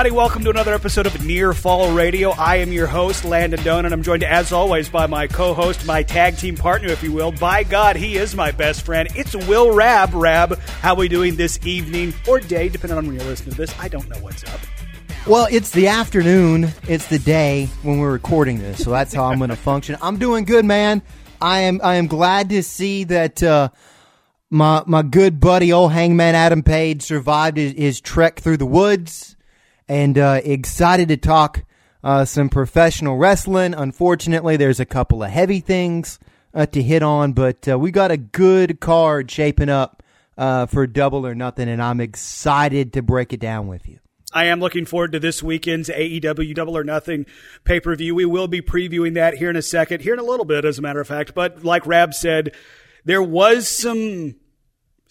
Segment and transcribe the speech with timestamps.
[0.00, 2.30] Everybody, welcome to another episode of Near Fall Radio.
[2.30, 5.84] I am your host, Landon Doan, and I'm joined, as always, by my co host,
[5.84, 7.32] my tag team partner, if you will.
[7.32, 9.10] By God, he is my best friend.
[9.14, 10.14] It's Will Rab.
[10.14, 13.58] Rab, how are we doing this evening or day, depending on when you're listening to
[13.58, 13.78] this?
[13.78, 14.58] I don't know what's up.
[15.26, 16.70] Well, it's the afternoon.
[16.88, 19.98] It's the day when we're recording this, so that's how I'm going to function.
[20.00, 21.02] I'm doing good, man.
[21.42, 21.78] I am.
[21.84, 23.68] I am glad to see that uh,
[24.48, 29.36] my my good buddy, old Hangman Adam Page, survived his, his trek through the woods
[29.90, 31.64] and uh, excited to talk
[32.04, 33.74] uh, some professional wrestling.
[33.74, 36.20] Unfortunately, there's a couple of heavy things
[36.54, 40.04] uh, to hit on, but uh, we got a good card shaping up
[40.38, 43.98] uh, for Double or Nothing, and I'm excited to break it down with you.
[44.32, 47.26] I am looking forward to this weekend's AEW Double or Nothing
[47.64, 48.14] pay per view.
[48.14, 50.78] We will be previewing that here in a second, here in a little bit, as
[50.78, 51.34] a matter of fact.
[51.34, 52.54] But like Rab said,
[53.04, 54.36] there was some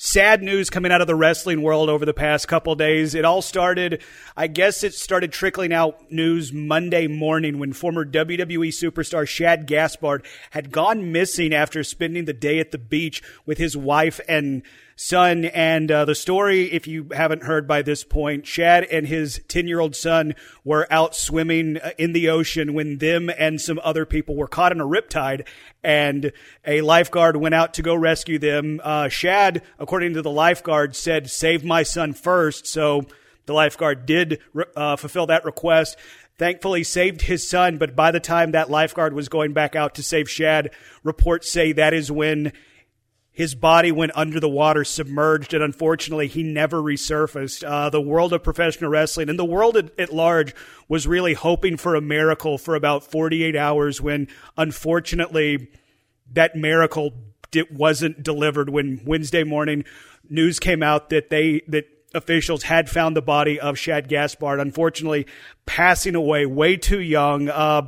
[0.01, 3.13] sad news coming out of the wrestling world over the past couple days.
[3.13, 4.01] It all started,
[4.35, 10.25] I guess it started trickling out news Monday morning when former WWE superstar Shad Gaspard
[10.51, 14.63] had gone missing after spending the day at the beach with his wife and
[14.99, 15.45] son.
[15.45, 19.65] And uh, the story, if you haven't heard by this point, Shad and his 10
[19.65, 24.05] year old son were out swimming uh, in the ocean when them and some other
[24.05, 25.47] people were caught in a riptide.
[25.81, 26.33] And
[26.67, 28.81] a lifeguard went out to go rescue them.
[28.83, 32.67] Uh, Shad, according to the lifeguard, said, Save my son first.
[32.67, 33.05] So
[33.45, 34.39] the lifeguard did
[34.75, 35.97] uh, fulfill that request
[36.37, 37.77] thankfully saved his son.
[37.77, 40.71] But by the time that lifeguard was going back out to save Shad,
[41.03, 42.53] reports say that is when
[43.39, 47.63] his body went under the water, submerged, and unfortunately, he never resurfaced.
[47.65, 50.53] Uh, the world of professional wrestling and the world at, at, large
[50.89, 55.69] was really hoping for a miracle for about 48 hours when, unfortunately,
[56.33, 57.13] that miracle
[57.71, 58.69] wasn't delivered.
[58.69, 59.85] When Wednesday morning
[60.29, 65.27] news came out that they that officials had found the body of Shad Gaspard, unfortunately,
[65.65, 67.47] passing away way too young.
[67.47, 67.83] Uh,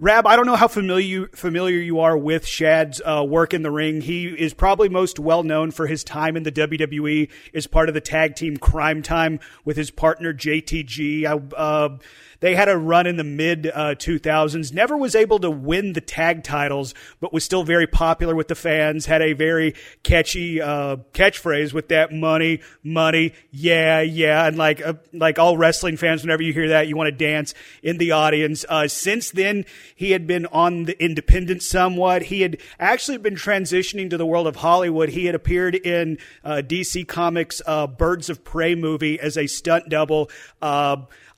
[0.00, 3.70] Rab, I don't know how familiar familiar you are with Shad's uh, work in the
[3.72, 4.00] ring.
[4.00, 7.96] He is probably most well known for his time in the WWE as part of
[7.96, 11.24] the tag team Cryme Tyme with his partner JTG.
[11.24, 11.98] I, uh,
[12.40, 14.72] they had a run in the mid uh, 2000s.
[14.72, 18.54] Never was able to win the tag titles, but was still very popular with the
[18.54, 19.06] fans.
[19.06, 24.94] Had a very catchy uh, catchphrase with that money, money, yeah, yeah, and like uh,
[25.12, 28.64] like all wrestling fans, whenever you hear that, you want to dance in the audience.
[28.68, 32.22] Uh, since then, he had been on the independent somewhat.
[32.22, 35.10] He had actually been transitioning to the world of Hollywood.
[35.10, 39.88] He had appeared in uh, DC Comics' uh, Birds of Prey movie as a stunt
[39.88, 40.30] double.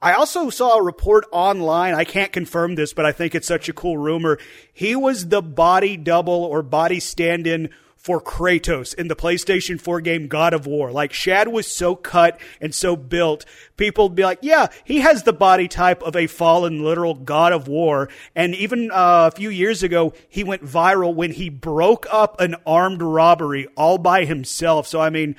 [0.02, 1.94] I also saw a report online.
[1.94, 4.38] I can't confirm this, but I think it's such a cool rumor.
[4.72, 7.68] He was the body double or body stand in
[8.00, 10.90] for Kratos in the PlayStation 4 game God of War.
[10.90, 13.44] Like Shad was so cut and so built,
[13.76, 17.52] people would be like, yeah, he has the body type of a fallen literal God
[17.52, 18.08] of War.
[18.34, 22.56] And even uh, a few years ago, he went viral when he broke up an
[22.64, 24.86] armed robbery all by himself.
[24.86, 25.36] So I mean,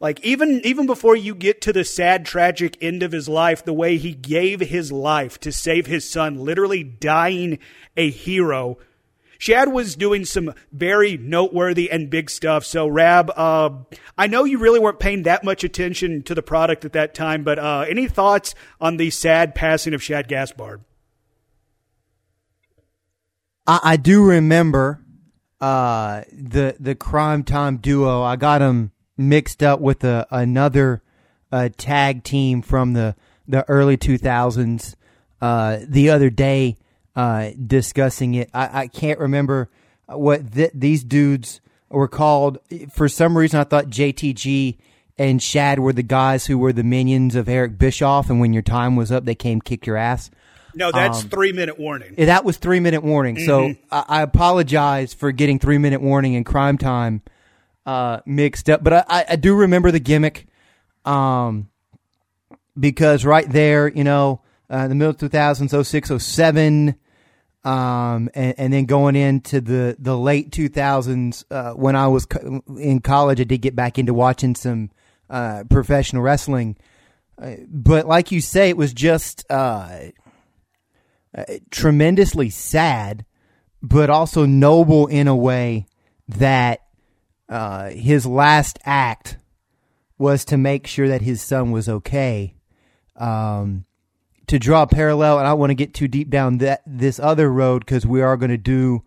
[0.00, 3.72] like even even before you get to the sad tragic end of his life, the
[3.72, 7.58] way he gave his life to save his son, literally dying
[7.96, 8.78] a hero.
[9.40, 12.64] Shad was doing some very noteworthy and big stuff.
[12.64, 13.70] So, Rab, uh,
[14.16, 17.44] I know you really weren't paying that much attention to the product at that time,
[17.44, 20.82] but uh, any thoughts on the sad passing of Shad Gaspard?
[23.64, 25.04] I, I do remember
[25.60, 28.22] uh, the the Cryme Tyme duo.
[28.22, 31.02] I got them mixed up with a, another
[31.50, 33.16] uh, tag team from the,
[33.46, 34.94] the early 2000s
[35.40, 36.76] uh, the other day
[37.16, 38.48] uh, discussing it.
[38.54, 39.68] I, I, can't remember
[40.06, 42.58] what th- these dudes were called.
[42.92, 44.76] For some reason, I thought JTG
[45.18, 48.62] and Shad were the guys who were the minions of Eric Bischoff, and when your
[48.62, 50.30] time was up, they came kick your ass.
[50.74, 52.14] No, that's um, three minute warning.
[52.16, 53.36] That was three minute warning.
[53.36, 53.46] Mm-hmm.
[53.46, 57.22] So I, I, apologize for getting three minute warning in Cryme Tyme
[57.88, 58.84] uh, mixed up.
[58.84, 60.46] But I, I do remember the gimmick
[61.06, 61.70] um,
[62.78, 66.94] because right there, you know, uh, the middle of 2000s, 06, 07,
[67.64, 72.62] um, and, and, then going into the, the late 2000s uh, when I was co-
[72.78, 74.90] in college, I did get back into watching some
[75.30, 76.76] uh, professional wrestling.
[77.40, 79.98] Uh, but like you say, it was just uh,
[81.70, 83.24] tremendously sad,
[83.82, 85.86] but also noble in a way
[86.28, 86.82] that
[87.48, 89.38] uh, his last act
[90.18, 92.54] was to make sure that his son was okay.
[93.16, 93.84] Um,
[94.48, 97.52] to draw a parallel, and I want to get too deep down that this other
[97.52, 99.02] road because we are going to do.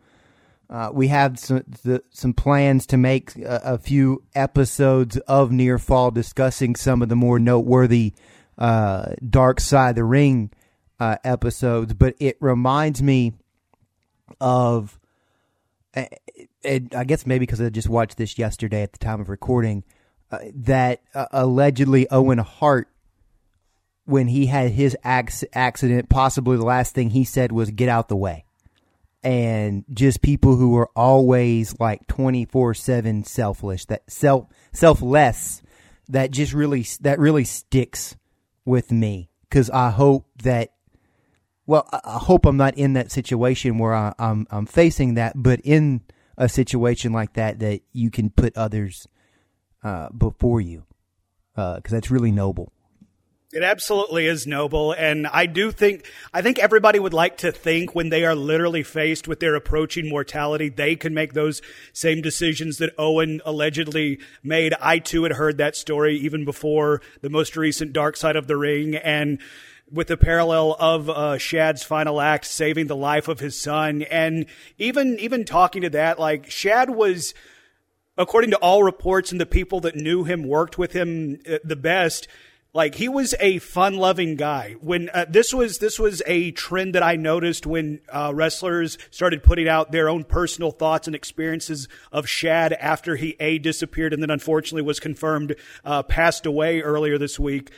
[0.69, 5.77] Uh, we have some the, some plans to make a, a, few episodes of Near
[5.77, 8.13] Fall discussing some of the more noteworthy
[8.57, 10.51] uh, Dark Side of the Ring
[10.99, 13.33] uh, episodes, but it reminds me
[14.39, 14.99] of,
[16.63, 19.83] and I guess maybe because I just watched this yesterday at the time of recording,
[20.31, 22.87] uh, that uh, allegedly Owen Hart,
[24.05, 28.09] when he had his ac- accident, possibly the last thing he said was "get out
[28.09, 28.45] the way,"
[29.23, 35.61] and just people who are always like twenty four seven selfish, that self selfless,
[36.09, 38.15] that just really that really sticks
[38.65, 39.29] with me.
[39.49, 40.71] Because I hope that
[41.65, 45.61] well, I hope I'm not in that situation where I, I'm, I'm facing that, but
[45.61, 46.01] in
[46.37, 49.07] a situation like that, that you can put others
[49.83, 50.85] uh, before you,
[51.53, 52.71] because uh, that's really noble.
[53.53, 57.93] It absolutely is noble, and I do think I think everybody would like to think
[57.93, 61.61] when they are literally faced with their approaching mortality, they can make those
[61.91, 64.73] same decisions that Owen allegedly made.
[64.79, 68.55] I too had heard that story even before the most recent Dark Side of the
[68.55, 69.41] Ring, and
[69.91, 74.45] with the parallel of uh, Shad's final act saving the life of his son, and
[74.77, 77.33] even even talking to that, like Shad was,
[78.17, 81.75] according to all reports and the people that knew him, worked with him uh, the
[81.75, 82.27] best.
[82.73, 84.77] Like he was a fun-loving guy.
[84.79, 89.43] When uh, this was this was a trend that I noticed when uh, wrestlers started
[89.43, 94.23] putting out their own personal thoughts and experiences of Shad after he a disappeared and
[94.23, 97.71] then unfortunately was confirmed uh, passed away earlier this week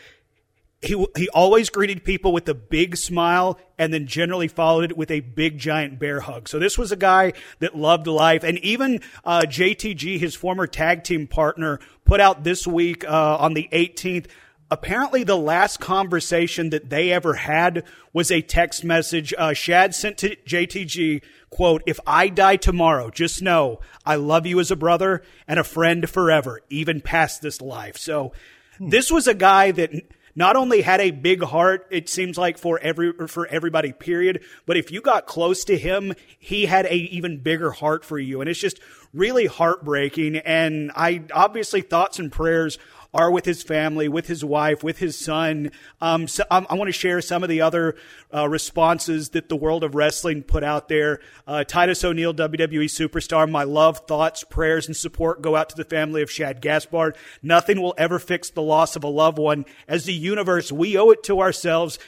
[0.84, 5.10] he he always greeted people with a big smile and then generally followed it with
[5.10, 6.50] a big giant bear hug.
[6.50, 11.04] So this was a guy that loved life, and even uh, JTG, his former tag
[11.04, 14.28] team partner, put out this week uh, on the 18th.
[14.70, 20.18] Apparently, the last conversation that they ever had was a text message uh, Shad sent
[20.20, 21.22] to JTG.
[21.50, 25.64] Quote, if I die tomorrow, just know I love you as a brother and a
[25.64, 27.98] friend forever, even past this life.
[27.98, 28.34] So,
[28.80, 29.92] this was a guy that
[30.36, 34.44] not only had a big heart, it seems like for every for everybody, period.
[34.66, 38.42] But if you got close to him, he had a even bigger heart for you,
[38.42, 38.80] and it's just
[39.14, 40.38] really heartbreaking.
[40.38, 42.80] And I obviously thoughts and prayers
[43.14, 45.72] are with his family, with his wife, with his son.
[46.02, 47.96] Um, so I, I want to share some of the other
[48.34, 51.20] uh, responses that the world of wrestling put out there.
[51.48, 55.86] Uh, Titus O'Neil, WWE superstar, my love, thoughts, prayers, and support go out to the
[55.86, 57.16] family of Shad Gaspard.
[57.42, 59.66] Nothing will ever fix the loss of a loved one.
[59.88, 62.00] As the universe, we owe it to ourselves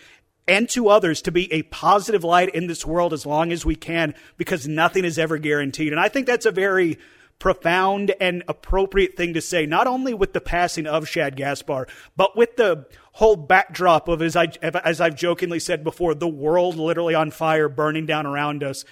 [0.47, 3.75] and to others to be a positive light in this world as long as we
[3.75, 5.91] can because nothing is ever guaranteed.
[5.91, 6.97] And I think that's a very
[7.39, 12.35] profound and appropriate thing to say, not only with the passing of Shad Gaspard, but
[12.37, 17.13] with the whole backdrop of, as, I, as I've jokingly said before, the world literally
[17.13, 18.85] on fire, burning down around us.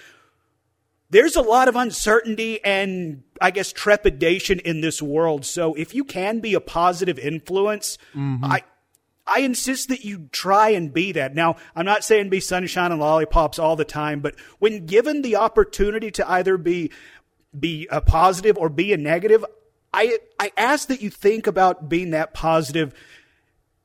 [1.10, 5.44] There's a lot of uncertainty and, I guess, trepidation in this world.
[5.44, 8.44] So if you can be a positive influence, mm-hmm.
[8.44, 8.62] I,
[9.26, 11.34] I insist that you try and be that.
[11.34, 15.36] Now, I'm not saying be sunshine and lollipops all the time, but when given the
[15.36, 16.90] opportunity to either be
[17.58, 19.44] be a positive or be a negative,
[19.92, 22.94] I I ask that you think about being that positive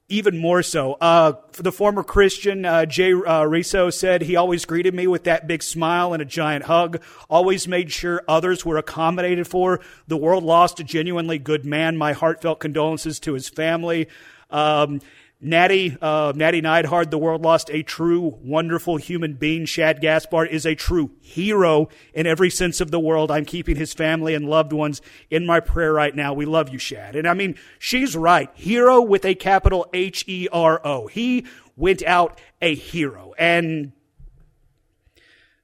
[0.10, 0.94] even more so.
[0.94, 5.48] Uh, the former Christian uh, Jay uh, Reso said he always greeted me with that
[5.48, 7.02] big smile and a giant hug.
[7.30, 9.80] Always made sure others were accommodated for.
[10.08, 11.96] The world lost a genuinely good man.
[11.96, 14.08] My heartfelt condolences to his family.
[14.50, 15.00] Um,
[15.42, 19.64] Natty, uh, Natty Neidhart, the world lost a true, wonderful human being.
[19.66, 23.32] Shad Gaspard is a true hero in every sense of the world.
[23.32, 26.34] I'm keeping his family and loved ones in my prayer right now.
[26.34, 27.16] We love you, Shad.
[27.16, 28.50] And I mean, she's right.
[28.54, 31.08] Hero with a capital H E R O.
[31.08, 31.46] He
[31.78, 33.34] went out a hero.
[33.40, 33.94] And,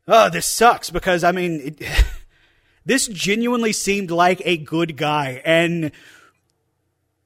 [0.07, 2.05] oh, this sucks because I mean, it,
[2.85, 5.41] this genuinely seemed like a good guy.
[5.43, 5.91] And,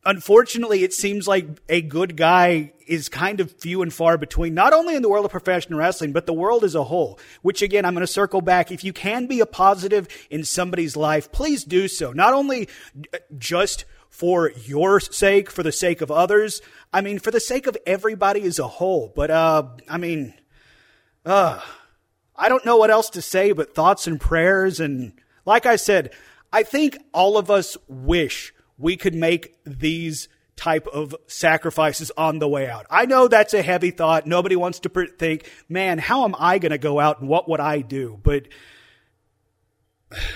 [0.06, 4.74] unfortunately, it seems like a good guy is kind of few and far between, not
[4.74, 7.20] only in the world of professional wrestling, but the world as a whole.
[7.41, 8.72] Which again, I'm going to circle back.
[8.72, 12.12] If you can be a positive in somebody's life, please do so.
[12.12, 12.68] Not only
[13.38, 16.62] just for your sake, for the sake of others.
[16.91, 19.13] I mean, for the sake of everybody as a whole.
[19.15, 20.34] But, uh, I mean,
[21.25, 21.62] uh,
[22.36, 24.79] I don't know what else to say but thoughts and prayers.
[24.79, 25.13] And
[25.46, 26.12] like I said,
[26.51, 32.48] I think all of us wish we could make these type of sacrifices on the
[32.48, 32.86] way out.
[32.89, 34.25] I know that's a heavy thought.
[34.25, 37.59] Nobody wants to think, man, how am I going to go out and what would
[37.59, 38.19] I do?
[38.21, 38.48] But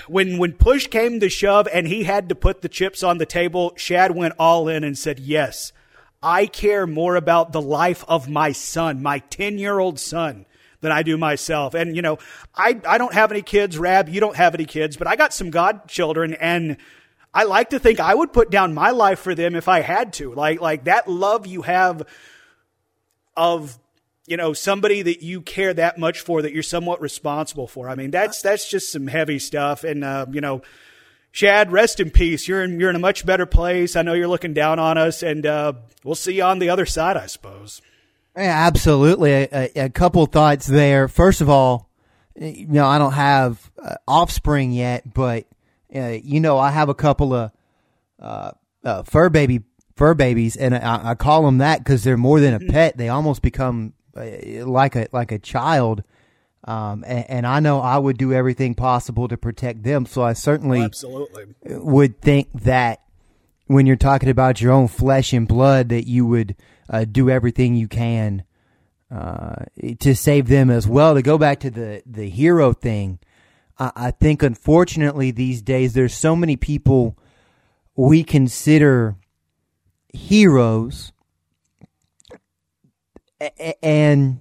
[0.06, 3.26] when when push came to shove and he had to put the chips on the
[3.26, 5.72] table, Shad went all in and said, "Yes,
[6.22, 10.46] I care more about the life of my son, my 10-year-old son."
[10.80, 11.72] than I do myself.
[11.72, 12.18] And you know,
[12.54, 15.32] I I don't have any kids, Rab, you don't have any kids, but I got
[15.32, 16.76] some godchildren and
[17.34, 20.12] I like to think I would put down my life for them if I had
[20.14, 20.32] to.
[20.32, 22.06] Like, like that love you have
[23.36, 23.76] of
[24.26, 27.88] you know somebody that you care that much for that you're somewhat responsible for.
[27.88, 30.62] I mean, that's that's just some heavy stuff, and uh, you know.
[31.32, 32.46] Shad, rest in peace.
[32.46, 33.96] You're in you're in a much better place.
[33.96, 35.72] I know you're looking down on us, and uh,
[36.04, 37.82] we'll see you on the other side, I suppose.
[38.36, 39.32] Yeah, absolutely.
[39.32, 41.08] A, a, couple thoughts there.
[41.08, 41.88] First of all,
[42.36, 45.46] you know, I don't have uh, offspring yet, but
[45.94, 47.50] uh, you know, I have a couple of
[48.20, 48.52] uh,
[48.84, 49.62] uh fur baby
[49.96, 52.96] fur babies, and I, I call them that because they're more than a pet.
[52.96, 56.02] They almost become uh, like a like a child.
[56.66, 60.06] Um, and, and, I know I would do everything possible to protect them.
[60.06, 63.02] So I certainly oh, absolutely would think that
[63.66, 66.56] when you're talking about your own flesh and blood, that you would
[66.88, 68.44] uh, do everything you can
[69.10, 69.64] uh,
[70.00, 71.14] to save them as well.
[71.14, 73.18] To go back to the the hero thing,
[73.78, 77.18] I, think unfortunately these days there's so many people
[77.96, 79.16] we consider
[80.12, 81.12] heroes,
[83.82, 84.40] and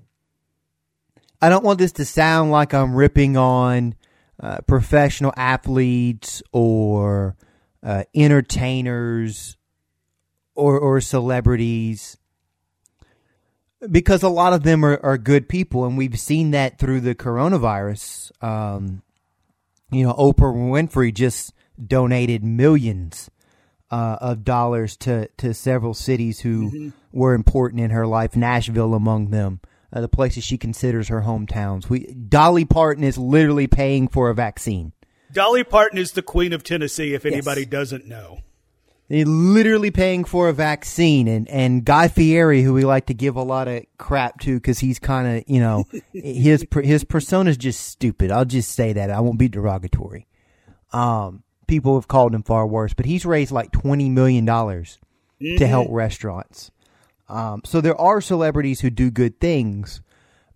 [1.41, 3.95] I don't want this to sound like I'm ripping on
[4.39, 7.35] uh, professional athletes or
[7.81, 9.57] uh, entertainers
[10.55, 12.17] or or celebrities
[13.89, 17.15] because a lot of them are, are good people, and we've seen that through the
[17.15, 18.31] coronavirus.
[18.43, 19.01] Um,
[19.93, 21.53] you know, Oprah Winfrey just
[21.85, 23.29] donated millions
[23.91, 26.89] uh, of dollars to, to several cities who mm-hmm.
[27.11, 29.61] were important in her life, Nashville among them
[29.93, 31.87] uh, the places she considers her hometowns.
[31.87, 34.91] We Dolly Parton is literally paying for a vaccine.
[35.31, 37.13] Dolly Parton is the queen of Tennessee.
[37.13, 37.69] If anybody yes.
[37.69, 38.39] doesn't know,
[39.13, 43.35] they're literally paying for a vaccine, and and Guy Fieri, who we like to give
[43.35, 47.57] a lot of crap to, because he's kind of you know his his persona is
[47.57, 48.31] just stupid.
[48.31, 50.25] I'll just say that I won't be derogatory.
[50.91, 54.97] Um, people have called him far worse, but he's raised like twenty million dollars
[55.39, 55.57] mm-hmm.
[55.57, 56.71] to help restaurants.
[57.29, 60.01] Um, so there are celebrities who do good things,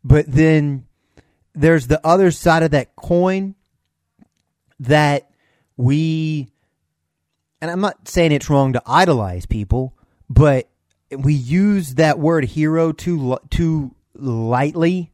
[0.03, 0.87] but then
[1.53, 3.53] there's the other side of that coin
[4.79, 5.29] that
[5.75, 6.49] we,
[7.61, 9.93] and I'm not saying it's wrong to idolize people,
[10.29, 10.69] but
[11.11, 15.11] we use that word hero too too lightly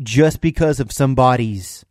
[0.00, 1.84] just because of somebody's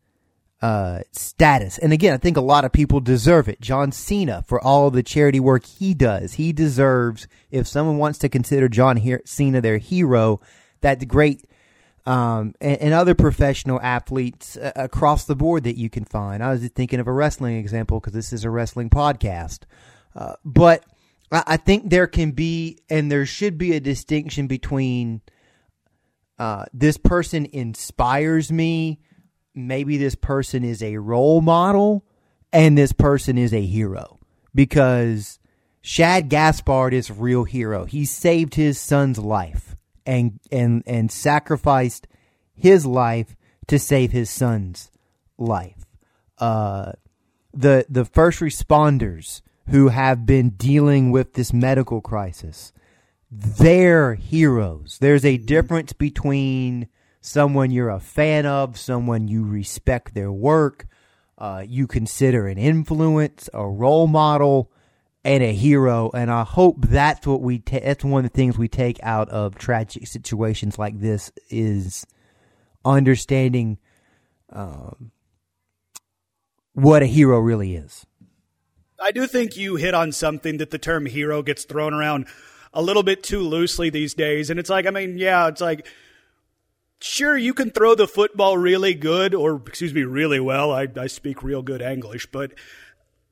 [0.62, 1.77] uh, status.
[1.77, 3.62] And again, I think a lot of people deserve it.
[3.62, 8.29] John Cena, for all the charity work he does, he deserves, if someone wants to
[8.29, 10.41] consider John Cena their hero,
[10.82, 11.46] that great,
[12.06, 16.41] um, and, and, other professional athletes uh, across the board that you can find.
[16.41, 19.60] I was thinking of a wrestling example because this is a wrestling podcast.
[20.20, 20.84] Uh, but
[21.32, 25.22] I, I think there can be, and there should be a distinction between,
[26.38, 29.00] uh, this person inspires me
[29.56, 32.06] maybe this person is a role model
[32.52, 34.20] and this person is a hero
[34.54, 35.40] because
[35.82, 37.86] Shad Gaspard is a real hero.
[37.86, 42.08] He saved his son's life and and and sacrificed
[42.54, 43.36] his life
[43.68, 44.92] to save his son's
[45.38, 45.86] life.
[46.38, 46.94] Uh,
[47.54, 52.74] the the first responders who have been dealing with this medical crisis,
[53.32, 54.98] they're heroes.
[55.00, 56.88] There's a difference between
[57.22, 60.88] someone you're a fan of, someone you respect their work,
[61.38, 64.72] uh, you consider an influence, a role model,
[65.24, 66.10] and a hero.
[66.14, 69.30] And I hope that's what we ta- that's one of the things we take out
[69.30, 72.06] of tragic situations like this is
[72.84, 73.78] understanding
[74.52, 75.12] um,
[76.74, 78.06] what a hero really is.
[79.01, 82.27] I do think you hit on something that the term hero gets thrown around
[82.74, 84.50] a little bit too loosely these days.
[84.50, 85.88] And it's like, I mean, yeah, it's like
[87.01, 90.72] sure, you can throw the football really good, or excuse me, really well.
[90.72, 92.51] I, I speak real good English, but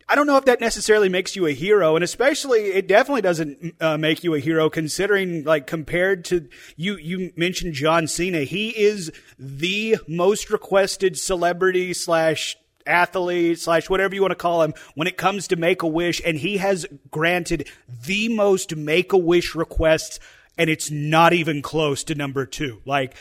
[0.09, 3.75] I don't know if that necessarily makes you a hero, and especially it definitely doesn't
[3.81, 6.47] uh, make you a hero considering, like, compared to
[6.77, 6.97] you.
[6.97, 8.43] You mentioned John Cena.
[8.43, 12.57] He is the most requested celebrity slash
[12.87, 16.21] athlete slash whatever you want to call him when it comes to Make a Wish,
[16.25, 17.67] and he has granted
[18.05, 20.19] the most Make a Wish requests,
[20.57, 22.81] and it's not even close to number two.
[22.85, 23.15] Like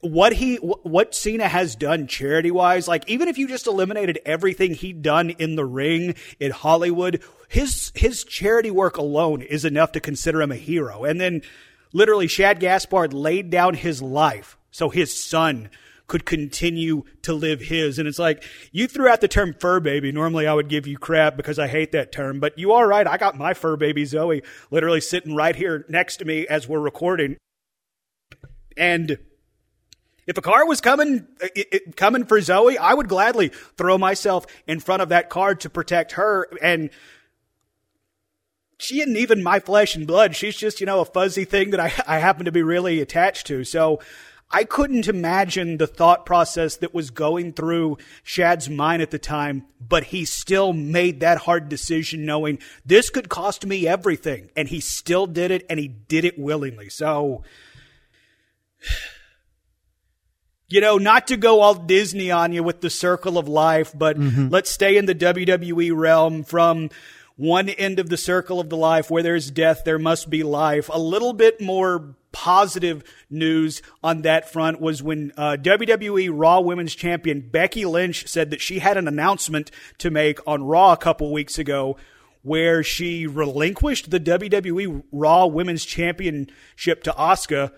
[0.00, 4.74] what he what Cena has done charity wise, like even if you just eliminated everything
[4.74, 10.00] he'd done in the ring in Hollywood, his his charity work alone is enough to
[10.00, 11.04] consider him a hero.
[11.04, 11.42] And then
[11.92, 15.70] literally Shad Gaspard laid down his life so his son
[16.12, 17.98] could continue to live his.
[17.98, 20.12] And it's like, you threw out the term fur baby.
[20.12, 23.06] Normally I would give you crap because I hate that term, but you are right.
[23.06, 26.80] I got my fur baby Zoe literally sitting right here next to me as we're
[26.80, 27.38] recording.
[28.76, 29.16] And
[30.26, 33.96] if a car was coming, uh, it, it, coming for Zoe, I would gladly throw
[33.96, 36.46] myself in front of that car to protect her.
[36.60, 36.90] And
[38.78, 40.36] she isn't even my flesh and blood.
[40.36, 43.46] She's just, you know, a fuzzy thing that I, I happen to be really attached
[43.46, 43.64] to.
[43.64, 44.00] So
[44.52, 49.64] I couldn't imagine the thought process that was going through Shad's mind at the time,
[49.80, 54.50] but he still made that hard decision knowing this could cost me everything.
[54.54, 56.90] And he still did it and he did it willingly.
[56.90, 57.44] So,
[60.68, 64.18] you know, not to go all Disney on you with the circle of life, but
[64.18, 64.48] mm-hmm.
[64.48, 66.90] let's stay in the WWE realm from
[67.42, 70.88] one end of the circle of the life where there's death, there must be life.
[70.92, 76.94] A little bit more positive news on that front was when uh, WWE Raw Women's
[76.94, 81.32] Champion Becky Lynch said that she had an announcement to make on Raw a couple
[81.32, 81.96] weeks ago
[82.42, 87.72] where she relinquished the WWE Raw Women's Championship to Asuka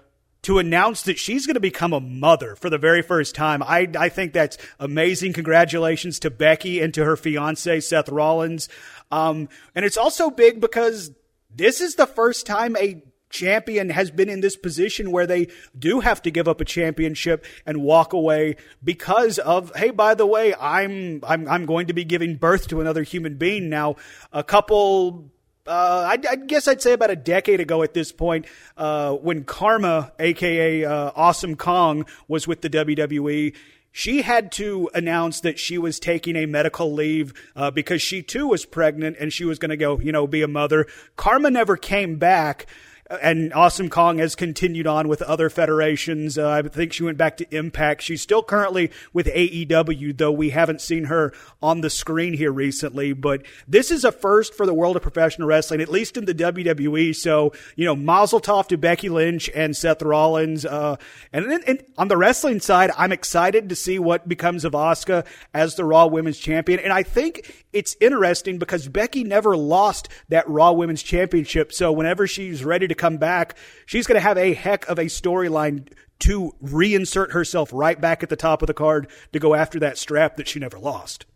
[0.45, 3.63] to announce that she's going to become a mother for the very first time.
[3.63, 5.33] I, I think that's amazing.
[5.33, 8.69] Congratulations to Becky and to her fiance, Seth Rollins.
[9.11, 11.11] Um, and it's also big because
[11.55, 16.01] this is the first time a champion has been in this position where they do
[16.01, 20.55] have to give up a championship and walk away because of hey by the way
[20.55, 23.97] I'm I'm I'm going to be giving birth to another human being now
[24.33, 25.33] a couple
[25.67, 29.45] uh, I, I, guess I'd say about a decade ago at this point, uh, when
[29.45, 33.55] Karma, aka uh, Awesome Kong, was with the WWE,
[33.91, 38.49] she had to announce that she was taking a medical leave uh, because she too
[38.49, 40.87] was pregnant and she was going to go, you know, be a mother.
[41.17, 42.67] Karma never came back
[43.11, 46.39] and Awesome Kong has continued on with other federations.
[46.39, 48.03] Uh, I think she went back to Impact.
[48.03, 53.13] She's still currently with AEW, though we haven't seen her on the screen here recently.
[53.13, 56.35] But this is a first for the world of professional wrestling, at least in the
[56.35, 57.15] WWE.
[57.15, 60.65] So, you know, Mazel Tov to Becky Lynch and Seth Rollins.
[60.65, 60.97] Uh,
[61.33, 65.27] and then and on the wrestling side, I'm excited to see what becomes of Asuka
[65.53, 66.81] as the Raw Women's Champion.
[66.81, 71.73] And I think it's interesting because Becky never lost that Raw Women's Championship.
[71.73, 75.07] So whenever she's ready to come back, she's going to have a heck of a
[75.07, 79.81] storyline to reinsert herself right back at the top of the card to go after
[79.81, 81.27] that strap that she never lost.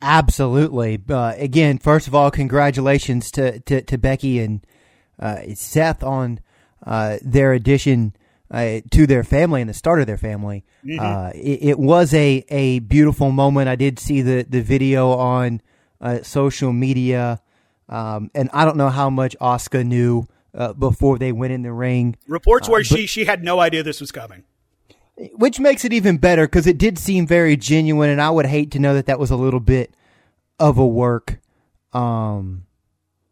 [0.00, 1.02] Absolutely.
[1.08, 4.64] Uh, again, first of all, congratulations to, to, to Becky and
[5.18, 6.40] uh, Seth on
[6.84, 8.14] uh, their addition
[8.50, 10.64] uh, to their family and the start of their family.
[10.84, 11.00] Mm-hmm.
[11.00, 13.68] Uh, it, it, was a, a beautiful moment.
[13.68, 15.60] I did see the, the video on
[16.00, 17.40] uh, social media,
[17.88, 21.72] um, and I don't know how much Asuka knew uh, before they went in the
[21.72, 22.16] ring.
[22.26, 24.44] Reports where uh, she she had no idea this was coming.
[25.32, 28.70] Which makes it even better because it did seem very genuine, and I would hate
[28.72, 29.94] to know that that was a little bit
[30.58, 31.38] of a work.
[31.92, 32.66] Um,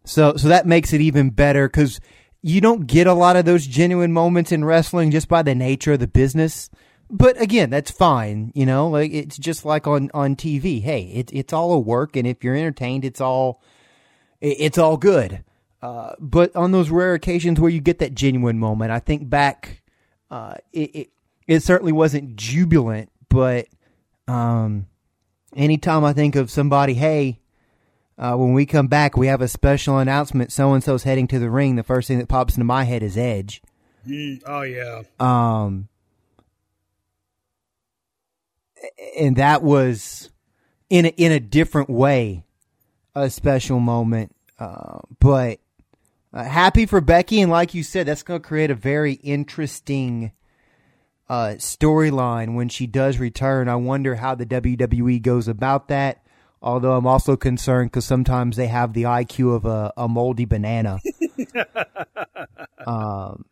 [0.05, 2.01] so so that makes it even better because
[2.47, 5.95] you don't get a lot of those genuine moments in wrestling just by the nature
[5.95, 6.69] of the business.
[7.09, 8.53] But again, that's fine.
[8.55, 10.83] You know, like it's just like on, on TV.
[10.83, 12.17] Hey, it's, it's all a work.
[12.17, 13.63] And if you're entertained, it's all,
[14.43, 15.43] it's all good.
[15.81, 19.81] Uh, but on those rare occasions where you get that genuine moment, I think back,
[20.31, 21.11] uh, it, it,
[21.47, 23.69] it certainly wasn't jubilant, but,
[24.29, 24.87] um,
[25.57, 27.41] anytime I think of somebody, hey,
[28.19, 30.53] uh, when we come back, we have a special announcement.
[30.53, 31.77] So and so's heading to the ring.
[31.77, 33.63] The first thing that pops into my head is Edge.
[34.07, 35.03] Mm, oh yeah.
[35.19, 35.89] Um,
[39.19, 40.31] and that was
[40.91, 42.45] in a, in a different way
[43.15, 44.35] a special moment.
[44.59, 45.61] Uh, but
[46.33, 50.33] uh, happy for Becky, and like you said, that's going to create a very interesting
[51.29, 53.69] uh, storyline when she does return.
[53.69, 56.24] I wonder how the WWE goes about that.
[56.65, 60.99] Although I'm also concerned because sometimes they have the IQ of a, a moldy banana.
[62.87, 63.45] um,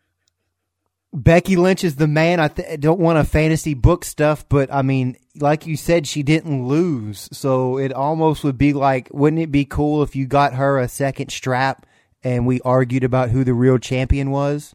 [1.13, 2.41] Becky Lynch is the man.
[2.41, 6.23] I th- don't want a fantasy book stuff, but I mean, like you said, she
[6.23, 7.29] didn't lose.
[7.33, 10.89] So it almost would be like, wouldn't it be cool if you got her a
[10.89, 11.85] second strap
[12.25, 14.75] and we argued about who the real champion was?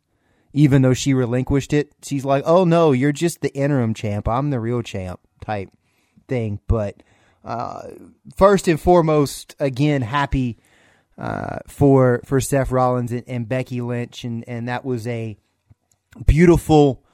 [0.54, 4.28] Even though she relinquished it, she's like, oh no, you're just the interim champ.
[4.28, 5.72] I'm the real champ type
[6.28, 6.60] thing.
[6.68, 7.02] But
[7.48, 7.92] uh,
[8.36, 10.58] first and foremost, again, happy
[11.18, 15.38] uh, for for Seth Rollins and, and, Becky Lynch, and and that was a
[16.26, 17.06] beautiful,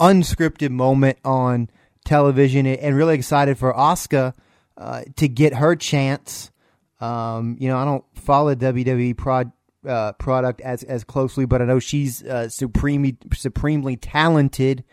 [0.00, 1.68] unscripted moment on
[2.06, 4.32] television, and really excited for Asuka
[4.78, 6.50] uh, to get her chance.
[6.98, 9.52] Um, you know, I don't follow WWE prod,
[9.86, 14.84] uh, product as as closely, but I know she's uh, supremely supremely talented,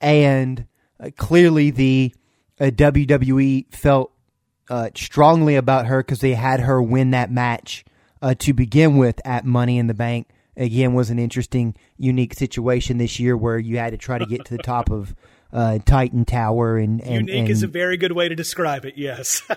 [0.00, 0.66] and
[0.98, 2.14] uh, clearly the
[2.58, 4.09] WWE felt
[4.70, 7.84] uh, strongly about her because they had her win that match
[8.22, 10.28] uh, to begin with at Money in the Bank.
[10.56, 14.44] Again, was an interesting, unique situation this year where you had to try to get
[14.46, 15.14] to the top of
[15.52, 18.94] uh, Titan Tower and, and unique and, is a very good way to describe it.
[18.96, 19.42] Yes.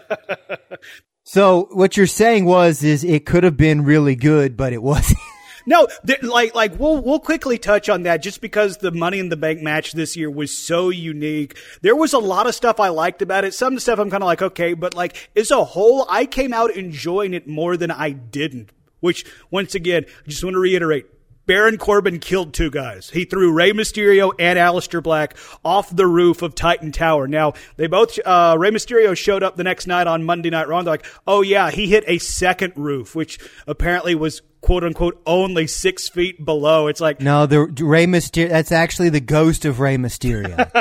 [1.23, 5.19] So what you're saying was is it could have been really good, but it wasn't.
[5.65, 5.87] No,
[6.21, 9.61] like like we'll we'll quickly touch on that just because the Money in the Bank
[9.61, 11.57] match this year was so unique.
[11.81, 13.53] There was a lot of stuff I liked about it.
[13.53, 16.75] Some stuff I'm kind of like okay, but like as a whole, I came out
[16.75, 18.71] enjoying it more than I didn't.
[18.99, 21.07] Which once again, I just want to reiterate.
[21.45, 23.09] Baron Corbin killed two guys.
[23.09, 27.27] He threw Rey Mysterio and Aleister Black off the roof of Titan Tower.
[27.27, 30.81] Now, they both, uh, Rey Mysterio showed up the next night on Monday Night Raw.
[30.81, 35.67] They're like, oh yeah, he hit a second roof, which apparently was quote unquote only
[35.67, 36.87] six feet below.
[36.87, 38.49] It's like no, the Rey Mysterio.
[38.49, 40.55] That's actually the ghost of Rey Mysterio.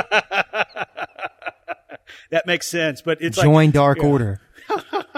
[2.30, 3.98] that makes sense, but it's join like, Dark.
[4.02, 4.40] Order.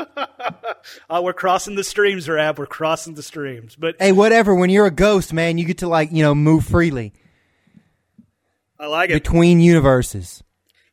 [1.08, 2.58] uh, we're crossing the streams, Rab.
[2.58, 3.76] We're crossing the streams.
[3.76, 4.54] But hey, whatever.
[4.54, 7.12] When you're a ghost, man, you get to like you know move freely.
[8.78, 10.42] I like it between universes.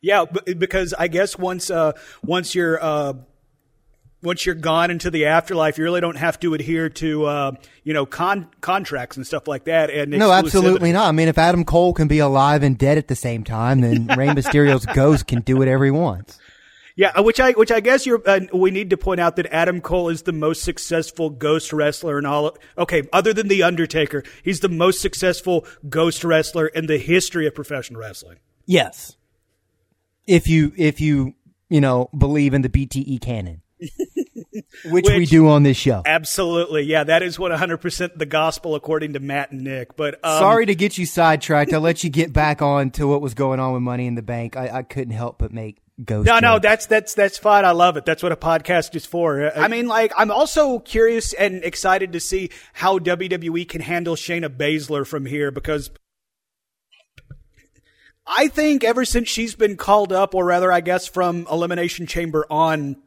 [0.02, 3.14] Yeah, because I guess once uh, once you're uh,
[4.24, 7.52] once you're gone into the afterlife, you really don't have to adhere to uh,
[7.84, 9.90] you know con- contracts and stuff like that.
[9.90, 11.08] And no, absolutely not.
[11.08, 14.08] I mean, if Adam Cole can be alive and dead at the same time, then
[14.18, 16.40] Rey Mysterio's ghost can do whatever he wants.
[16.96, 18.22] Yeah, uh, which I which I guess you're.
[18.26, 22.20] Uh, we need to point out that Adam Cole is the most successful ghost wrestler
[22.20, 22.48] in all.
[22.48, 27.48] Of, okay, other than the Undertaker, he's the most successful ghost wrestler in the history
[27.48, 28.38] of professional wrestling.
[28.66, 29.16] Yes,
[30.28, 31.34] if you if you
[31.70, 33.62] you know believe in the BTE canon.
[33.80, 36.04] Which, Which, we do on this show.
[36.06, 36.84] Absolutely.
[36.84, 39.96] Yeah, that is what 100% the gospel according to Matt and Nick.
[39.96, 41.74] But um, Sorry to get you sidetracked.
[41.74, 44.22] I'll let you get back on to what was going on with Money in the
[44.22, 44.56] Bank.
[44.56, 46.28] I, I couldn't help but make ghost.
[46.28, 47.66] No, no, that's that's that's fine.
[47.66, 48.06] I love it.
[48.06, 49.44] That's what a podcast is for.
[49.44, 54.16] Uh, I mean, like, I'm also curious and excited to see how WWE can handle
[54.16, 55.92] Shayna Baszler from here because
[58.26, 62.46] I think ever since she's been called up, or rather, I guess from Elimination Chamber
[62.50, 62.98] on.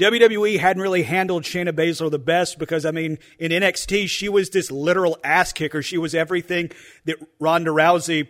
[0.00, 4.48] WWE hadn't really handled Shayna Baszler the best because, I mean, in NXT, she was
[4.48, 5.82] this literal ass kicker.
[5.82, 6.72] She was everything
[7.04, 8.26] that Ronda Rousey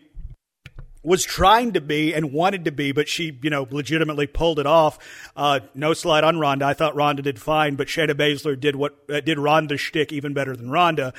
[1.02, 4.66] was trying to be and wanted to be, but she, you know, legitimately pulled it
[4.66, 4.98] off.
[5.36, 6.64] Uh, no slide on Ronda.
[6.64, 10.32] I thought Ronda did fine, but Shayna Baszler did what uh, did Ronda shtick even
[10.32, 11.12] better than Ronda.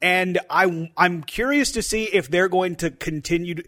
[0.00, 3.64] And I, I'm curious to see if they're going to continue to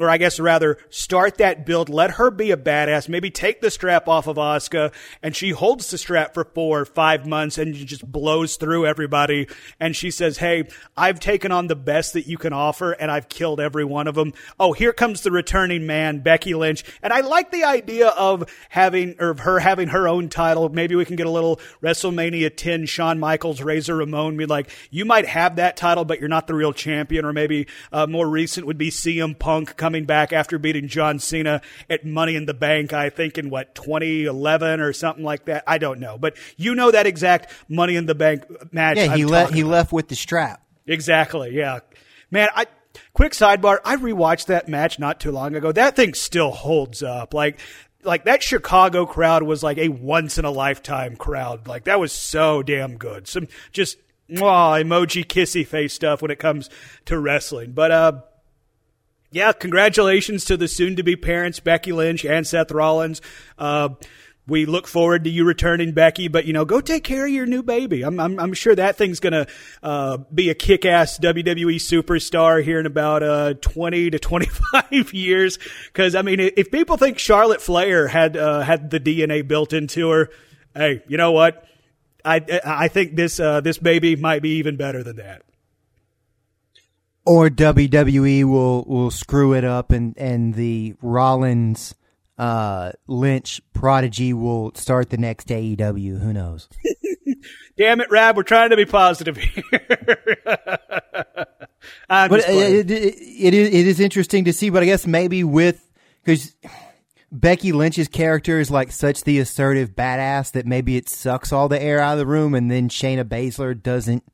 [0.00, 1.88] or I guess rather start that build.
[1.88, 3.08] Let her be a badass.
[3.08, 6.84] Maybe take the strap off of Asuka and she holds the strap for four or
[6.84, 9.48] five months and just blows through everybody.
[9.78, 13.28] And she says, Hey, I've taken on the best that you can offer and I've
[13.28, 14.32] killed every one of them.
[14.58, 16.82] Oh, here comes the returning man, Becky Lynch.
[17.02, 20.68] And I like the idea of having, or of her having her own title.
[20.68, 25.04] Maybe we can get a little WrestleMania 10 Shawn Michaels, Razor Ramon be like, you
[25.04, 27.24] might have that title, but you're not the real champion.
[27.24, 31.18] Or maybe uh, more recent would be CM Punk coming coming back after beating John
[31.18, 35.64] Cena at Money in the Bank, I think in what, 2011 or something like that.
[35.66, 36.16] I don't know.
[36.16, 38.98] But you know that exact Money in the Bank match.
[38.98, 40.62] Yeah, he, le- he left with the strap.
[40.86, 41.56] Exactly.
[41.56, 41.80] Yeah.
[42.30, 42.66] Man, I,
[43.14, 43.80] quick sidebar.
[43.84, 45.72] I rewatched that match not too long ago.
[45.72, 47.34] That thing still holds up.
[47.34, 47.58] Like,
[48.04, 51.66] like that Chicago crowd was like a once in a lifetime crowd.
[51.66, 53.26] Like that was so damn good.
[53.26, 53.98] Some just
[54.30, 56.70] mwah, emoji kissy face stuff when it comes
[57.06, 57.72] to wrestling.
[57.72, 58.12] But uh
[59.30, 63.20] yeah, congratulations to the soon to be parents, Becky Lynch and Seth Rollins.
[63.58, 63.90] Uh,
[64.46, 66.26] we look forward to you returning, Becky.
[66.26, 68.02] But you know, go take care of your new baby.
[68.02, 69.46] I'm I'm, I'm sure that thing's gonna
[69.82, 75.58] uh, be a kick-ass WWE superstar here in about uh, 20 to 25 years.
[75.86, 80.10] Because I mean, if people think Charlotte Flair had uh, had the DNA built into
[80.10, 80.30] her,
[80.74, 81.64] hey, you know what?
[82.24, 85.42] I I think this uh, this baby might be even better than that
[87.30, 91.94] or WWE will will screw it up and and the Rollins
[92.36, 96.20] uh, Lynch prodigy will start the next AEW.
[96.20, 96.68] Who knows?
[97.78, 98.36] Damn it, Rab!
[98.36, 99.62] We're trying to be positive here.
[102.08, 105.88] but it, it, it is it is interesting to see, but I guess maybe with
[106.24, 106.56] because
[107.30, 111.80] Becky Lynch's character is like such the assertive badass that maybe it sucks all the
[111.80, 114.24] air out of the room, and then Shayna Baszler doesn't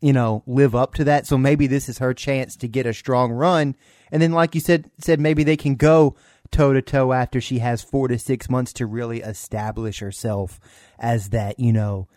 [0.00, 1.26] you know, live up to that.
[1.26, 3.76] So maybe this is her chance to get a strong run.
[4.12, 6.16] And then, like you said, said maybe they can go
[6.50, 10.60] toe to toe after she has four to six months to really establish herself
[10.98, 12.08] as that, you know,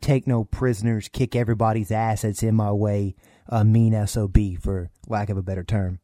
[0.00, 3.14] take no prisoners, kick everybody's ass that's in my way,
[3.48, 6.00] uh, mean SOB, for lack of a better term.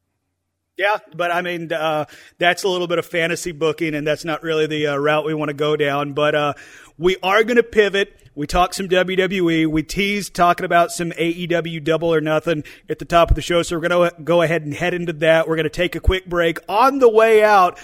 [0.76, 2.06] Yeah, but I mean, uh,
[2.38, 5.34] that's a little bit of fantasy booking, and that's not really the uh, route we
[5.34, 6.14] want to go down.
[6.14, 6.54] But uh,
[6.98, 8.12] we are going to pivot.
[8.34, 9.66] We talk some WWE.
[9.66, 13.62] We tease talking about some AEW double or nothing at the top of the show.
[13.62, 15.48] So we're going to go ahead and head into that.
[15.48, 16.58] We're going to take a quick break.
[16.68, 17.78] On the way out,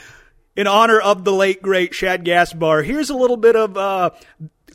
[0.56, 2.84] in honor of the late great Shad Gaspard.
[2.84, 4.10] here's a little bit of uh,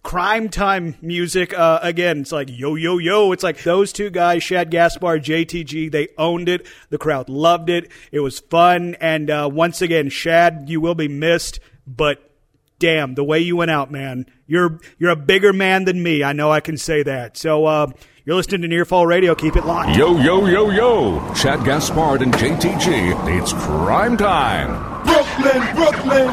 [0.03, 1.53] Cryme Tyme music.
[1.57, 3.31] Uh, again, it's like yo yo yo.
[3.31, 5.91] It's like those two guys, Shad Gaspard, JTG.
[5.91, 6.65] They owned it.
[6.89, 7.91] The crowd loved it.
[8.11, 8.95] It was fun.
[9.01, 12.31] And uh, once again, Shad, you will be missed, but.
[12.79, 14.25] Damn, the way you went out, man.
[14.47, 16.23] You're you're a bigger man than me.
[16.23, 17.37] I know I can say that.
[17.37, 17.91] So uh,
[18.25, 19.33] you're listening to Nearfall Radio.
[19.33, 19.95] Keep it locked.
[19.97, 21.33] Yo, yo, yo, yo.
[21.35, 23.41] Shad Gaspard and JTG.
[23.41, 25.03] It's crime time.
[25.05, 26.27] Brooklyn, Brooklyn.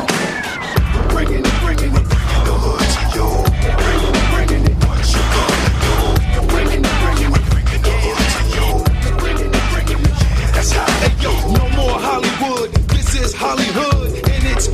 [1.10, 2.08] Bringing it, bringing it.
[2.10, 3.28] The hood to you.
[4.34, 6.46] Bringing it, what you gonna do?
[6.48, 7.42] Bringing it, bringing it.
[7.82, 8.66] The hood to you.
[9.18, 10.14] Bringing it, bringing it.
[10.54, 10.90] That's how.
[11.52, 12.72] No more Hollywood.
[12.90, 13.91] This is Hollywood,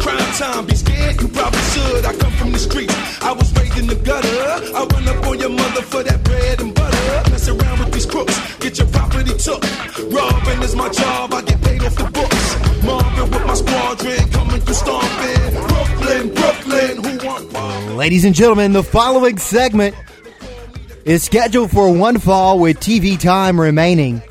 [0.08, 0.66] crime time.
[0.66, 2.04] Be scared, you probably should.
[2.04, 2.94] I come from the streets.
[3.22, 4.38] I was raised in the gutter.
[4.74, 7.30] I run up on your mother for that bread and butter.
[7.30, 9.62] Mess around with these crooks, get your property took.
[10.12, 11.34] Robbing is my job.
[11.34, 12.84] I get paid off the books.
[12.84, 15.52] Marvin with my squadron coming through stomping.
[15.68, 17.96] Brooklyn, Brooklyn, who want?
[17.96, 19.94] Ladies and gentlemen, the following segment
[21.04, 24.22] is scheduled for one fall with TV time remaining.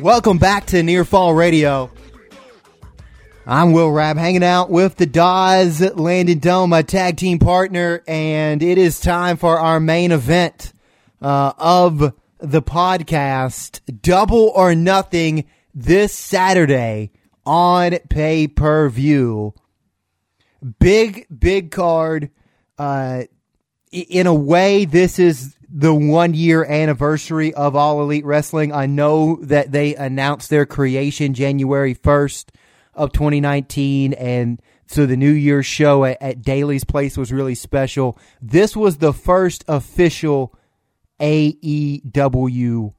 [0.00, 1.90] Welcome back to Near Fall Radio.
[3.46, 8.62] I'm Will Rab, hanging out with the Dawes Landon Dome, my tag team partner, and
[8.62, 10.72] it is time for our main event
[11.20, 17.10] uh, of the podcast, Double or Nothing, this Saturday
[17.44, 19.52] on pay per view.
[20.78, 22.30] Big, big card.
[22.78, 23.24] Uh,
[23.92, 28.72] in a way, this is the one year anniversary of All Elite Wrestling.
[28.72, 32.46] I know that they announced their creation January 1st
[32.96, 38.18] of 2019 and so the New Year's show at, at Daily's Place was really special.
[38.40, 40.54] This was the first official
[41.20, 42.94] AEW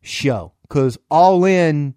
[0.00, 1.94] show because All In,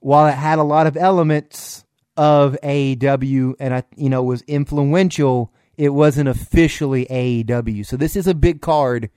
[0.00, 1.84] while it had a lot of elements
[2.16, 7.86] of AEW and I, you know, was influential, it wasn't officially AEW.
[7.86, 9.10] So this is a big card,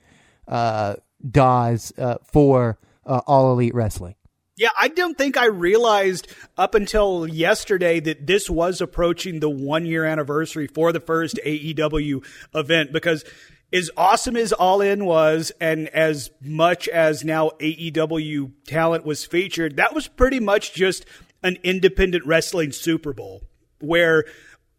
[0.46, 0.96] uh,
[1.28, 4.14] Dawes, uh, for uh, All Elite Wrestling.
[4.56, 9.86] Yeah, I don't think I realized up until yesterday that this was approaching the one
[9.86, 13.24] year anniversary for the first AEW event because
[13.72, 19.76] as awesome as All In was and as much as now AEW talent was featured,
[19.76, 21.06] that was pretty much just
[21.42, 23.42] an independent wrestling Super Bowl
[23.80, 24.24] where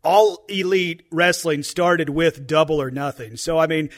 [0.03, 3.37] all elite wrestling started with double or nothing.
[3.37, 3.89] So, I mean,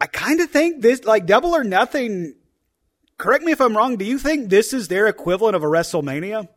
[0.00, 2.34] I kind of think this, like double or nothing,
[3.20, 3.96] correct me if I'm wrong.
[3.96, 6.48] Do you think this is their equivalent of a WrestleMania?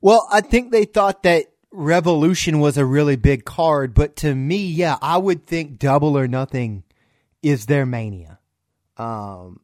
[0.00, 4.64] Well, I think they thought that Revolution was a really big card, but to me,
[4.66, 6.84] yeah, I would think Double or Nothing
[7.42, 8.38] is their mania.
[8.96, 9.60] Um,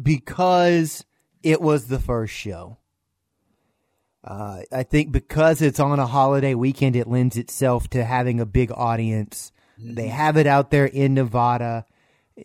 [0.00, 1.04] because
[1.42, 2.76] it was the first show.
[4.22, 8.46] Uh, I think because it's on a holiday weekend, it lends itself to having a
[8.46, 9.52] big audience.
[9.78, 11.84] They have it out there in Nevada.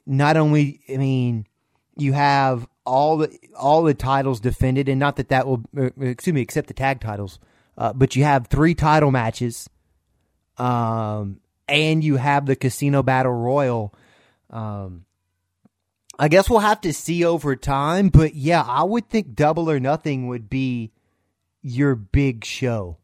[0.06, 1.46] Not only, I mean,
[1.97, 6.34] you have all the all the titles defended, and not that that will, uh, excuse
[6.34, 7.39] me, except the tag titles.
[7.77, 9.69] Uh, but you have three title matches,
[10.58, 13.93] um, and you have the Casino Battle Royal.
[14.49, 15.06] Um,
[16.19, 19.80] I guess we'll have to see over time, but yeah, I would think Double or
[19.80, 20.91] Nothing would be
[21.62, 22.97] your big show.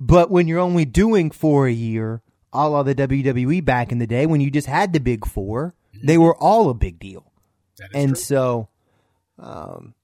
[0.00, 4.06] But when you're only doing four a year, a la the WWE back in the
[4.06, 7.27] day, when you just had the big four, they were all a big deal.
[7.94, 8.68] And so,
[9.38, 9.94] um,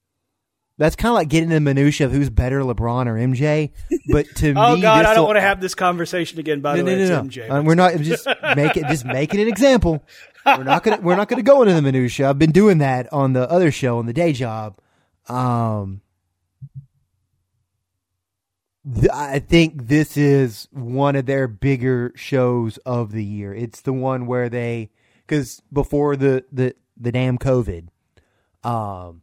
[0.77, 3.71] that's kind of like getting the minutia of who's better, LeBron or MJ.
[4.11, 6.59] But to me, Oh me, God, I don't want to have this conversation again.
[6.61, 7.29] By no, the way, no, no.
[7.29, 7.49] MJ.
[7.49, 10.03] Uh, we're not just make it just making an example.
[10.45, 12.29] We're not gonna we're not gonna go into the minutia.
[12.29, 14.77] I've been doing that on the other show on the day job.
[15.27, 16.01] Um,
[18.93, 23.53] th- I think this is one of their bigger shows of the year.
[23.55, 24.91] It's the one where they
[25.25, 27.87] because before the the the damn COVID,
[28.63, 29.21] um,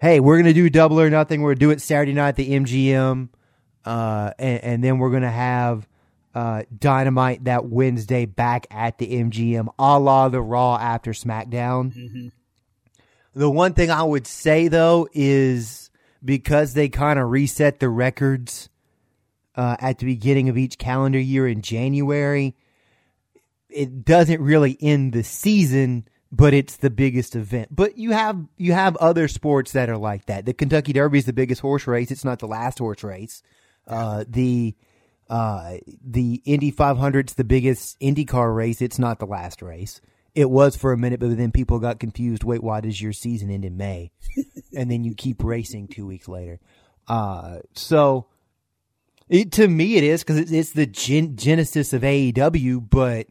[0.00, 1.42] hey, we're gonna do double or nothing.
[1.42, 3.28] We're gonna do it Saturday night at the MGM,
[3.84, 5.86] uh, and, and then we're gonna have
[6.34, 11.92] uh, Dynamite that Wednesday back at the MGM, a la the Raw after SmackDown.
[13.34, 15.90] The one thing I would say though is
[16.24, 18.68] because they kind of reset the records
[19.54, 22.56] uh, at the beginning of each calendar year in January,
[23.68, 27.68] it doesn't really end the season, but it's the biggest event.
[27.74, 30.46] But you have you have other sports that are like that.
[30.46, 32.10] The Kentucky Derby is the biggest horse race.
[32.10, 33.42] It's not the last horse race.
[33.86, 34.74] Uh, the
[35.30, 38.80] uh, the Indy 500's the biggest IndyCar race.
[38.82, 40.00] It's not the last race.
[40.34, 42.44] It was for a minute, but then people got confused.
[42.44, 44.10] Wait, why does your season end in May?
[44.76, 46.60] and then you keep racing two weeks later.
[47.08, 48.26] Uh, so
[49.28, 52.88] It, to me, it is because it's, it's the gen- genesis of AEW.
[52.88, 53.26] But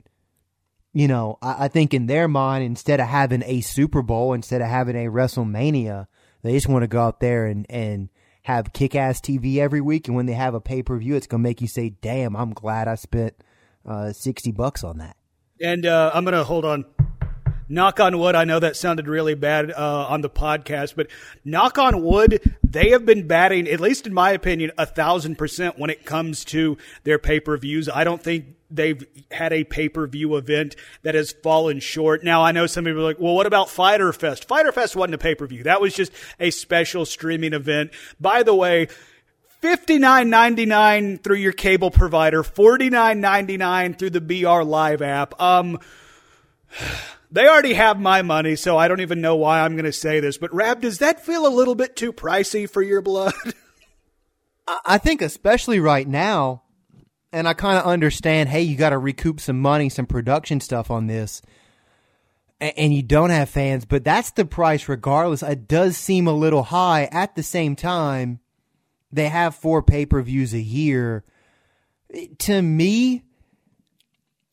[0.97, 4.61] you know, I, I think in their mind, instead of having a Super Bowl, instead
[4.61, 6.07] of having a WrestleMania,
[6.41, 8.09] they just want to go out there and and
[8.41, 10.07] have kick ass TV every week.
[10.07, 12.51] And when they have a pay per view, it's gonna make you say, "Damn, I'm
[12.51, 13.35] glad I spent
[13.85, 15.15] uh, sixty bucks on that."
[15.61, 16.85] And uh, I'm going to hold on.
[17.69, 18.33] Knock on wood.
[18.33, 21.07] I know that sounded really bad uh, on the podcast, but
[21.43, 25.77] knock on wood, they have been batting, at least in my opinion, a thousand percent
[25.77, 27.87] when it comes to their pay per views.
[27.87, 32.23] I don't think they've had a pay per view event that has fallen short.
[32.23, 34.47] Now, I know some people are like, well, what about Fyter Fest?
[34.47, 35.63] Fyter Fest wasn't a pay per view.
[35.63, 37.91] That was just a special streaming event.
[38.19, 38.87] By the way,
[39.59, 44.61] Fifty nine ninety nine through your cable provider, forty nine ninety nine through the BR
[44.61, 45.39] Live app.
[45.41, 45.79] Um,
[47.31, 50.19] they already have my money, so I don't even know why I'm going to say
[50.19, 50.37] this.
[50.37, 53.33] But Rab, does that feel a little bit too pricey for your blood?
[54.85, 56.61] I think especially right now,
[57.37, 58.49] and I kind of understand.
[58.49, 61.41] Hey, you got to recoup some money, some production stuff on this,
[62.59, 65.43] and you don't have fans, but that's the price regardless.
[65.43, 67.03] It does seem a little high.
[67.11, 68.39] At the same time,
[69.11, 71.23] they have four pay per views a year.
[72.39, 73.23] To me,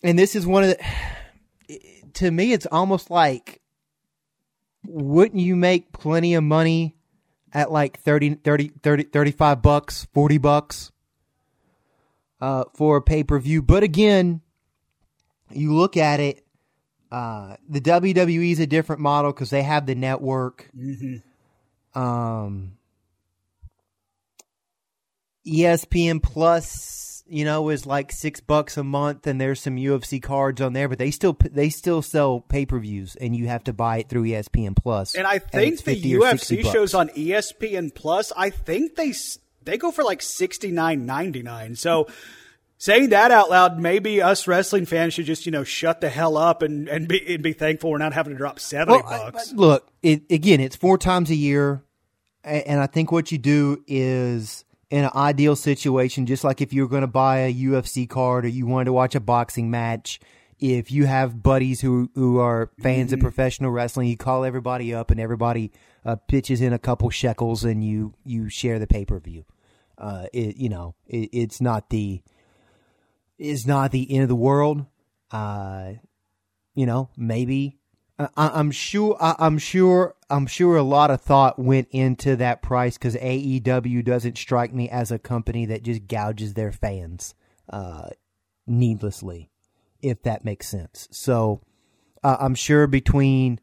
[0.02, 0.84] and this is one of the.
[2.14, 3.60] To me, it's almost like,
[4.86, 6.94] wouldn't you make plenty of money
[7.52, 10.92] at like 30, 30, 30 35 bucks, 40 bucks
[12.44, 13.62] uh, for a pay per view?
[13.62, 14.42] But again,
[15.50, 16.44] you look at it,
[17.10, 20.70] uh, the WWE is a different model because they have the network.
[21.94, 22.76] Um,
[25.46, 30.20] E ESPN Plus, you know, is like six bucks a month, and there's some UFC
[30.22, 33.64] cards on there, but they still they still sell pay per views, and you have
[33.64, 35.14] to buy it through ESPN Plus.
[35.14, 39.12] and I think the 50 or 60 UFC shows on ESPN Plus, I think they
[39.64, 41.76] they go for like sixty nine ninety nine.
[41.76, 42.08] So.
[42.76, 46.36] Saying that out loud, maybe us wrestling fans should just, you know, shut the hell
[46.36, 49.52] up and, and be and be thankful we're not having to drop seventy Well, bucks.
[49.52, 51.82] I- look, it, again, it's four times a year,
[52.42, 56.82] and I think what you do is in an ideal situation, just like if you
[56.82, 60.20] were going to buy a UFC card or you wanted to watch a boxing match.
[60.58, 63.14] If you have buddies who who are fans Mm-hmm.
[63.14, 65.70] of professional wrestling, you call everybody up and everybody
[66.04, 69.44] uh, pitches in a couple shekels and you you share the pay per view.
[69.98, 72.22] Uh, it, you know, it, it's not the
[73.38, 74.86] it's not the end of the world.
[75.30, 75.94] Uh,
[76.74, 77.78] you know, maybe
[78.18, 79.16] I, I'm sure.
[79.20, 80.14] I, I'm sure.
[80.30, 84.88] I'm sure a lot of thought went into that price because AEW doesn't strike me
[84.88, 87.34] as a company that just gouges their fans
[87.70, 88.10] uh,
[88.66, 89.50] needlessly,
[90.00, 91.08] if that makes sense.
[91.10, 91.60] So
[92.22, 93.60] uh, I'm sure between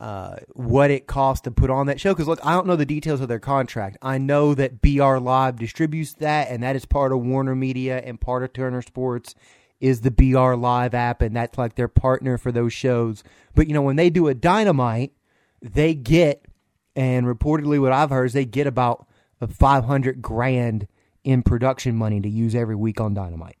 [0.00, 2.14] uh, what it costs to put on that show.
[2.14, 3.98] Because look, I don't know the details of their contract.
[4.00, 8.18] I know that BR Live distributes that, and that is part of Warner Media and
[8.18, 9.34] part of Turner Sports
[9.78, 13.22] is the BR Live app, and that's like their partner for those shows.
[13.54, 15.12] But you know, when they do a Dynamite,
[15.60, 16.46] they get,
[16.96, 19.06] and reportedly, what I've heard is they get about
[19.50, 20.88] five hundred grand
[21.24, 23.58] in production money to use every week on Dynamite.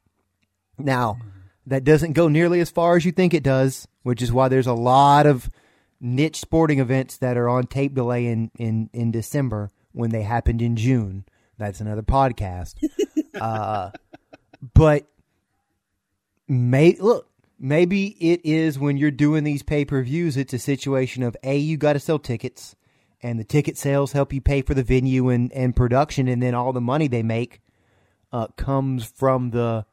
[0.78, 1.18] Now,
[1.66, 4.66] that doesn't go nearly as far as you think it does, which is why there's
[4.66, 5.50] a lot of
[6.00, 10.62] niche sporting events that are on tape delay in, in, in December when they happened
[10.62, 11.24] in June.
[11.58, 12.76] That's another podcast.
[13.40, 13.90] uh,
[14.74, 15.06] but
[16.48, 21.22] may look, maybe it is when you're doing these pay per views, it's a situation
[21.22, 22.74] of A, you got to sell tickets,
[23.22, 26.54] and the ticket sales help you pay for the venue and, and production, and then
[26.54, 27.60] all the money they make
[28.32, 29.84] uh, comes from the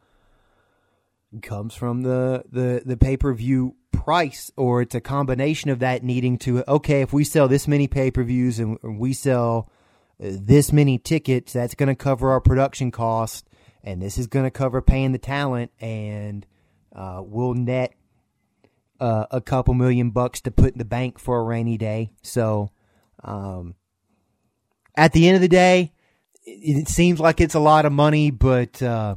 [1.42, 6.04] comes from the the the pay per view price, or it's a combination of that
[6.04, 9.70] needing to okay, if we sell this many pay per views and we sell
[10.24, 13.48] uh, this many tickets, that's going to cover our production cost,
[13.84, 16.46] and this is going to cover paying the talent, and
[16.96, 17.94] uh, we'll net
[19.00, 22.10] uh, a couple million bucks to put in the bank for a rainy day.
[22.22, 22.72] So,
[23.24, 23.76] um,
[24.96, 25.94] at the end of the day,
[26.44, 29.16] it, seems like it's a lot of money, but uh,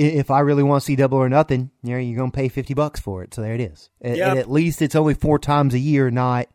[0.00, 2.48] if I really want to see double or nothing, you know, you're going to pay
[2.48, 3.34] fifty bucks for it.
[3.34, 3.90] So there it is.
[4.02, 4.28] Yep.
[4.30, 6.48] And at least it's only four times a year, not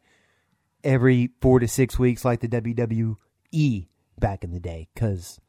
[0.83, 3.87] every four to six weeks like the WWE
[4.19, 4.89] back in the day.
[4.93, 5.39] Because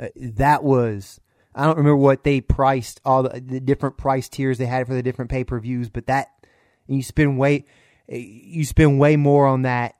[0.00, 1.20] uh, that was
[1.54, 4.94] I don't remember what they priced all the, the different price tiers they had for
[4.94, 6.28] the different pay per views, but that
[6.86, 7.64] you spend way
[8.08, 9.94] you spend way more on that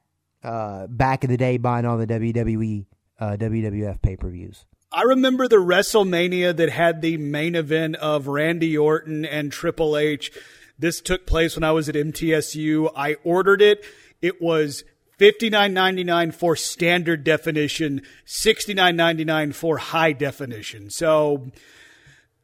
[0.45, 2.87] uh, back in the day buying all the WWE
[3.19, 4.65] uh, WWF pay per views.
[4.93, 10.31] I remember the WrestleMania that had the main event of Randy Orton and Triple H.
[10.79, 12.93] This took place when I was at MTSU.
[12.97, 13.85] I ordered it.
[14.23, 14.85] It was
[15.19, 20.91] fifty nine ninety nine for standard definition, sixty nine ninety nine for high definition.
[20.91, 21.51] So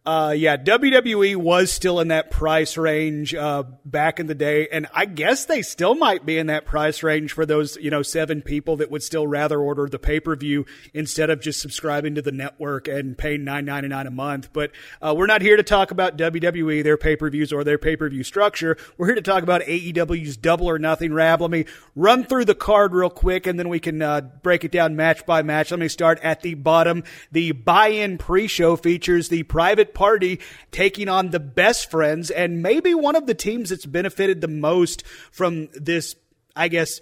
[0.05, 4.89] uh, yeah, WWE was still in that price range uh, back in the day, and
[4.93, 8.43] I guess they still might be in that price range for those you know seven
[8.43, 12.23] people that would still rather order the pay per view instead of just subscribing to
[12.23, 14.53] the network and paying nine ninety nine a month.
[14.53, 17.79] But uh, we're not here to talk about WWE, their pay per views, or their
[17.79, 18.77] pay per view structure.
[18.99, 21.13] We're here to talk about AEW's Double or Nothing.
[21.13, 24.65] Rab, let me run through the card real quick, and then we can uh, break
[24.65, 25.71] it down match by match.
[25.71, 27.05] Let me start at the bottom.
[27.31, 30.41] The buy in pre show features the private party
[30.71, 35.05] taking on the best friends and maybe one of the teams that's benefited the most
[35.31, 36.15] from this,
[36.55, 37.01] I guess,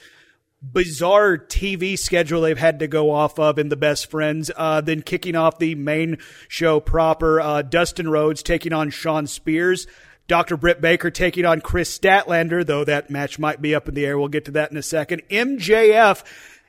[0.63, 4.51] bizarre TV schedule they've had to go off of in the best friends.
[4.55, 6.19] Uh, then kicking off the main
[6.49, 9.87] show proper, uh, Dustin Rhodes taking on Shawn Spears.
[10.31, 10.57] Dr.
[10.57, 14.17] Britt Baker taking on Kris Statlander, though that match might be up in the air.
[14.17, 15.23] We'll get to that in a second.
[15.29, 16.23] MJF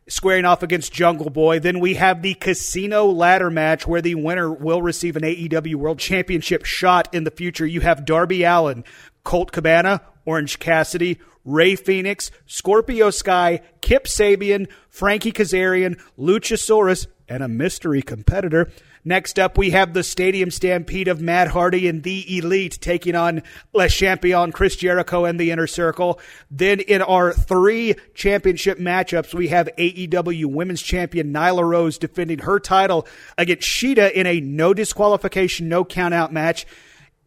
[0.08, 1.60] squaring off against Jungle Boy.
[1.60, 5.99] Then we have the casino ladder match where the winner will receive an AEW World
[5.99, 7.66] Championship shot in the future.
[7.66, 8.84] You have Darby Allin,
[9.24, 17.47] Colt Cabana, Orange Cassidy, Rey Fenix, Scorpio Sky, Kip Sabian, Frankie Kazarian, Luchasaurus, and a
[17.47, 18.70] mystery competitor.
[19.04, 23.41] Next up, we have the Stadium Stampede of Matt Hardy and the Elite taking on
[23.74, 26.20] Le Champion Chris Jericho and the Inner Circle.
[26.52, 32.60] Then in our three championship matchups, we have AEW Women's Champion Nyla Rose defending her
[32.60, 36.68] title against Shida in a no disqualification, no countout match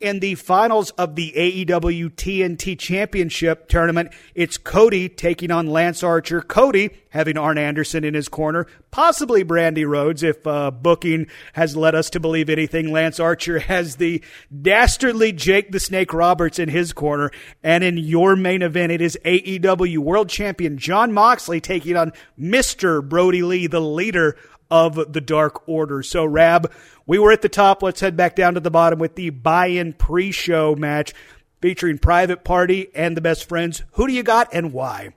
[0.05, 6.43] in the finals of the AEW TNT Championship tournament, it's Cody taking on Lance Archer.
[6.43, 11.95] Cody having Arn Anderson in his corner, possibly Brandi Rhodes, if uh, booking has led
[11.95, 12.93] us to believe anything.
[12.93, 14.23] Lance Archer has the
[14.61, 17.31] dastardly Jake the Snake Roberts in his corner.
[17.63, 23.03] And in your main event, it is AEW World Champion Jon Moxley taking on Mr.
[23.03, 24.37] Brodie Lee, the leader
[24.71, 26.03] of the Dark Order.
[26.03, 26.73] So, Rab,
[27.07, 27.83] we were at the top.
[27.83, 31.13] Let's head back down to the bottom with the buy in pre show match
[31.61, 33.83] featuring Private Party and the Best Friends.
[33.93, 35.15] Who do you got and why?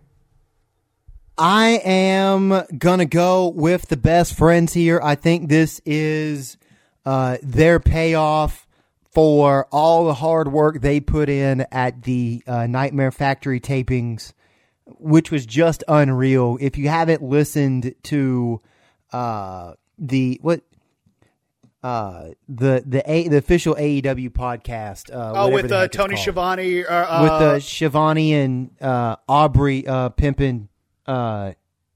[1.38, 5.00] I am gonna go with the best friends here.
[5.04, 6.58] I think this is
[7.06, 8.68] uh, their payoff
[9.12, 14.34] for all the hard work they put in at the uh, Nightmare Factory tapings,
[14.86, 16.58] which was just unreal.
[16.60, 18.62] If you haven't listened to
[19.12, 20.62] uh, the what
[21.84, 26.86] uh, the the a, the official AEW podcast, uh, Oh, with the uh, Tony Schiavone.
[26.86, 30.70] Uh, uh, with uh, Schiavone and uh, Aubrey uh, pimping
[31.06, 31.54] uh,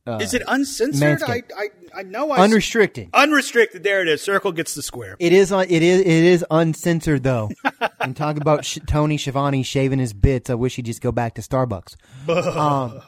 [0.07, 1.21] is it uncensored?
[1.23, 1.67] I, I,
[1.99, 2.39] I know I.
[2.43, 3.09] unrestricted.
[3.13, 3.83] Unrestricted.
[3.83, 4.21] There it is.
[4.21, 5.15] Circle gets the square.
[5.19, 7.49] It is un- it is it is uncensored though.
[7.99, 10.49] I'm talking about Sh- Tony Schiavone shaving his bits.
[10.49, 11.95] I wish he'd just go back to Starbucks.
[12.57, 13.01] um,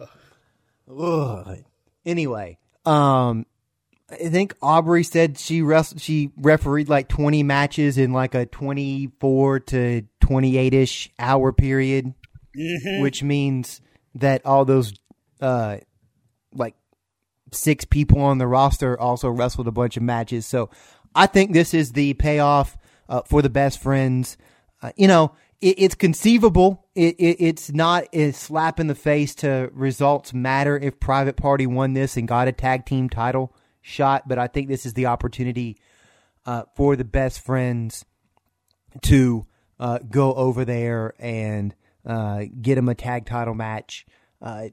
[1.00, 1.64] ugh.
[2.06, 3.46] Anyway, um,
[4.14, 9.60] I think Aubrey said she res- she refereed like 20 matches in like a 24
[9.62, 12.14] to 28 ish hour period,
[13.02, 13.82] which means
[14.16, 14.94] that all those
[15.42, 15.78] uh
[16.54, 16.76] like
[17.52, 20.46] six people on the roster also wrestled a bunch of matches.
[20.46, 20.70] So
[21.16, 22.78] I think this is the payoff
[23.10, 24.38] uh, for the best friends.
[24.82, 26.88] Uh, you know, it, it's conceivable.
[26.96, 31.68] It, it, it's not a slap in the face to results matter if Private Party
[31.68, 35.06] won this and got a tag team title shot, but I think this is the
[35.06, 35.78] opportunity
[36.46, 38.04] uh, for the best friends
[39.04, 39.46] to
[39.80, 41.76] uh, go over there and
[42.06, 44.06] uh, get him a tag title match.
[44.42, 44.70] Uh,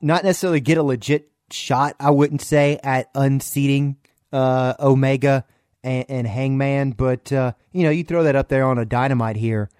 [0.00, 3.96] not necessarily get a legit shot, I wouldn't say, at unseating
[4.32, 5.44] uh, Omega
[5.82, 9.36] and, and Hangman, but uh, you know, you throw that up there on a dynamite
[9.36, 9.70] here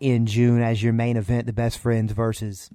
[0.00, 2.70] in June as your main event, the best friends versus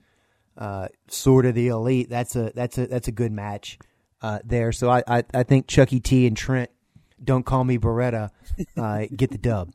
[1.07, 2.09] sort of the elite.
[2.09, 3.79] That's a that's a that's a good match
[4.23, 4.71] uh, there.
[4.71, 6.71] So I, I I think Chucky T and Trent,
[7.23, 8.31] don't call me Beretta,
[8.77, 9.71] uh, get the dub.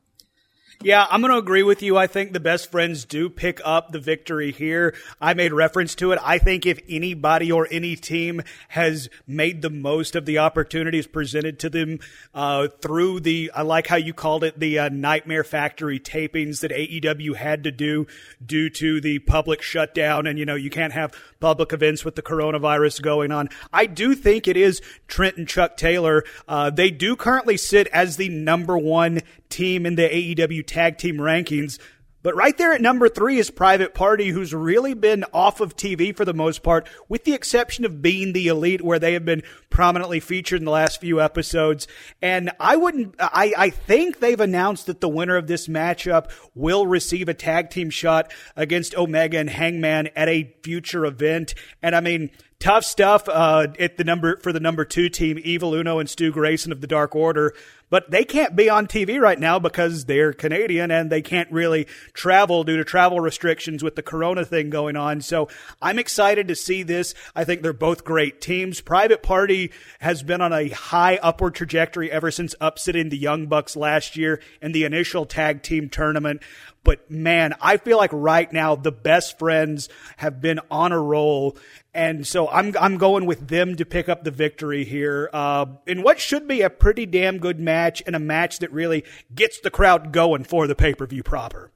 [0.81, 1.97] Yeah, I'm going to agree with you.
[1.97, 4.95] I think the best friends do pick up the victory here.
[5.19, 6.19] I made reference to it.
[6.23, 11.59] I think if anybody or any team has made the most of the opportunities presented
[11.59, 11.99] to them
[12.33, 16.71] uh, through the, I like how you called it, the uh, Nightmare Factory tapings that
[16.71, 18.07] AEW had to do
[18.45, 20.27] due to the public shutdown.
[20.27, 23.49] And, you know, you can't have public events with the coronavirus going on.
[23.73, 26.23] I do think it is Trent and Chuck Taylor.
[26.47, 29.19] Uh, they do currently sit as the number one
[29.49, 31.79] team in the AEW tag team rankings.
[32.21, 36.15] But right there at number three is Private Party, who's really been off of TV
[36.15, 39.43] for the most part, with the exception of being the elite, where they have been
[39.69, 41.87] prominently featured in the last few episodes.
[42.21, 46.85] And I wouldn't, I, I think they've announced that the winner of this matchup will
[46.85, 51.55] receive a tag team shot against Omega and Hangman at a future event.
[51.81, 55.73] And I mean, tough stuff uh, at the number for the number two team, Evil
[55.73, 57.53] Uno and Stu Grayson of the Dark Order.
[57.89, 61.87] But they can't be on TV right now because they're Canadian and they can't really
[62.13, 65.21] travel due to travel restrictions with the Corona thing going on.
[65.21, 65.47] So
[65.81, 67.13] I'm excited to see this.
[67.35, 68.81] I think they're both great teams.
[68.81, 73.75] Private Party has been on a high upward trajectory ever since upsetting the Young Bucks
[73.75, 76.41] last year in the initial tag team tournament.
[76.83, 81.57] But man, I feel like right now the best friends have been on a roll.
[81.93, 86.03] And so I'm, I'm going with them to pick up the victory here uh, in
[86.03, 89.03] what should be a pretty damn good match and a match that really
[89.33, 91.71] gets the crowd going for the pay per view proper.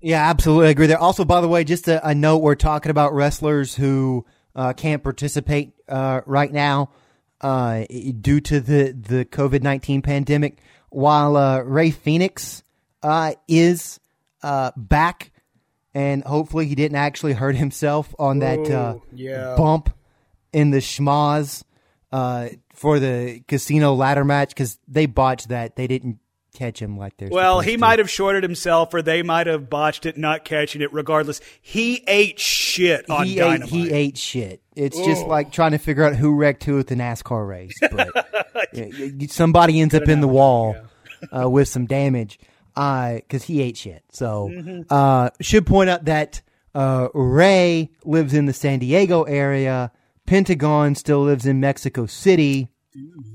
[0.00, 0.98] Yeah, absolutely agree there.
[0.98, 5.02] Also, by the way, just a, a note: we're talking about wrestlers who uh, can't
[5.02, 6.90] participate uh, right now
[7.40, 7.84] uh,
[8.20, 10.58] due to the the COVID nineteen pandemic.
[10.90, 12.64] While uh, Rey Fenix
[13.02, 14.00] uh, is
[14.42, 15.30] uh, back,
[15.94, 19.54] and hopefully he didn't actually hurt himself on that uh, yeah.
[19.56, 19.94] bump
[20.52, 21.64] in the schmaz
[22.10, 22.48] uh,
[22.82, 25.76] for the casino ladder match because they botched that.
[25.76, 26.18] They didn't
[26.52, 27.78] catch him like they're Well, he to.
[27.78, 30.92] might have shorted himself, or they might have botched it, not catching it.
[30.92, 33.62] Regardless, he ate shit on he Dynamite.
[33.62, 34.62] ate, he ate shit.
[34.74, 37.78] It's just like trying to figure out who wrecked who at the NASCAR race.
[37.90, 40.74] But yeah, somebody ends up in the wall
[41.34, 42.38] uh, with some damage
[42.74, 44.02] because he ate shit.
[44.10, 44.80] So Mm-hmm.
[44.90, 46.42] uh, should point out that
[46.74, 49.92] uh, Rey lives in the San Diego area.
[50.26, 52.68] Pentagon still lives in Mexico City.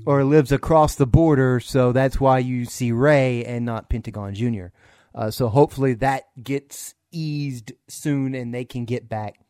[0.06, 4.66] Or lives across the border, so that's why you see Rey and not Pentagon Jr.
[5.14, 9.40] Uh, so hopefully that gets eased soon and they can get back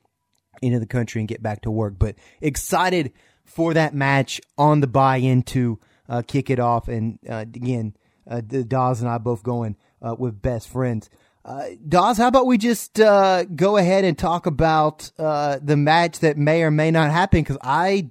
[0.63, 1.95] into the country and get back to work.
[1.99, 3.13] But excited
[3.45, 5.79] for that match on the buy-in to
[6.09, 6.89] uh, kick it off.
[6.89, 7.95] And uh, again,
[8.29, 11.11] uh, Dawes and I both going uh, with best friends.
[11.45, 16.19] Uh, Dawes, how about we just uh, go ahead and talk about uh, the match
[16.21, 17.41] that may or may not happen?
[17.41, 18.11] Because I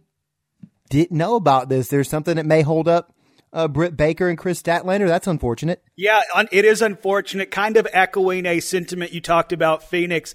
[0.90, 1.88] didn't know about this.
[1.88, 3.14] There's something that may hold up
[3.54, 5.08] uh, Britt Baker and Kris Statlander.
[5.08, 5.84] That's unfortunate.
[5.96, 10.34] Yeah, un- it is unfortunate, kind of echoing a sentiment you talked about Fenix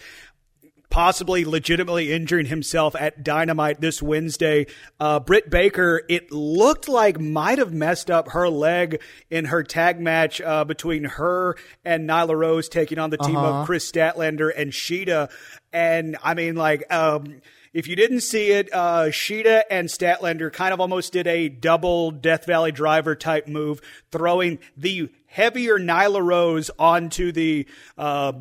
[0.92, 4.66] possibly legitimately injuring himself at Dynamite this Wednesday.
[5.00, 9.00] Uh, Britt Baker, it looked like might have messed up her leg
[9.30, 13.64] in her tag match uh, between her and Nyla Rose taking on the team of
[13.64, 15.30] Kris Statlander and Shida.
[15.72, 17.40] And I mean, like, um,
[17.72, 22.10] if you didn't see it, uh, Shida and Statlander kind of almost did a double
[22.10, 27.66] Death Valley driver type move, throwing the heavier Nyla Rose onto the
[27.96, 28.32] uh,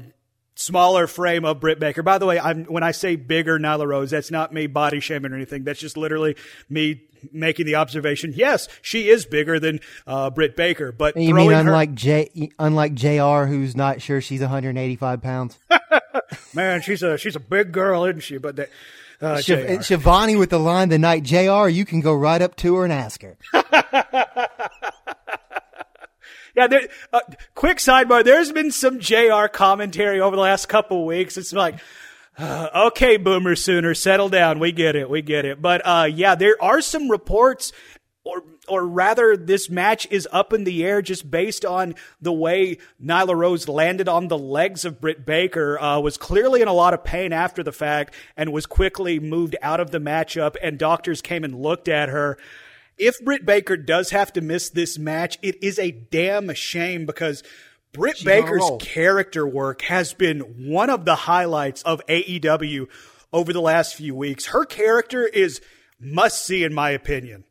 [0.56, 2.04] smaller frame of Britt Baker.
[2.04, 5.32] By the way, I'm, when I say bigger Nyla Rose, that's not me body shaming
[5.32, 5.64] or anything.
[5.64, 6.36] That's just literally
[6.70, 7.02] me
[7.32, 8.34] making the observation.
[8.36, 12.96] Yes, she is bigger than uh, Britt Baker, but You mean her, unlike J, unlike
[12.96, 13.46] Jr.
[13.46, 15.58] who's not sure she's 185 pounds?
[16.54, 18.38] man, she's a she's a big girl, isn't she?
[18.38, 18.70] But the,
[19.22, 19.86] uh, Shiv-.
[19.86, 21.68] Schiavone with the line the night Jr.
[21.68, 23.38] You can go right up to her and ask her.
[26.56, 27.22] Yeah, there, uh,
[27.56, 28.24] quick sidebar.
[28.24, 31.38] There's been some JR commentary over the last couple weeks.
[31.38, 31.80] It's like,
[32.38, 34.60] uh, okay, Boomer Sooner, settle down.
[34.60, 35.10] We get it.
[35.10, 35.62] We get it.
[35.62, 37.72] But, uh, yeah, there are some reports
[38.32, 42.78] or, or rather this match is up in the air just based on the way
[43.04, 46.94] Nyla Rose landed on the legs of Britt Baker, uh, was clearly in a lot
[46.94, 51.22] of pain after the fact and was quickly moved out of the matchup and doctors
[51.22, 52.38] came and looked at her
[52.98, 57.42] if Britt Baker does have to miss this match, it is a damn shame because
[57.94, 62.88] Britt a Baker's character work has been one of the highlights of AEW
[63.34, 64.48] over the last few weeks.
[64.48, 65.62] Her character is
[66.00, 67.44] must see, in my opinion.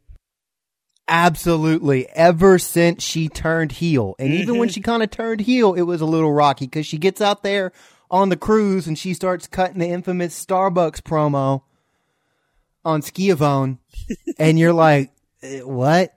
[1.11, 2.09] Absolutely.
[2.11, 6.01] Ever since she turned heel, and even when she kind of turned heel, it was
[6.01, 7.73] a little rocky because she gets out there
[8.13, 11.63] on the cruise and she starts cutting the infamous Starbucks promo
[12.85, 13.79] on Schiavone,
[14.39, 15.11] and you're like,
[15.43, 16.17] "Eh, what?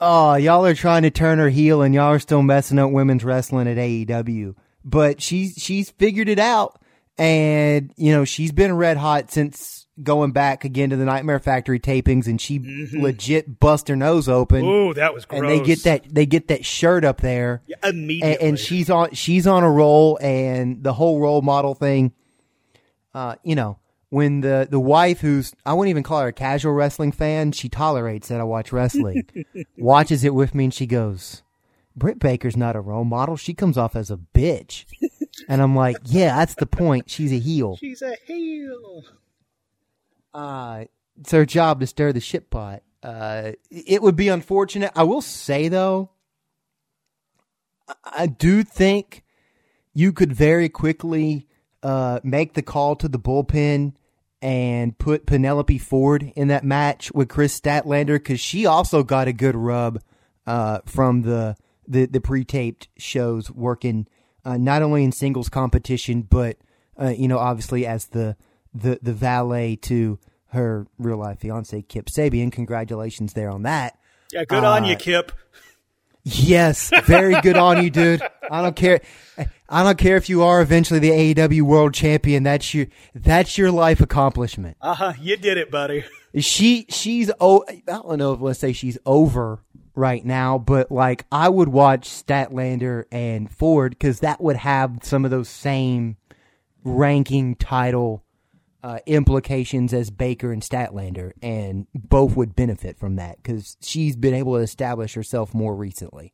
[0.00, 3.24] Oh, y'all are trying to turn her heel, and y'all are still messing up women's
[3.24, 4.54] wrestling at AEW.
[4.84, 6.80] But she's she's figured it out,
[7.18, 11.80] and you know she's been red hot since going back again to the Nightmare Factory
[11.80, 12.58] tapings, and she
[12.92, 14.64] legit bust her nose open.
[14.64, 15.40] Ooh, that was gross.
[15.40, 18.32] and they get that they get that shirt up there, immediately.
[18.34, 22.12] and, and she's on she's on a roll, and the whole role model thing.
[23.14, 23.78] Uh, you know,
[24.10, 27.68] when the the wife who's I wouldn't even call her a casual wrestling fan, she
[27.68, 29.26] tolerates that I watch wrestling,
[29.78, 31.42] watches it with me, and she goes,
[31.96, 33.36] "Britt Baker's not a role model.
[33.36, 34.84] She comes off as a bitch,"
[35.48, 37.08] and I'm like, "Yeah, that's the point.
[37.08, 37.76] She's a heel.
[37.78, 39.04] She's a heel.
[40.34, 40.84] Uh,
[41.18, 44.90] it's her job to stir the shit pot." Uh, it would be unfortunate.
[44.96, 46.10] I will say though,
[47.88, 49.22] I- I do think
[49.94, 51.46] you could very quickly
[51.82, 53.94] uh, make the call to the bullpen
[54.42, 59.32] and put Penelope Ford in that match with Kris Statlander because she also got a
[59.32, 60.00] good rub
[60.46, 61.56] uh, from the
[61.88, 64.06] the, the pre taped shows working
[64.44, 66.56] uh, not only in singles competition but
[67.00, 68.36] uh, you know obviously as the
[68.76, 70.18] the the valet to
[70.48, 72.50] her real life fiance Kip Sabian.
[72.52, 73.98] Congratulations there on that.
[74.32, 75.32] Yeah, good on Uh, you, Kip.
[76.28, 78.20] Yes, very good on you, dude.
[78.50, 79.00] I don't care.
[79.68, 82.42] I don't care if you are eventually the AEW World Champion.
[82.42, 84.76] That's your that's your life accomplishment.
[84.80, 85.12] Uh huh.
[85.20, 86.04] You did it, buddy.
[86.36, 89.60] She she's oh I don't know if let's say she's over
[89.94, 95.24] right now, but like I would watch Statlander and Ford because that would have some
[95.24, 96.16] of those same
[96.82, 98.24] ranking title
[98.82, 104.34] uh, implications as Baker and Statlander, and both would benefit from that because she's been
[104.34, 106.32] able to establish herself more recently.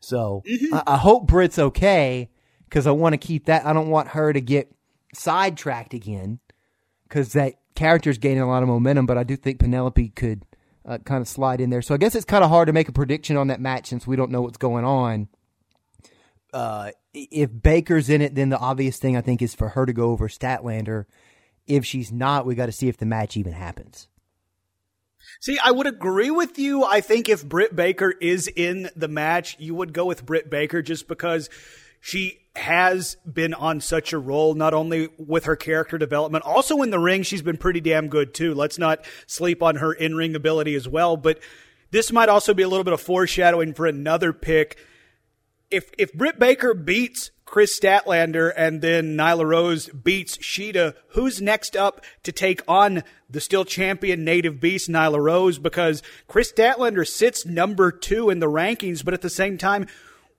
[0.00, 2.30] So I, I hope Britt's okay
[2.64, 3.66] because I want to keep that.
[3.66, 4.70] I don't want her to get
[5.14, 6.38] sidetracked again
[7.04, 9.06] because that character's gaining a lot of momentum.
[9.06, 10.44] But I do think Penelope could
[10.84, 11.82] uh, kind of slide in there.
[11.82, 14.06] So I guess it's kind of hard to make a prediction on that match since
[14.06, 15.28] we don't know what's going on.
[16.52, 19.92] Uh, if Baker's in it, then the obvious thing I think is for her to
[19.92, 21.04] go over Statlander.
[21.68, 24.08] If she's not, we got to see if the match even happens.
[25.40, 26.84] See, I would agree with you.
[26.84, 30.82] I think if Britt Baker is in the match, you would go with Britt Baker
[30.82, 31.48] just because
[32.00, 36.90] she has been on such a roll, not only with her character development, also in
[36.90, 38.54] the ring, she's been pretty damn good too.
[38.54, 41.16] Let's not sleep on her in ring ability as well.
[41.16, 41.38] But
[41.90, 44.78] this might also be a little bit of foreshadowing for another pick.
[45.70, 51.74] If if Britt Baker beats Kris Statlander and then Nyla Rose beats Shida, who's next
[51.74, 55.58] up to take on the still champion native beast Nyla Rose?
[55.58, 59.86] Because Kris Statlander sits number two in the rankings, but at the same time,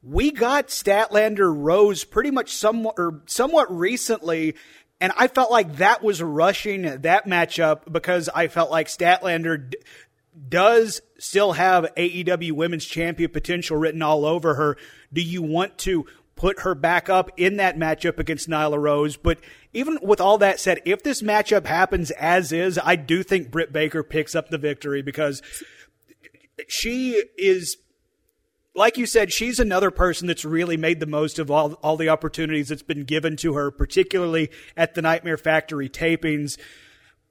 [0.03, 4.55] we got Statlander Rose pretty much somewhat or somewhat recently,
[5.01, 9.77] and I felt like that was rushing that matchup because I felt like Statlander d-
[10.47, 14.77] does still have AEW Women's Champion potential written all over her.
[15.11, 16.05] Do you want to
[16.39, 19.17] put her back up in that matchup against Nyla Rose?
[19.17, 19.39] But
[19.73, 23.73] even with all that said, if this matchup happens as is, I do think Britt
[23.73, 25.41] Baker picks up the victory because
[26.67, 27.77] she is
[28.75, 32.09] like you said, she's another person that's really made the most of all all the
[32.09, 36.57] opportunities that's been given to her, particularly at the Nightmare Factory tapings.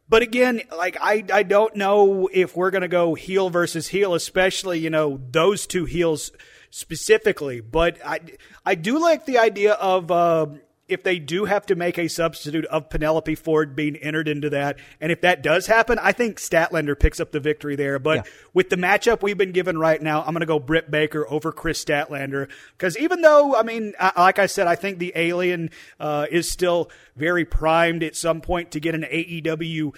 [0.07, 4.81] But again, like I I don't know if we're gonna go heel versus heel, especially
[4.81, 6.31] you know those two heels
[6.71, 7.61] specifically.
[7.61, 8.21] But I
[8.65, 10.11] I do like the idea of.
[10.11, 10.47] Uh,
[10.89, 14.79] if they do have to make a substitute of Penelope Ford being entered into that,
[15.03, 17.99] and if that does happen, I think Statlander picks up the victory there.
[17.99, 18.33] But Yeah.
[18.55, 21.53] with the matchup we've been given right now, I'm going to go Britt Baker over
[21.53, 25.69] Kris Statlander because even though I mean, I, like I said, I think the Alien
[26.01, 29.95] uh, is still very primed at some point to get an AEW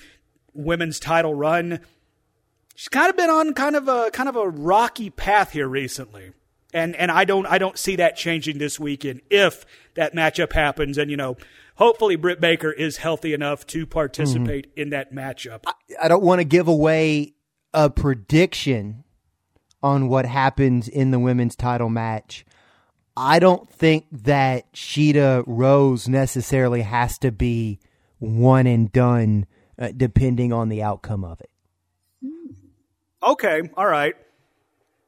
[0.55, 1.79] women's title run.
[2.75, 6.33] She's kind of been on kind of a kind of a rocky path here recently.
[6.73, 10.99] And and I don't I don't see that changing this weekend if that matchup happens
[10.99, 11.37] and you know
[11.77, 15.64] hopefully Britt Baker is healthy enough to participate in that matchup.
[16.01, 17.35] I don't want to give away
[17.75, 19.05] a prediction
[19.83, 22.45] on what happens in the women's title match.
[23.16, 27.81] I don't think that Shida Rose necessarily has to be
[28.18, 29.47] one and done,
[29.79, 31.51] uh, depending on the outcome of it.
[33.23, 34.14] Okay, all right.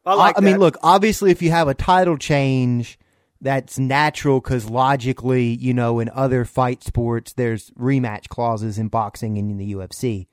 [0.04, 2.98] I uh, like I, I mean, look, obviously, if you have a title change,
[3.40, 9.36] that's natural because logically, you know, in other fight sports, there's rematch clauses in boxing
[9.36, 10.28] and in the UFC.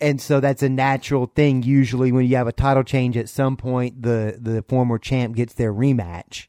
[0.00, 1.62] And so that's a natural thing.
[1.62, 5.54] Usually, when you have a title change, at some point, the, the former champ gets
[5.54, 6.48] their rematch.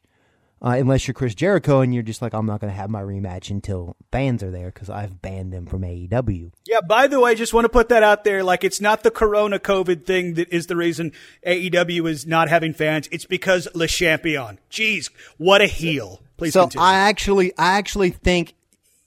[0.60, 3.00] Uh, unless you're Chris Jericho and you're just like, I'm not going to have my
[3.00, 6.50] rematch until fans are there because I've banned them from AEW.
[6.66, 8.42] Yeah, by the way, just want to put that out there.
[8.42, 11.12] Like, it's not the Corona COVID thing that is the reason
[11.46, 13.08] AEW is not having fans.
[13.12, 14.58] It's because Le Champion.
[14.70, 16.20] Jeez, what a heel.
[16.36, 16.84] Please so continue.
[16.84, 18.54] I actually, I actually think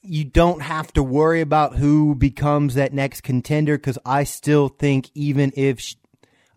[0.03, 5.09] you don't have to worry about who becomes that next contender because I still think
[5.13, 5.95] even if sh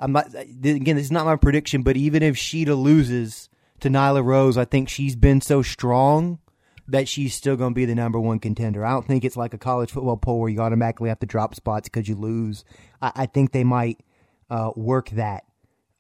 [0.01, 3.49] I'm not again, this is not my prediction, but even if Shida loses
[3.85, 6.39] to Nyla Rose, I think she's been so strong
[6.89, 8.85] that she's still going to be the number one contender.
[8.85, 11.55] I don't think it's like a college football poll where you automatically have to drop
[11.55, 12.65] spots because you lose.
[13.03, 14.01] I, I think they might
[14.49, 15.45] uh, work that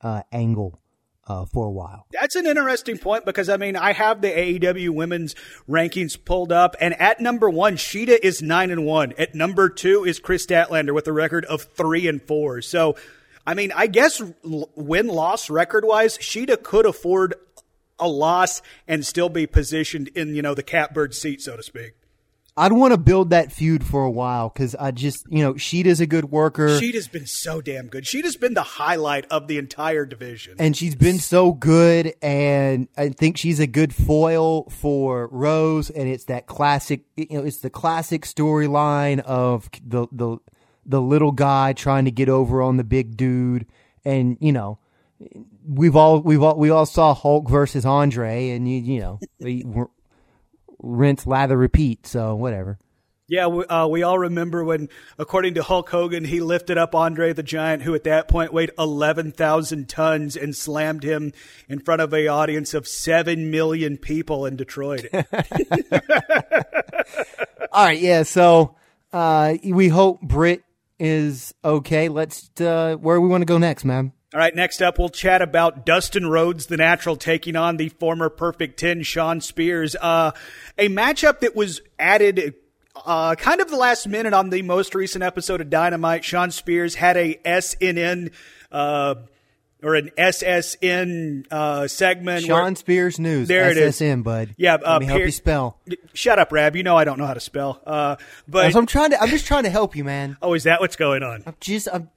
[0.01, 0.81] uh, angle
[1.27, 2.07] uh, for a while.
[2.11, 5.35] That's an interesting point because I mean I have the AEW women's
[5.69, 9.13] rankings pulled up, and at number one, Shida is nine and one.
[9.19, 12.63] At number two is Chris Statlander with a record of three and four.
[12.63, 12.97] So,
[13.47, 17.35] I mean, I guess win loss record wise, Shida could afford
[17.99, 21.95] a loss and still be positioned in you know the catbird seat, so to speak.
[22.57, 26.01] I'd want to build that feud for a while because I just, you know, Shida's
[26.01, 26.79] a good worker.
[26.79, 28.07] Shida's been so damn good.
[28.07, 30.55] Shida's been the highlight of the entire division.
[30.61, 36.09] and she's been so good and i think she's a good foil for rose and
[36.09, 40.39] it's that classic you know it's the classic storyline of the the
[40.87, 43.67] the little guy trying to get over on the big dude
[44.05, 44.79] and you know
[45.67, 49.65] we've all we've all we all saw hulk versus andre and you you know we
[50.79, 52.79] rinse lather repeat so whatever.
[53.27, 57.33] Yeah, we, uh, we all remember when, according to Hulk Hogan, he lifted up Andre
[57.33, 61.33] the Giant, who at that point weighed 11,000 tons, and slammed him
[61.67, 65.07] in front of a audience of 7 million people in Detroit.
[67.73, 68.77] all right yeah so
[69.13, 70.63] uh we hope Britt
[70.99, 72.09] is okay.
[72.09, 75.43] Let's uh where we want to go next man All right, next up, we'll chat
[75.43, 79.95] about Dustin Rhodes, the natural, taking on the former Perfect 10, Shawn Spears.
[79.95, 80.33] Uh,
[80.77, 82.55] a matchup that was added
[83.07, 86.25] uh, kind of the last minute on the most recent episode of Dynamite.
[86.25, 88.33] Shawn Spears had a SNN,
[88.73, 89.15] uh,
[89.85, 92.49] or an SSN uh, segment.
[92.49, 93.47] where- Shawn Spears News.
[93.47, 94.01] There it is.
[94.01, 94.55] SSN, bud.
[94.57, 95.79] Yeah, uh, Let me help Pier- you spell.
[96.13, 96.75] Shut up, Rab.
[96.75, 97.81] You know I don't know how to spell.
[97.87, 98.17] Uh,
[98.49, 99.23] but I'm trying to.
[99.23, 100.37] I'm just trying to help you, man.
[100.43, 101.45] oh, is that what's going on?
[101.47, 101.87] I'm just.
[101.93, 102.11] I'm.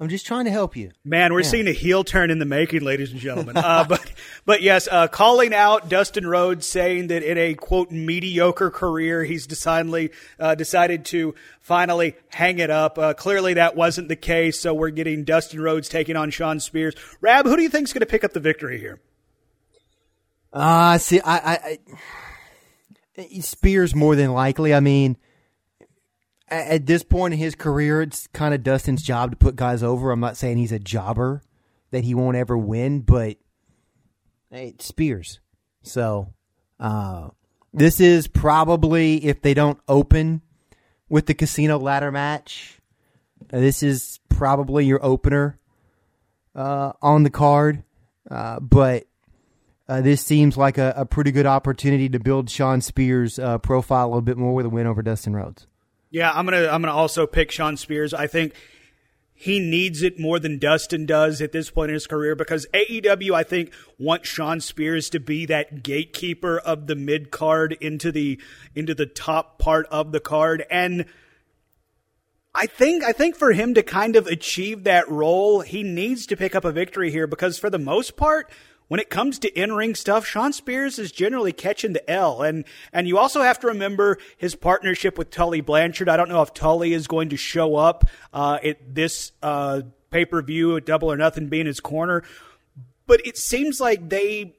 [0.00, 0.92] I'm just trying to help you.
[1.04, 3.56] Man, we're seeing a heel turn in the making, ladies and gentlemen.
[3.56, 4.12] Uh, but,
[4.46, 9.48] but yes, uh, calling out Dustin Rhodes, saying that in a quote mediocre career, he's
[9.48, 12.96] decidedly uh, decided to finally hang it up.
[12.96, 14.60] Uh, clearly, that wasn't the case.
[14.60, 16.94] So we're getting Dustin Rhodes taking on Shawn Spears.
[17.20, 19.00] Rab, who do you think is going to pick up the victory here?
[20.52, 21.78] Uh see, I, I,
[23.18, 24.72] I Spears more than likely.
[24.72, 25.16] I mean,
[26.50, 30.10] at this point in his career, it's kind of Dustin's job to put guys over.
[30.10, 31.42] I'm not saying he's a jobber
[31.90, 33.36] that he won't ever win, but
[34.50, 35.40] hey, Spears.
[35.82, 36.34] So,
[36.80, 37.28] uh,
[37.72, 40.42] this is probably if they don't open
[41.08, 42.78] with the casino ladder match,
[43.52, 45.58] uh, this is probably your opener
[46.54, 47.82] uh, on the card.
[48.30, 49.06] Uh, but
[49.88, 54.06] uh, this seems like a, a pretty good opportunity to build Shawn Spears' uh, profile
[54.06, 55.66] a little bit more with a win over Dustin Rhodes.
[56.10, 58.14] Yeah, I'm gonna I'm gonna also pick Shawn Spears.
[58.14, 58.54] I think
[59.34, 63.32] he needs it more than Dustin does at this point in his career because AEW
[63.32, 68.40] I think wants Shawn Spears to be that gatekeeper of the mid card into the
[68.74, 71.04] into the top part of the card and
[72.52, 76.36] I think I think for him to kind of achieve that role, he needs to
[76.36, 78.50] pick up a victory here because for the most part,
[78.88, 82.42] when it comes to in-ring stuff, Shawn Spears is generally catching the L.
[82.42, 86.08] And and you also have to remember his partnership with Tully Blanchard.
[86.08, 90.80] I don't know if Tully is going to show up uh, at this uh, pay-per-view
[90.80, 92.22] Double or Nothing being his corner,
[93.06, 94.57] but it seems like they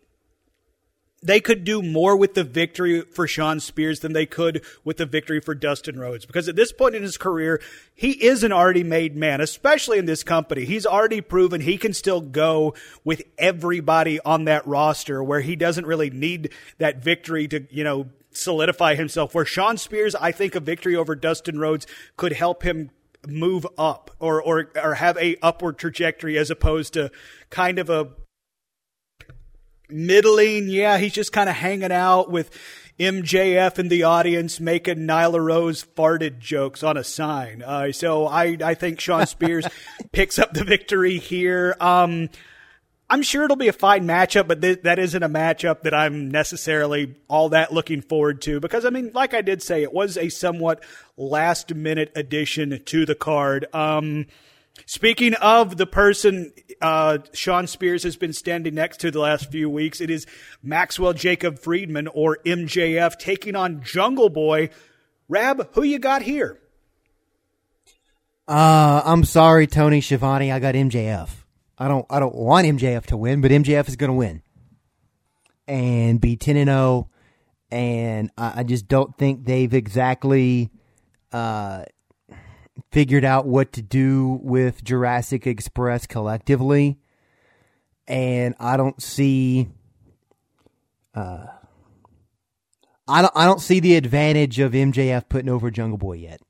[1.22, 5.06] they could do more with the victory for Shawn Spears than they could with the
[5.06, 6.26] victory for Dustin Rhodes.
[6.26, 7.62] Because at this point in his career,
[7.94, 10.66] he is an already made man, especially in this company.
[10.66, 15.86] He's already proven he can still go with everybody on that roster where he doesn't
[15.86, 19.36] really need that victory to, you know, solidify himself.
[19.36, 22.92] Where Shawn Spears, I think a victory over Dustin Rhodes could help him
[23.28, 27.12] move up or, or, or have a upward trajectory as opposed to
[27.50, 28.10] kind of a
[29.90, 30.68] middling.
[30.68, 32.50] Yeah, he's just kind of hanging out with
[33.00, 37.62] MJF in the audience, making Nyla Rose farted jokes on a sign.
[37.62, 39.66] Uh, so I, I think Shawn Spears
[40.12, 41.76] picks up the victory here.
[41.80, 42.30] Um,
[43.10, 46.30] I'm sure it'll be a fine matchup, but th- that isn't a matchup that I'm
[46.30, 50.16] necessarily all that looking forward to because, I mean, like I did say, it was
[50.16, 50.84] a somewhat
[51.18, 53.66] last minute addition to the card.
[53.74, 54.28] Um,
[54.86, 56.52] Speaking of the person
[56.82, 60.26] uh, Shawn Spears has been standing next to the last few weeks, it is
[60.64, 64.70] Maxwell Jacob Friedman or MJF taking on Jungle Boy.
[65.28, 66.60] Rab, who you got here?
[68.48, 70.52] Uh, I'm sorry, Tony Schiavone.
[70.52, 71.30] I got MJF.
[71.78, 72.06] I don't.
[72.10, 74.42] I don't want MJF to win, but MJF is going to win
[75.68, 77.10] and be ten and zero.
[77.72, 80.72] And I, I just don't think they've exactly
[81.32, 81.84] uh,
[82.92, 87.00] figured out what to do with Jurassic Express collectively.
[88.08, 89.70] And I don't see.
[91.14, 91.46] Uh,
[93.08, 93.34] I don't.
[93.36, 96.42] I don't see the advantage of MJF putting over Jungle Boy yet.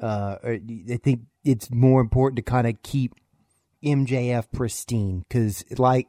[0.00, 3.14] Uh, I think it's more important to kind of keep
[3.84, 6.08] MJF pristine because, like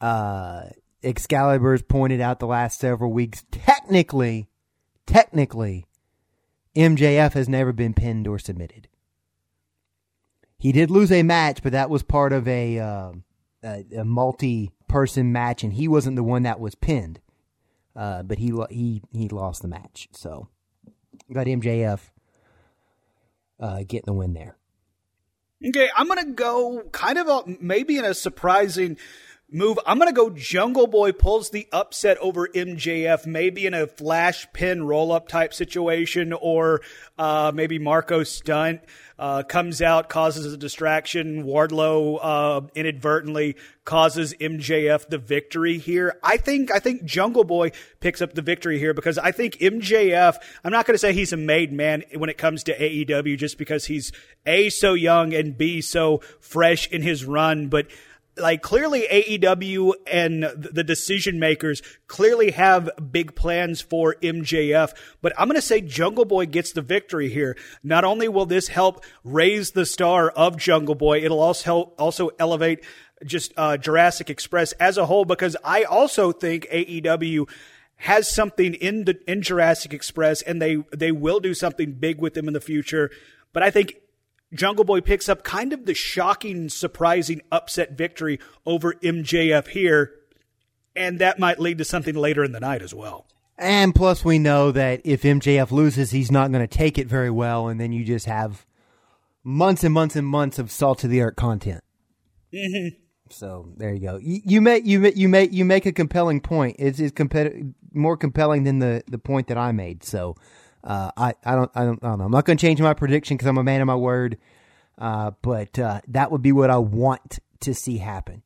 [0.00, 0.64] uh,
[1.02, 4.48] Excalibur's pointed out the last several weeks, technically,
[5.06, 5.86] technically,
[6.74, 8.88] MJF has never been pinned or submitted.
[10.58, 13.12] He did lose a match, but that was part of a uh,
[13.62, 17.20] a, a multi-person match, and he wasn't the one that was pinned.
[17.94, 20.48] Uh, but he he he lost the match, so
[21.32, 22.00] got MJF
[23.60, 24.56] uh, getting the win there.
[25.66, 28.96] Okay, I'm to go kind of a, maybe in a surprising
[29.52, 29.78] move.
[29.86, 34.46] I'm going to go Jungle Boy pulls the upset over MJF, maybe in a flash
[34.52, 36.80] pin roll up type situation, or
[37.18, 38.80] uh, maybe Marko Stunt
[39.18, 41.44] uh, comes out, causes a distraction.
[41.44, 46.18] Wardlow uh, inadvertently causes MJF the victory here.
[46.22, 50.36] I think I think Jungle Boy picks up the victory here because I think MJF.
[50.64, 53.58] I'm not going to say he's a made man when it comes to AEW, just
[53.58, 54.12] because he's
[54.46, 57.86] a so young and b so fresh in his run, but
[58.36, 65.48] like clearly AEW and the decision makers clearly have big plans for MJF, but I'm
[65.48, 67.56] going to say Jungle Boy gets the victory here.
[67.82, 72.30] Not only will this help raise the star of Jungle Boy, it'll also help also
[72.38, 72.84] elevate
[73.24, 77.48] just uh, Jurassic Express as a whole because I also think AEW
[77.96, 82.34] has something in the in Jurassic Express and they they will do something big with
[82.34, 83.10] them in the future.
[83.52, 83.96] But I think
[84.52, 90.12] Jungle Boy picks up kind of the shocking, surprising upset victory over MJF here,
[90.94, 93.26] and that might lead to something later in the night as well.
[93.58, 97.30] And plus, we know that if MJF loses, he's not going to take it very
[97.30, 98.66] well, and then you just have
[99.44, 101.82] months and months and months of salt to the earth content.
[102.52, 102.96] Mm-hmm.
[103.30, 104.16] So there you go.
[104.16, 106.76] You, you make you make you make you make a compelling point.
[106.78, 110.04] It's, it's competi- more compelling than the the point that I made.
[110.04, 110.36] So
[110.84, 112.24] uh, I I don't I don't, I don't know.
[112.24, 114.38] I'm not going to change my prediction because I'm a man of my word.
[114.98, 118.42] Uh, but uh, that would be what I want to see happen.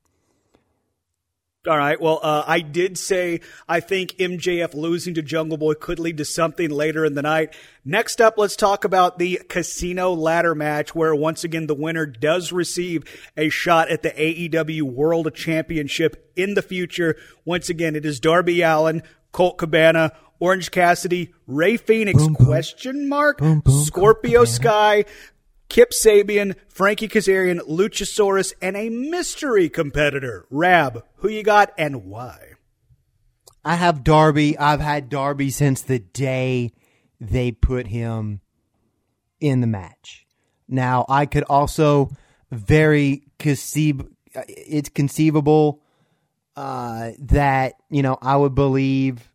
[1.66, 2.00] All right.
[2.00, 6.24] Well, uh, I did say I think MJF losing to Jungle Boy could lead to
[6.24, 7.56] something later in the night.
[7.84, 12.52] Next up, let's talk about the casino ladder match where once again the winner does
[12.52, 13.02] receive
[13.36, 17.16] a shot at the AEW World Championship in the future.
[17.44, 23.38] Once again, it is Darby Allin, Colt Cabana, Orange Cassidy, Rey Fenix, Boom, question mark,
[23.38, 25.04] Boom, boom, Scorpio Sky,
[25.68, 30.46] Kip Sabian, Frankie Kazarian, Luchasaurus, and a mystery competitor.
[30.50, 32.52] Rab, who you got and why?
[33.64, 34.56] I have Darby.
[34.56, 36.72] I've had Darby since the day
[37.20, 38.40] they put him
[39.40, 40.26] in the match.
[40.68, 42.10] Now, I could also
[42.50, 44.02] very conceive.
[44.34, 45.82] It's conceivable
[46.54, 49.28] uh, that you know I would believe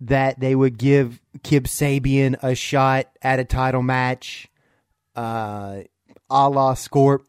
[0.00, 4.48] that they would give Kip Sabian a shot at a title match,
[5.14, 5.82] uh,
[6.30, 7.20] a la Scorp.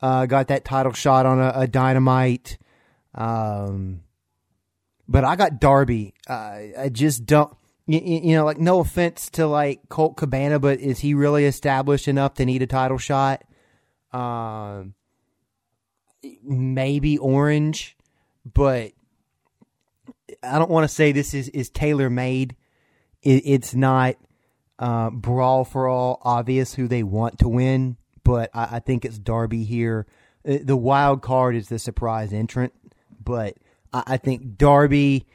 [0.00, 2.58] Uh, got that title shot on a, a Dynamite.
[3.14, 4.02] Um,
[5.08, 6.14] but I got Darby.
[6.28, 7.54] Uh, I just don't.
[7.86, 12.06] You, you know, like no offense to like Colt Cabana, but is he really established
[12.06, 13.44] enough to need a title shot?
[14.12, 14.94] Um,
[16.42, 17.96] maybe Orange,
[18.44, 18.92] but
[20.42, 22.56] I don't want to say this is is tailor made.
[23.22, 24.16] It, it's not
[24.78, 29.18] uh, brawl for all obvious who they want to win, but I, I think it's
[29.18, 30.06] Darby here.
[30.48, 32.72] Uh, The wild card is the surprise entrant,
[33.24, 33.56] but
[33.92, 35.26] I, I think Darby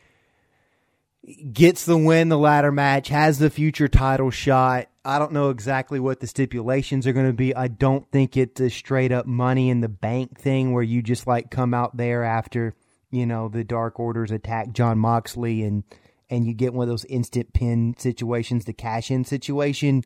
[1.51, 4.87] gets the win, the ladder match, has the future title shot.
[5.05, 7.55] I don't know exactly what the stipulations are going to be.
[7.55, 11.27] I don't think it's a straight up money in the bank thing where you just
[11.27, 12.75] like come out there after,
[13.13, 15.83] you know, the Dark Orders attack Jon Moxley and
[16.29, 20.03] and you get one of those instant pin situations, the cash in situation.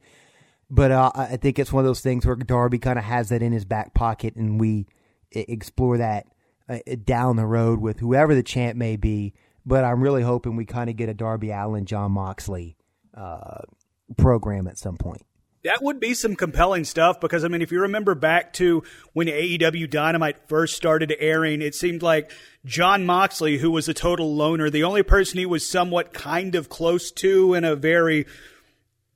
[0.69, 3.41] But uh, I think it's one of those things where Darby kind of has that
[3.41, 4.87] in his back pocket, and we
[5.31, 6.27] explore that
[6.67, 9.33] uh, down the road with whoever the champ may be.
[9.65, 12.75] But I'm really hoping we kind of get a Darby Allin, Jon Moxley
[13.13, 13.61] uh,
[14.17, 15.21] program at some point.
[15.63, 18.83] That would be some compelling stuff because, I mean, if you remember back to
[19.13, 22.31] when AEW Dynamite first started airing, it seemed like
[22.63, 26.69] Jon Moxley, who was a total loner, the only person he was somewhat kind of
[26.69, 28.25] close to in a very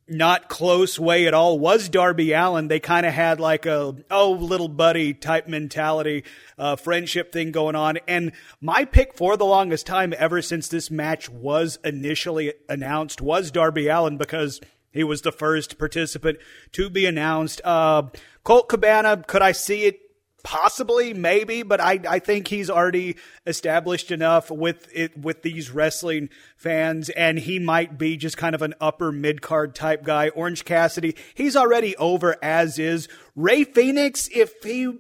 [0.08, 2.68] not close way at all was Darby Allin.
[2.68, 6.26] They kind of had like a, oh, little buddy type mentality,
[6.58, 7.98] uh, friendship thing going on.
[8.08, 13.52] And my pick for the longest time, ever since this match was initially announced, was
[13.52, 14.60] Darby Allin because
[14.92, 16.38] he was the first participant
[16.74, 17.62] to be announced.
[17.64, 18.04] Uh,
[18.44, 20.00] Colt Cabana, could I see it?
[20.44, 23.16] Possibly, maybe, but I, I think he's already
[23.46, 28.64] established enough with it with these wrestling fans, and he might be just kind of
[28.64, 30.30] an upper mid card type guy.
[30.30, 33.08] Orange Cassidy, he's already over as is.
[33.36, 34.92] Rey Fenix, if he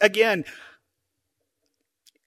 [0.00, 0.46] again,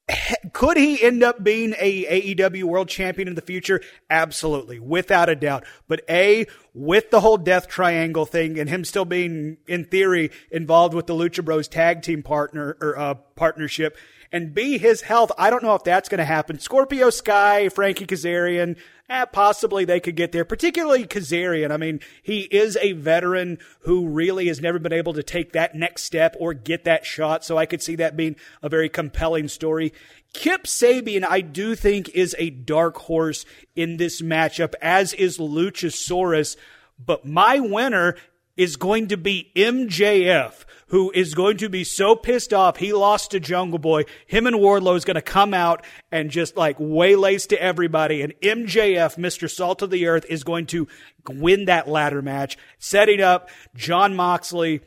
[0.53, 2.05] could he end up being a
[2.36, 3.82] AEW world champion in the future?
[4.10, 5.64] Absolutely, without a doubt.
[5.88, 10.93] But A, with the whole death triangle thing and him still being, in theory, involved
[10.93, 13.97] with the Lucha Bros tag team partner or uh, partnership,
[14.32, 16.59] And B, his health, I don't know if that's going to happen.
[16.59, 18.77] Scorpio Sky, Frankie Kazarian,
[19.09, 21.71] eh, possibly they could get there, particularly Kazarian.
[21.71, 25.73] I mean, he is a veteran who really has never been able to take that
[25.73, 27.43] next step or get that shot.
[27.43, 29.93] So I could see that being a very compelling story.
[30.34, 36.55] Kip Sabian, I do think, is a dark horse in this matchup, as is Luchasaurus.
[37.03, 38.15] But my winner
[38.60, 43.32] is going to be MJF, who is going to be so pissed off he lost
[43.32, 44.03] to Jungle Boy.
[44.28, 48.22] Him and Wardlow is going to come out and just like waylays to everybody.
[48.22, 49.49] And MJF, Mr.
[49.49, 50.89] Salt of the Earth, is going to
[51.30, 54.82] win that ladder match, setting up Jon Moxley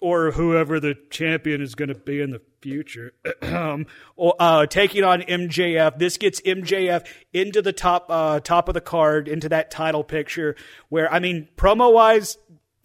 [0.00, 3.86] or whoever the champion is going to be in the future, um,
[4.18, 5.98] uh, taking on MJF.
[5.98, 10.56] This gets MJF into the top uh, top of the card, into that title picture.
[10.88, 12.38] Where I mean, promo wise,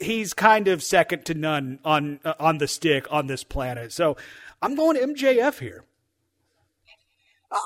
[0.03, 3.91] he's kind of second to none on uh, on the stick on this planet.
[3.91, 4.17] So
[4.61, 5.83] I'm going MJF here.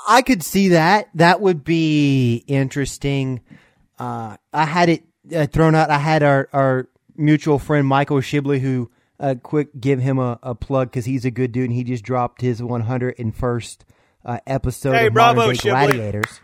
[0.08, 1.10] I could see that.
[1.16, 3.42] That would be interesting.
[3.98, 5.90] Uh, I had it uh, thrown out.
[5.90, 10.56] I had our, our mutual friend Michael Shibley, who uh, quick give him a, a
[10.56, 13.78] plug because he's a good dude, and he just dropped his 101st
[14.26, 16.42] uh, episode Hey, of bravo, Modern Day Gladiators.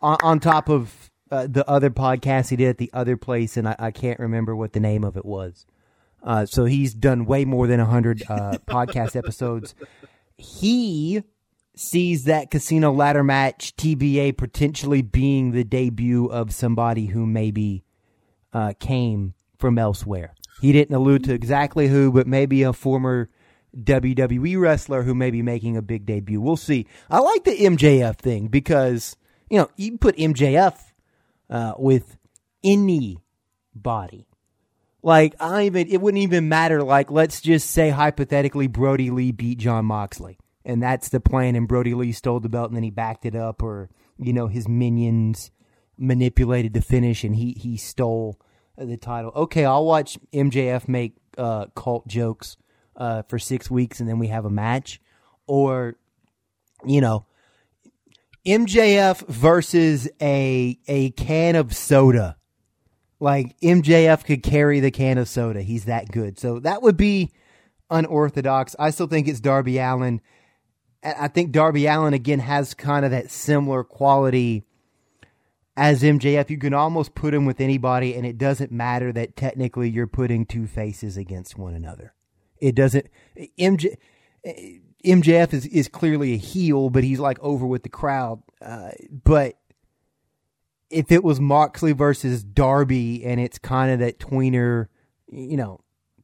[0.00, 1.03] On, on top of
[1.34, 4.54] uh, the other podcast he did at the other place, and I, I can't remember
[4.54, 5.66] what the name of it was.
[6.22, 9.74] Uh, so he's done way more than 100 uh, podcast episodes.
[10.36, 11.22] He
[11.74, 17.82] sees that casino ladder match TBA potentially being the debut of somebody who maybe
[18.52, 20.34] uh, came from elsewhere.
[20.60, 23.28] He didn't allude to exactly who, but maybe a former
[23.76, 26.40] WWE wrestler who may be making a big debut.
[26.40, 26.86] We'll see.
[27.10, 29.16] I like the MJF thing because
[29.50, 30.76] you know you put MJF
[31.50, 32.16] uh, with
[32.62, 34.26] anybody.
[35.02, 36.82] Like I even it wouldn't even matter.
[36.82, 41.56] Like let's just say hypothetically Brodie Lee beat Jon Moxley, and that's the plan.
[41.56, 44.46] And Brodie Lee stole the belt, and then he backed it up, or you know
[44.46, 45.50] his minions
[45.98, 48.40] manipulated the finish, and he he stole
[48.78, 49.30] the title.
[49.36, 52.56] Okay, I'll watch MJF make uh, cult jokes
[52.96, 55.02] uh, for six weeks, and then we have a match,
[55.46, 55.96] or
[56.86, 57.26] you know.
[58.46, 62.36] MJF versus a a can of soda
[63.24, 65.62] like MJF could carry the can of soda.
[65.62, 66.38] He's that good.
[66.38, 67.32] So that would be
[67.90, 68.76] unorthodox.
[68.78, 70.20] I still think it's Darby Allin.
[71.02, 74.64] I think Darby Allin again has kind of that similar quality
[75.76, 76.50] as MJF.
[76.50, 80.44] You can almost put him with anybody, and it doesn't matter that technically you're putting
[80.44, 82.14] two faces against one another.
[82.58, 83.06] It doesn't.
[83.58, 83.96] MJ,
[85.04, 88.42] MJF is is clearly a heel, but he's like over with the crowd.
[88.60, 89.58] Uh, but
[90.90, 94.86] if it was Moxley versus Darby and it's kind of that tweener,
[95.30, 95.80] you know,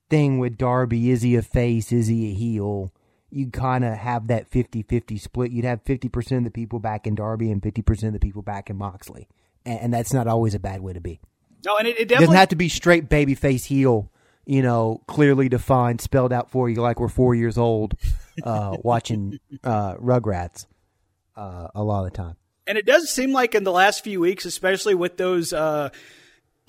[0.09, 1.93] thing with Darby, is he a face?
[1.93, 2.93] Is he a heel?
[3.31, 5.53] You kind of have that 50-50 split.
[5.53, 8.70] You'd have 50% of the people back in Darby and 50% of the people back
[8.70, 9.28] in Moxley.
[9.64, 11.20] And, and that's not always a bad way to be.
[11.64, 14.09] No, and it, it It doesn't have to be straight baby face heel,
[14.51, 17.94] you know, clearly defined, spelled out for you like we're four years old
[18.42, 20.66] uh, watching uh, Rugrats
[21.36, 22.36] uh, a lot of the time.
[22.66, 25.90] And it does seem like in the last few weeks, especially with those uh,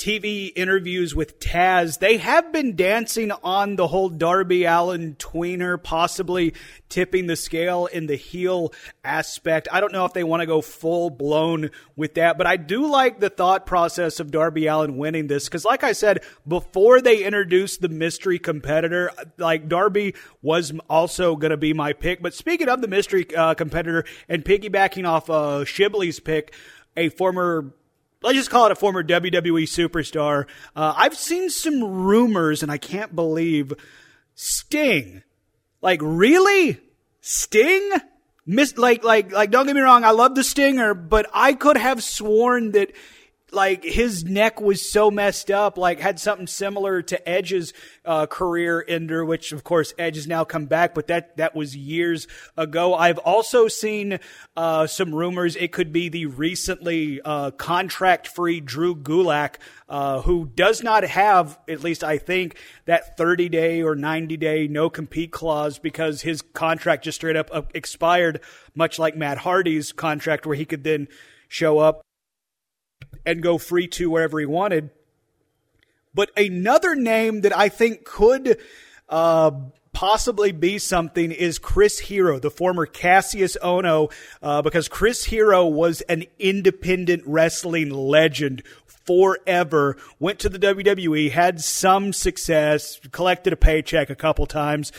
[0.01, 6.55] TV interviews with Taz, they have been dancing on the whole Darby Allin tweener, possibly
[6.89, 8.73] tipping the scale in the heel
[9.03, 9.67] aspect.
[9.71, 12.87] I don't know if they want to go full blown with that, but I do
[12.87, 17.23] like the thought process of Darby Allin winning this because, like I said, before they
[17.23, 22.23] introduced the mystery competitor, like Darby was also going to be my pick.
[22.23, 26.55] But speaking of the mystery uh, competitor and piggybacking off uh, Shibley's pick,
[26.97, 27.71] a former
[28.21, 30.45] let's just call it a former WWE superstar.
[30.75, 33.73] Uh, I've seen some rumors, and I can't believe
[34.35, 35.23] Sting.
[35.81, 36.79] Like, really?
[37.21, 37.91] Sting?
[38.45, 41.77] Miss, like, like, like, don't get me wrong, I love the Stinger, but I could
[41.77, 42.91] have sworn that,
[43.51, 47.73] like, his neck was so messed up, like, had something similar to Edge's,
[48.05, 51.75] uh, career ender, which, of course, Edge has now come back, but that, that was
[51.75, 52.27] years
[52.57, 52.93] ago.
[52.93, 54.19] I've also seen,
[54.55, 59.55] uh, some rumors it could be the recently, uh, contract free Drew Gulak,
[59.89, 64.67] uh, who does not have, at least I think, that 30 day or 90 day
[64.67, 68.39] no compete clause because his contract just straight up uh, expired,
[68.73, 71.09] much like Matt Hardy's contract, where he could then
[71.49, 72.01] show up
[73.25, 74.89] and go free to wherever he wanted.
[76.13, 78.57] But another name that I think could
[79.07, 79.51] uh,
[79.93, 86.01] possibly be something is Chris Hero, the former Kassius Ohno, uh, because Chris Hero was
[86.01, 89.97] an independent wrestling legend forever.
[90.19, 94.91] Went to the WWE, had some success, collected a paycheck a couple times.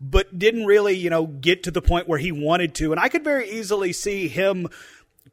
[0.00, 2.92] but didn't really, you know, get to the point where he wanted to.
[2.92, 4.68] And I could very easily see him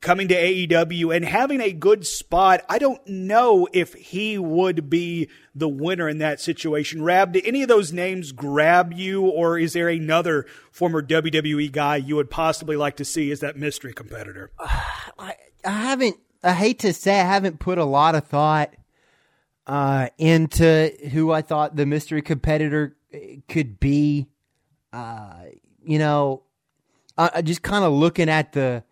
[0.01, 2.65] coming to AEW and having a good spot.
[2.67, 7.03] I don't know if he would be the winner in that situation.
[7.03, 11.97] Rab, did any of those names grab you, or is there another former WWE guy
[11.97, 14.51] you would possibly like to see as that mystery competitor?
[14.59, 16.17] I, I haven't.
[16.43, 18.73] I hate to say, I haven't put a lot of thought
[19.67, 24.25] uh, into who I thought the mystery competitor uh, could be.
[24.91, 25.43] Uh,
[25.83, 26.41] you know,
[27.17, 28.83] I just kind of looking at the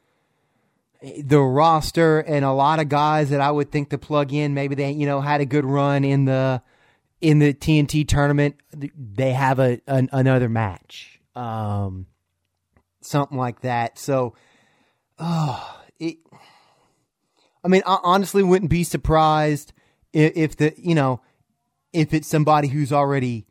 [1.01, 4.53] the roster and a lot of guys that I would think to plug in.
[4.53, 6.61] Maybe they, you know, had a good run in the
[7.21, 8.55] in the TNT tournament.
[8.73, 12.07] They have a an, another match, um,
[13.01, 13.97] something like that.
[13.97, 14.35] So,
[15.17, 16.17] oh, it.
[17.63, 19.73] I mean, I honestly wouldn't be surprised
[20.13, 21.21] if, if the you know
[21.93, 23.47] if it's somebody who's already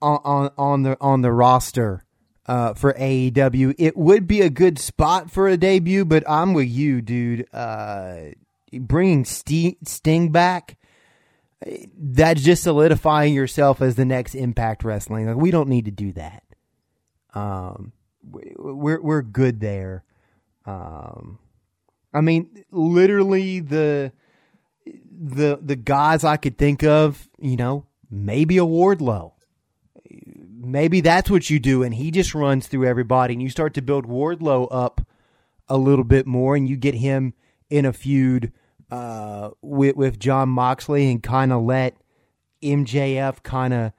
[0.00, 2.04] on on, on the on the roster
[2.48, 3.74] uh, for AEW.
[3.78, 7.46] It would be a good spot for a debut, but I'm with you, dude.
[7.52, 8.30] Uh,
[8.72, 10.76] bringing St- Sting back,
[11.96, 15.26] that's just solidifying yourself as the next Impact Wrestling.
[15.26, 16.42] Like we don't need to do that.
[17.34, 17.92] Um,
[18.28, 20.04] we- we're we're good there.
[20.64, 21.38] Um,
[22.14, 24.12] I mean, literally the
[24.86, 29.32] the the guys I could think of, you know, maybe a Wardlow
[30.58, 33.82] maybe that's what you do and he just runs through everybody and you start to
[33.82, 35.00] build Wardlow up
[35.68, 37.34] a little bit more and you get him
[37.70, 38.52] in a feud
[38.90, 41.96] uh, with with Jon Moxley and kind of let
[42.62, 43.92] MJF kind of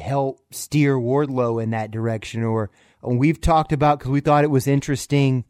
[0.00, 2.70] help steer Wardlow in that direction or
[3.02, 5.44] we've talked about cuz we thought it was interesting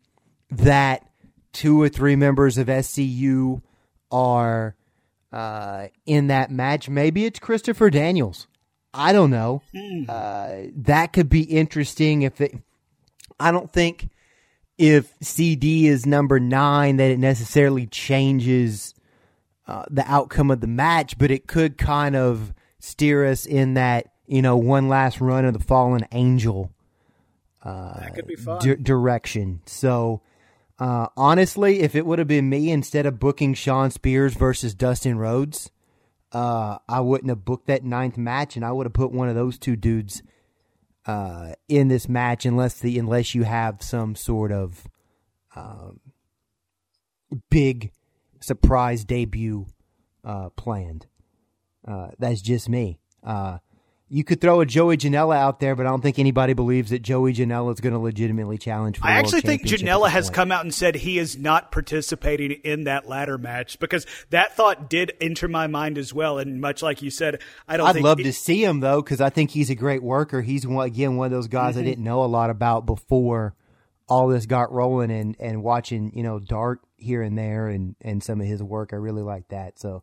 [0.51, 1.09] that
[1.53, 3.62] two or three members of SCU
[4.11, 4.76] are
[5.32, 6.89] uh, in that match.
[6.89, 8.47] Maybe it's Christopher Daniels
[8.93, 9.62] I don't know.
[10.09, 12.55] Uh, that could be interesting if it.
[13.39, 14.09] I don't think
[14.78, 18.95] if CD is number nine that it necessarily changes
[19.66, 24.12] uh, the outcome of the match, but it could kind of steer us in that
[24.26, 26.72] you know one last run of the fallen angel
[27.64, 28.59] that could be fun.
[28.61, 29.61] di- direction.
[29.66, 30.22] So.
[30.80, 35.18] Uh, honestly, if it would have been me instead of booking Shawn Spears versus Dustin
[35.18, 35.72] Rhodes,
[36.33, 39.35] uh, I wouldn't have booked that ninth match, and I would have put one of
[39.35, 40.22] those two dudes
[41.07, 44.87] uh, in this match, unless the unless you have some sort of
[45.57, 46.01] um,
[47.51, 47.93] big
[48.41, 49.66] surprise debut
[50.24, 51.07] uh, planned.
[51.87, 53.01] Uh, that's just me.
[53.24, 53.59] Uh,
[54.11, 57.03] you could throw a Joey Janela out there, but I don't think anybody believes that
[57.03, 58.99] Joey Janela is going to legitimately challenge.
[58.99, 62.85] For I actually think Janela has come out and said he is not participating in
[62.85, 66.39] that ladder match because that thought did enter my mind as well.
[66.39, 67.87] And much like you said, I don't.
[67.89, 70.41] I'd love it- to see him though, because I think he's a great worker.
[70.41, 73.55] He's one, again one of those guys I didn't know a lot about before
[74.09, 78.23] all this got rolling, and and watching you know Dark here and there, and and
[78.23, 78.95] some of his work.
[78.95, 79.79] I really like that.
[79.79, 80.03] So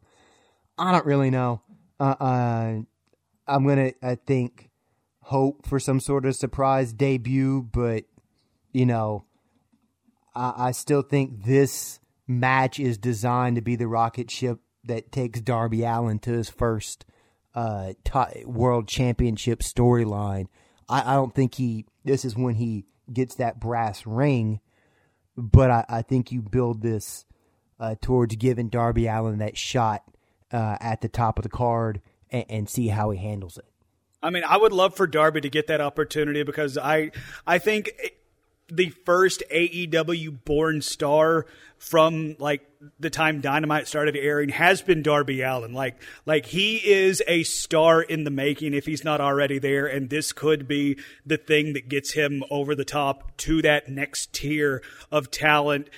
[0.78, 1.62] I don't really know.
[1.99, 2.74] Uh, uh,
[3.48, 4.70] I'm gonna I think
[5.22, 8.05] hope for some sort of surprise debut, but
[8.72, 9.26] you know
[10.36, 15.42] I, I still think this match is designed to be the rocket ship that takes
[15.42, 17.05] Darby Allin to his first
[17.54, 20.47] uh, ti world championship storyline.
[20.89, 21.86] I, I don't think he.
[22.04, 24.59] This is when he gets that brass ring,
[25.38, 27.26] but I, I think you build this
[27.80, 30.04] uh, towards giving Darby Allin that shot
[30.51, 32.01] uh, at the top of the card
[32.32, 33.66] and, and see how he handles it.
[34.22, 37.12] I mean, I would love for Darby to get that opportunity because I,
[37.46, 37.92] I think
[38.68, 41.46] the first AEW born star
[41.78, 42.68] from like
[43.00, 45.74] the time Dynamite started airing has been Darby Allin.
[45.74, 50.10] Like, like he is a star in the making if he's not already there, and
[50.10, 54.82] this could be the thing that gets him over the top to that next tier
[55.12, 55.89] of talent.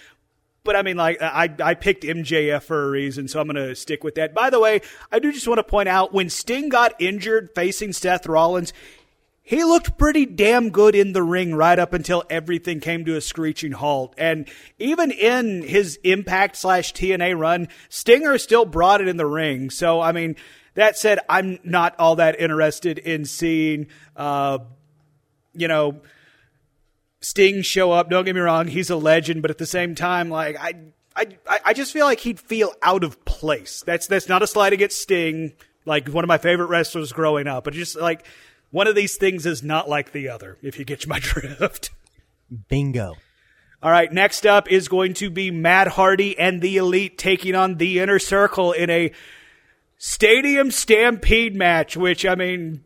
[0.67, 3.73] But I mean, like I, I picked MJF for a reason, so I'm going to
[3.73, 4.33] stick with that.
[4.35, 7.93] By the way, I do just want to point out when Sting got injured facing
[7.93, 8.73] Seth Rollins,
[9.41, 13.21] he looked pretty damn good in the ring right up until everything came to a
[13.21, 14.13] screeching halt.
[14.17, 19.69] And even in his Impact slash TNA run, Stinger still brought it in the ring.
[19.69, 20.35] So I mean,
[20.73, 23.87] that said, I'm not all that interested in seeing,
[24.17, 24.59] uh,
[25.53, 26.01] you know.
[27.27, 28.09] Sting show up.
[28.09, 30.75] Don't get me wrong, he's a legend, but at the same time, like I,
[31.13, 33.83] I, I just feel like he'd feel out of place.
[33.85, 35.51] That's that's not a slight against Sting,
[35.85, 38.25] like one of my favorite wrestlers growing up, but just like
[38.71, 40.57] one of these things is not like the other.
[40.61, 41.89] If you get my drift.
[42.69, 43.15] Bingo.
[43.83, 47.75] All right, next up is going to be Matt Hardy and the Elite taking on
[47.75, 49.11] the Inner Circle in a
[49.97, 52.85] Stadium Stampede match, which I mean,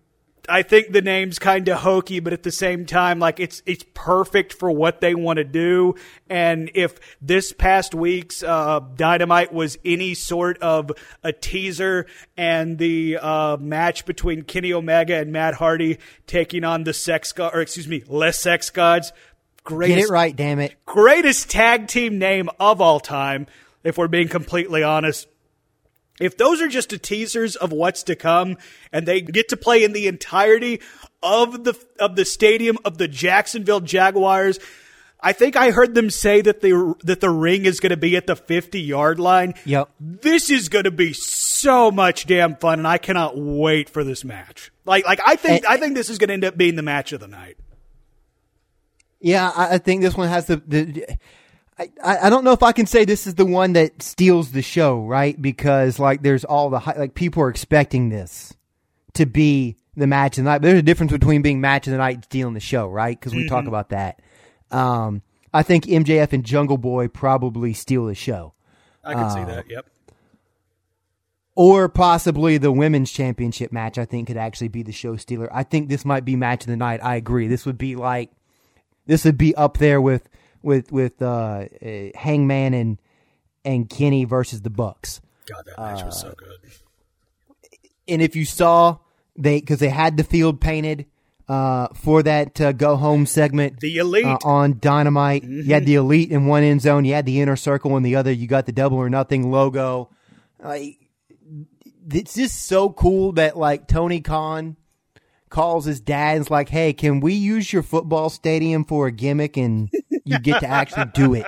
[0.49, 3.85] I think the name's kind of hokey, but at the same time, like it's it's
[3.93, 5.95] perfect for what they want to do.
[6.29, 10.91] And if this past week's uh, Dynamite was any sort of
[11.23, 12.07] a teaser,
[12.37, 17.53] and the uh, match between Kenny Omega and Matt Hardy taking on the Sex God,
[17.53, 19.13] or excuse me, less Sex Gods,
[19.69, 20.73] Get it right, damn it.
[20.85, 23.45] greatest tag team name of all time,
[23.83, 25.27] if we're being completely honest.
[26.21, 28.57] If those are just a teasers of what's to come
[28.93, 30.79] and they get to play in the entirety
[31.23, 34.59] of the of the stadium of the Jacksonville Jaguars,
[35.19, 38.15] I think I heard them say that the that the ring is going to be
[38.15, 39.53] at the 50-yard line.
[39.65, 39.89] Yep.
[39.99, 44.23] This is going to be so much damn fun and I cannot wait for this
[44.23, 44.71] match.
[44.85, 46.81] Like like I think And- I think this is going to end up being the
[46.81, 47.57] match of the night.
[49.19, 50.61] Yeah, I, I think this one has the.
[50.67, 51.05] the
[52.03, 54.61] I, I don't know if I can say this is the one that steals the
[54.61, 55.39] show, right?
[55.41, 58.53] Because like there's all the hi- like people are expecting this
[59.13, 60.59] to be the match of the night.
[60.61, 63.19] But there's a difference between being match of the night and stealing the show, right?
[63.19, 64.21] Because we talk about that.
[64.71, 65.21] Um,
[65.53, 68.53] I think MJF and Jungle Boy probably steal the show,
[69.03, 69.65] I can Uh, see that.
[69.69, 69.85] Yep.
[71.55, 73.97] or possibly the women's championship match.
[73.97, 75.49] I think could actually be the show stealer.
[75.53, 77.01] I think this might be match of the night.
[77.03, 77.47] I agree.
[77.47, 78.31] This would be like
[79.05, 80.29] this would be up there with
[80.61, 82.97] with with uh, uh, Hangman and
[83.65, 85.21] and Kenny versus the Bucks.
[85.45, 86.71] God, that match was so good.
[88.07, 88.97] And if you saw
[89.37, 91.05] they because they had the field painted
[91.47, 94.25] uh, for that uh, go home segment, The Elite.
[94.25, 95.43] uh, on Dynamite.
[95.43, 97.05] You had the Elite in one end zone.
[97.05, 98.31] You had the Inner Circle in the other.
[98.31, 100.09] You got the Double or Nothing logo.
[100.63, 100.97] Like,
[102.09, 104.77] it's just so cool that like Tony Khan
[105.51, 109.55] calls his dad and's like, "Hey, can we use your football stadium for a gimmick?"
[109.57, 109.91] And
[110.25, 111.45] you get to actually do it.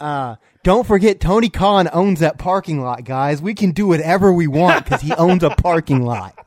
[0.00, 3.42] Uh, don't forget, Tony Khan owns that parking lot, guys.
[3.42, 6.34] We can do whatever we want because he owns a parking lot.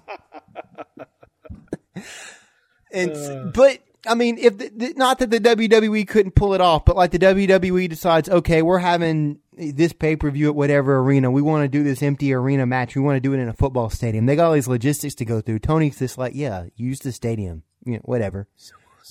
[2.92, 6.62] And s- but I mean, if the, the, not that the WWE couldn't pull it
[6.62, 11.00] off, but like the WWE decides, okay, we're having this pay per view at whatever
[11.00, 11.32] arena.
[11.32, 12.96] We want to do this empty arena match.
[12.96, 14.26] We want to do it in a football stadium.
[14.26, 15.60] They got all these logistics to go through.
[15.60, 18.48] Tony's just like, yeah, use the stadium, you know, whatever.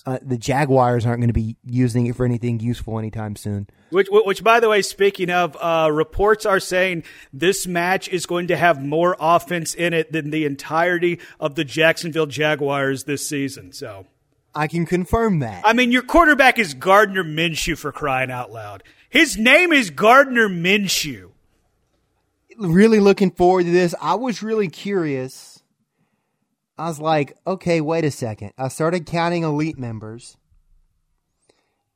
[0.06, 3.68] Uh, the Jaguars aren't going to be using it for anything useful anytime soon.
[3.90, 8.48] Which, which, by the way, speaking of, uh, reports are saying this match is going
[8.48, 13.72] to have more offense in it than the entirety of the Jacksonville Jaguars this season.
[13.72, 14.06] So,
[14.54, 15.62] I can confirm that.
[15.66, 18.82] I mean, your quarterback is Gardner Minshew for crying out loud.
[19.08, 21.30] His name is Gardner Minshew.
[22.58, 23.94] really looking forward to this.
[24.00, 25.62] I was really curious.
[26.78, 28.52] I was like, okay, wait a second.
[28.58, 30.36] I started counting elite members.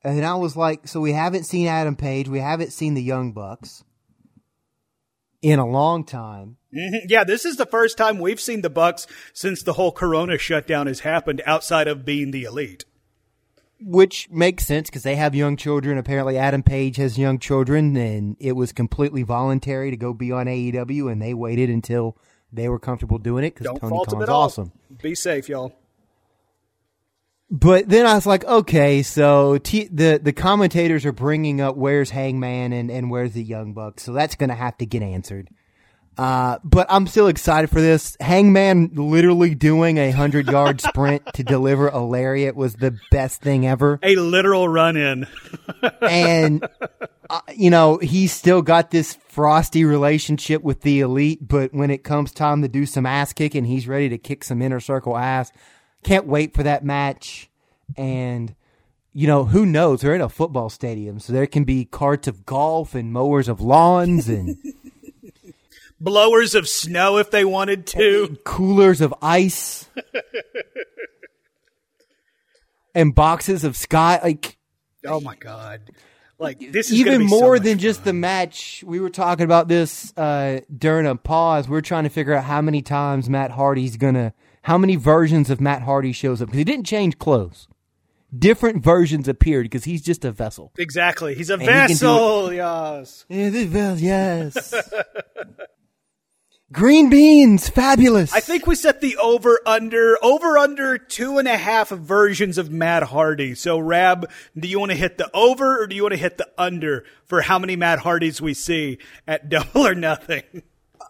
[0.03, 2.29] And I was like, so we haven't seen Adam Page.
[2.29, 3.83] We haven't seen the Young Bucks
[5.41, 6.57] in a long time.
[6.73, 7.01] Mhm.
[7.07, 10.87] Yeah, this is the first time we've seen the Bucks since the whole Corona shutdown
[10.87, 12.85] has happened outside of being the elite.
[13.81, 15.97] Which makes sense because they have young children.
[15.97, 20.47] Apparently, Adam Page has young children, and it was completely voluntary to go be on
[20.47, 22.17] AEW, and they waited until
[22.51, 24.41] they were comfortable doing it because Tony Khan's all.
[24.43, 24.73] awesome.
[25.01, 25.71] Be safe, y'all.
[27.51, 32.11] But then I was like, okay, so t- the the commentators are bringing up where's
[32.11, 35.49] Hangman and, and where's the Young Bucks, so that's going to have to get answered.
[36.15, 38.17] Uh, but I'm still excited for this.
[38.19, 43.65] Hangman literally doing a hundred yard sprint to deliver a lariat was the best thing
[43.65, 45.25] ever, A literal run in.
[46.01, 46.67] and
[47.29, 51.47] uh, you know he's still got this frosty relationship with the elite.
[51.47, 54.61] But when it comes time to do some ass kicking, he's ready to kick some
[54.61, 55.51] inner circle ass.
[56.03, 57.49] Can't wait for that match.
[57.97, 58.55] And,
[59.13, 60.01] you know, who knows?
[60.01, 63.61] They're in a football stadium, so there can be carts of golf and mowers of
[63.61, 64.57] lawns and
[66.01, 68.37] Blowers of snow if they wanted to.
[68.45, 69.89] coolers of ice
[72.95, 74.19] and boxes of sky.
[74.23, 74.57] Like,
[75.05, 75.91] Oh my god.
[76.37, 77.79] Like this is even be so more than fun.
[77.79, 78.81] just the match.
[78.87, 81.67] We were talking about this uh, during a pause.
[81.67, 84.33] We are trying to figure out how many times Matt Hardy's gonna,
[84.63, 87.67] how many versions of Matt Hardy shows up because he didn't change clothes.
[88.37, 90.71] Different versions appeared because he's just a vessel.
[90.77, 91.33] Exactly.
[91.33, 93.25] He's a he do vessel, yes.
[93.27, 94.73] Yeah, this ves- yes.
[96.71, 98.31] Green beans, fabulous.
[98.31, 102.69] I think we set the over under over under two and a half versions of
[102.69, 103.55] Matt Hardy.
[103.55, 106.37] So Rab, do you want to hit the over or do you want to hit
[106.37, 110.43] the under for how many Matt Hardys we see at double or nothing?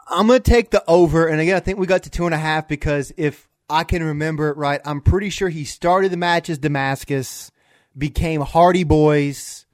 [0.10, 2.38] I'm gonna take the over, and again, I think we got to two and a
[2.38, 6.50] half because if I can remember it right, I'm pretty sure he started the match
[6.50, 7.52] as Damascus,
[7.98, 9.66] became Hardy Boys.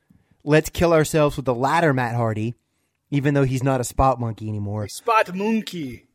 [0.43, 2.53] Let's kill ourselves with the latter Matt Hardy,
[3.11, 4.87] even though he's not a spot monkey anymore.
[4.89, 6.05] Spot monkey.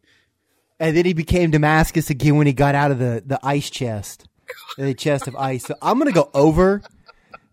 [0.79, 4.29] and then he became Damascus again when he got out of the the ice chest,
[4.77, 5.65] the chest of ice.
[5.65, 6.83] So I'm gonna go over,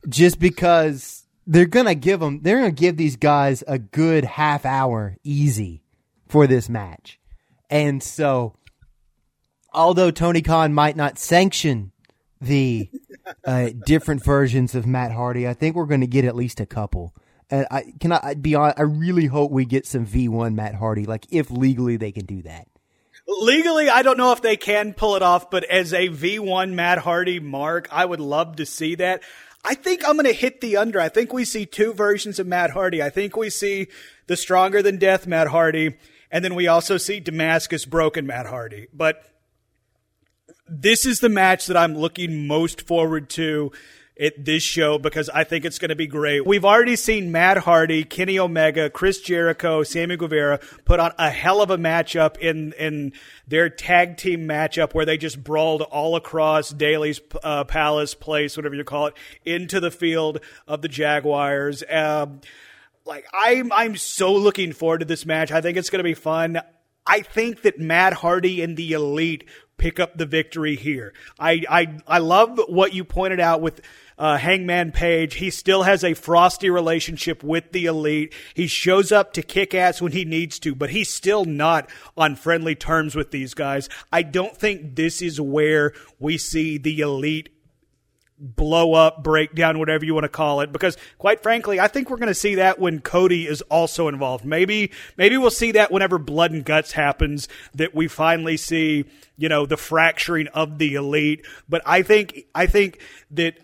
[0.10, 2.42] just because they're gonna give them.
[2.42, 5.82] They're gonna give these guys a good half hour easy
[6.28, 7.20] for this match,
[7.70, 8.56] and so
[9.74, 11.92] although Tony Khan might not sanction
[12.42, 12.90] the
[13.46, 16.66] uh, different versions of Matt Hardy, I think we're going to get at least a
[16.66, 17.14] couple.
[17.50, 21.06] And I can I be honest, I really hope we get some V1 Matt Hardy,
[21.06, 22.68] like if legally they can do that.
[23.28, 27.00] Legally, I don't know if they can pull it off, but as a V1 Matt
[27.00, 29.22] Hardy mark, I would love to see that.
[29.66, 31.00] I think I'm going to hit the under.
[31.00, 33.04] I think we see two versions of Matt Hardy.
[33.04, 33.88] I think we see
[34.28, 35.98] the stronger than death Matt Hardy,
[36.32, 38.88] and then we also see Damascus broken Matt Hardy.
[38.94, 39.24] But
[40.68, 43.72] this is the match that I'm looking most forward to
[44.20, 46.46] at this show because I think it's going to be great.
[46.46, 51.62] We've already seen Matt Hardy, Kenny Omega, Chris Jericho, Sammy Guevara put on a hell
[51.62, 53.14] of a matchup in in
[53.48, 58.76] their tag team matchup where they just brawled all across Daily's uh, Palace Place, whatever
[58.76, 59.14] you call it,
[59.46, 61.84] into the field of the Jaguars.
[61.90, 62.42] Um,
[63.08, 65.52] like I'm I'm so looking forward to this match.
[65.52, 66.62] I think it's going to be fun.
[67.06, 69.46] I think that Matt Hardy and the Elite
[69.78, 71.14] pick up the victory here.
[71.40, 73.82] I I I love what you pointed out with
[74.18, 75.36] uh, Hangman Page.
[75.36, 78.34] He still has a frosty relationship with the Elite.
[78.54, 82.36] He shows up to kick ass when he needs to, but he's still not on
[82.36, 83.88] friendly terms with these guys.
[84.12, 87.50] I don't think this is where we see the Elite
[88.40, 90.72] blow up, breakdown, whatever you want to call it.
[90.72, 94.46] Because quite frankly, I think we're going to see that when Cody is also involved.
[94.46, 99.06] Maybe, maybe we'll see that whenever Blood and Guts happens, that we finally see,
[99.38, 101.46] you know, the fracturing of the elite.
[101.68, 103.00] But I think, I think
[103.32, 103.58] that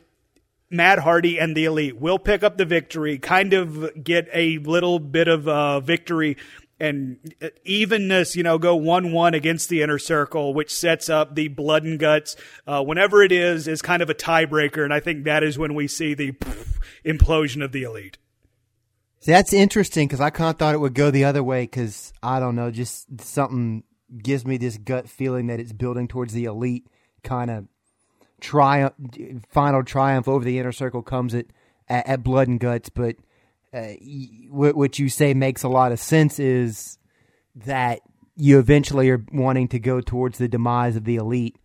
[0.73, 4.97] Matt Hardy and the Elite will pick up the victory, kind of get a little
[4.97, 6.35] bit of uh, victory
[6.83, 7.33] and
[7.63, 11.83] evenness, you know, go 1 1 against the inner circle, which sets up the blood
[11.85, 12.35] and guts,
[12.67, 14.83] uh, whenever it is, is kind of a tiebreaker.
[14.83, 18.17] And I think that is when we see the poof, implosion of the Elite.
[19.25, 22.41] That's interesting because I kind of thought it would go the other way because I
[22.41, 23.83] don't know, just something
[24.21, 26.85] gives me this gut feeling that it's building towards the elite
[27.23, 27.67] kind of
[28.41, 28.93] triumph,
[29.49, 31.45] final triumph over the inner circle comes at,
[31.87, 32.89] at, at blood and guts.
[32.89, 33.15] But
[33.73, 33.93] uh,
[34.49, 36.97] what you say makes a lot of sense is
[37.55, 38.01] that
[38.35, 41.57] you eventually are wanting to go towards the demise of the elite,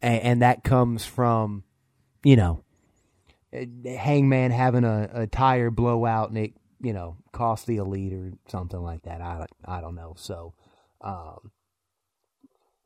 [0.00, 1.64] and, and that comes from,
[2.24, 2.62] you know,
[3.52, 8.80] Hangman having a, a tire blowout and it, you know, cost the elite or something
[8.80, 9.20] like that.
[9.20, 10.14] I I don't know.
[10.16, 10.54] So,
[11.00, 11.50] um,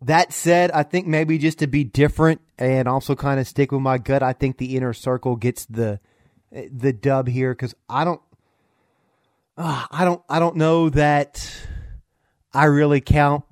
[0.02, 3.80] that said, I think maybe just to be different and also kind of stick with
[3.80, 6.00] my gut, I think the inner circle gets the
[6.50, 8.20] the dub here because I don't,
[9.56, 11.50] uh, I don't, I don't know that
[12.52, 13.44] I really count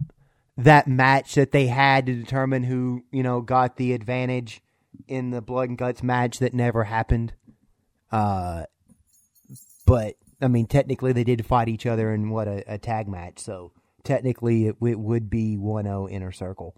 [0.56, 4.62] that match that they had to determine who you know got the advantage
[5.08, 7.32] in the blood and guts match that never happened.
[8.12, 8.64] Uh,
[9.86, 13.38] but I mean, technically they did fight each other in what a, a tag match,
[13.40, 13.72] so
[14.04, 16.74] technically it, it would be 1-0 inner circle.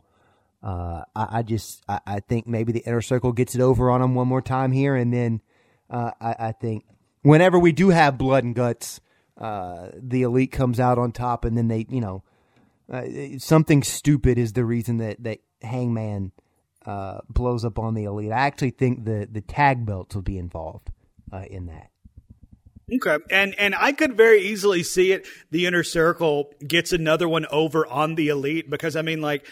[0.63, 4.01] Uh, I, I just I, I think maybe the inner circle gets it over on
[4.01, 5.43] them one more time here, and then
[5.91, 6.85] uh, I, I think
[7.23, 9.01] whenever we do have blood and guts,
[9.39, 12.23] uh, the elite comes out on top, and then they you know
[12.93, 13.05] uh,
[13.39, 16.33] something stupid is the reason that that Hangman
[16.85, 18.33] uh, blows up on the elite.
[18.33, 20.91] I actually think the the tag belts will be involved
[21.33, 21.91] uh, in that.
[22.93, 25.27] Okay, and and I could very easily see it.
[25.51, 29.45] The inner circle gets another one over on the elite because I mean, like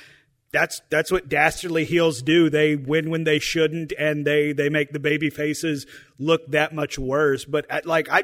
[0.53, 2.49] that's that's what dastardly heels do.
[2.49, 5.85] They win when they shouldn't, and they they make the baby faces
[6.17, 7.45] look that much worse.
[7.45, 8.23] But at, like I,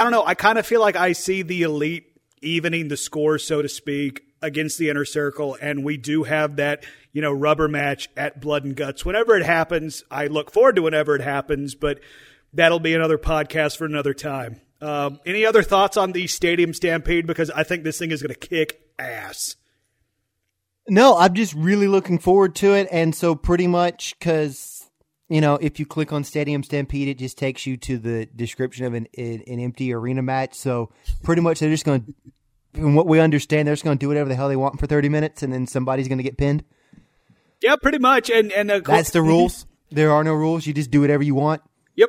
[0.00, 0.24] I don't know.
[0.24, 2.06] I kind of feel like I see the elite
[2.40, 6.86] evening the score, so to speak, against the inner circle, and we do have that
[7.12, 9.04] you know rubber match at Blood and Guts.
[9.04, 12.00] Whenever it happens, I look forward to whenever it happens, but
[12.54, 14.62] that'll be another podcast for another time.
[14.80, 17.26] Um, any other thoughts on the Stadium Stampede?
[17.26, 19.56] Because I think this thing is going to kick ass.
[20.88, 24.79] No, I'm just really looking forward to it, and so pretty much because
[25.30, 28.84] you know if you click on Stadium Stampede, it just takes you to the description
[28.84, 30.54] of an an, an empty arena match.
[30.54, 30.90] So
[31.22, 34.08] pretty much they're just going to, from what we understand, they're just going to do
[34.08, 36.64] whatever the hell they want for 30 minutes, and then somebody's going to get pinned.
[37.62, 38.28] Yeah, pretty much.
[38.28, 39.66] And and uh, That's the rules.
[39.90, 40.66] There are no rules.
[40.66, 41.62] You just do whatever you want.
[41.96, 42.08] Yep,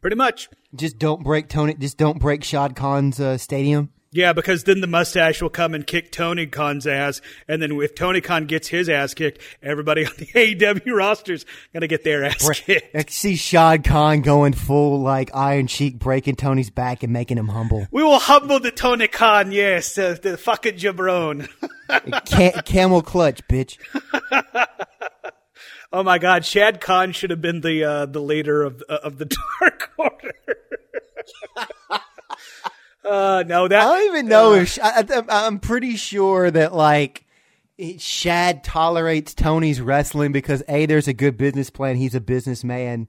[0.00, 0.48] pretty much.
[0.74, 1.74] Just don't break Tony.
[1.74, 3.90] Just don't break Shad Khan's uh, stadium.
[4.14, 7.94] Yeah, because then the mustache will come and kick Tony Khan's ass, and then if
[7.94, 12.46] Tony Khan gets his ass kicked, everybody on the AEW roster's gonna get their ass
[12.60, 12.94] kicked.
[12.94, 17.48] I see Shad Khan going full like Iron Sheik, breaking Tony's back and making him
[17.48, 17.88] humble.
[17.90, 21.48] We will humble the Tony Khan, yes, uh, the fucking jabron.
[22.28, 23.78] Ca- camel clutch, bitch.
[25.94, 29.18] Oh my God, Shad Khan should have been the uh, the leader of uh, of
[29.18, 29.26] the
[29.60, 30.32] Dark Order.
[33.04, 37.26] Uh, no, that I don't even know if I, I, I'm pretty sure that like
[37.98, 41.96] Shad tolerates Tony's wrestling because a there's a good business plan.
[41.96, 43.08] He's a businessman,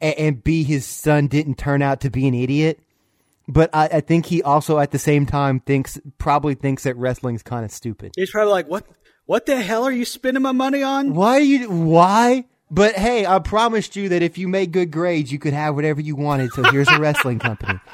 [0.00, 2.80] and, and b his son didn't turn out to be an idiot.
[3.48, 7.42] But I, I think he also at the same time thinks probably thinks that wrestling's
[7.42, 8.12] kind of stupid.
[8.16, 8.86] he's probably like, what
[9.24, 11.14] what the hell are you spending my money on?
[11.14, 12.44] Why are you why?
[12.70, 16.00] But hey, I promised you that if you made good grades, you could have whatever
[16.00, 16.52] you wanted.
[16.52, 17.80] So here's a wrestling company.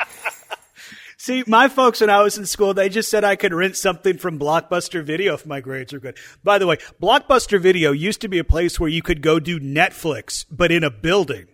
[1.26, 4.16] See, my folks when I was in school, they just said I could rent something
[4.16, 6.16] from Blockbuster Video if my grades were good.
[6.44, 9.58] By the way, Blockbuster Video used to be a place where you could go do
[9.58, 11.48] Netflix, but in a building.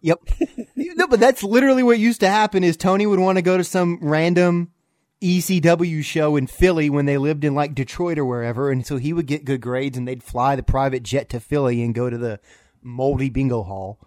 [0.00, 0.20] Yep.
[0.76, 3.62] no, but that's literally what used to happen is Tony would want to go to
[3.62, 4.72] some random
[5.20, 8.70] ECW show in Philly when they lived in like Detroit or wherever.
[8.70, 11.82] And so he would get good grades and they'd fly the private jet to Philly
[11.82, 12.40] and go to the
[12.80, 14.00] moldy bingo hall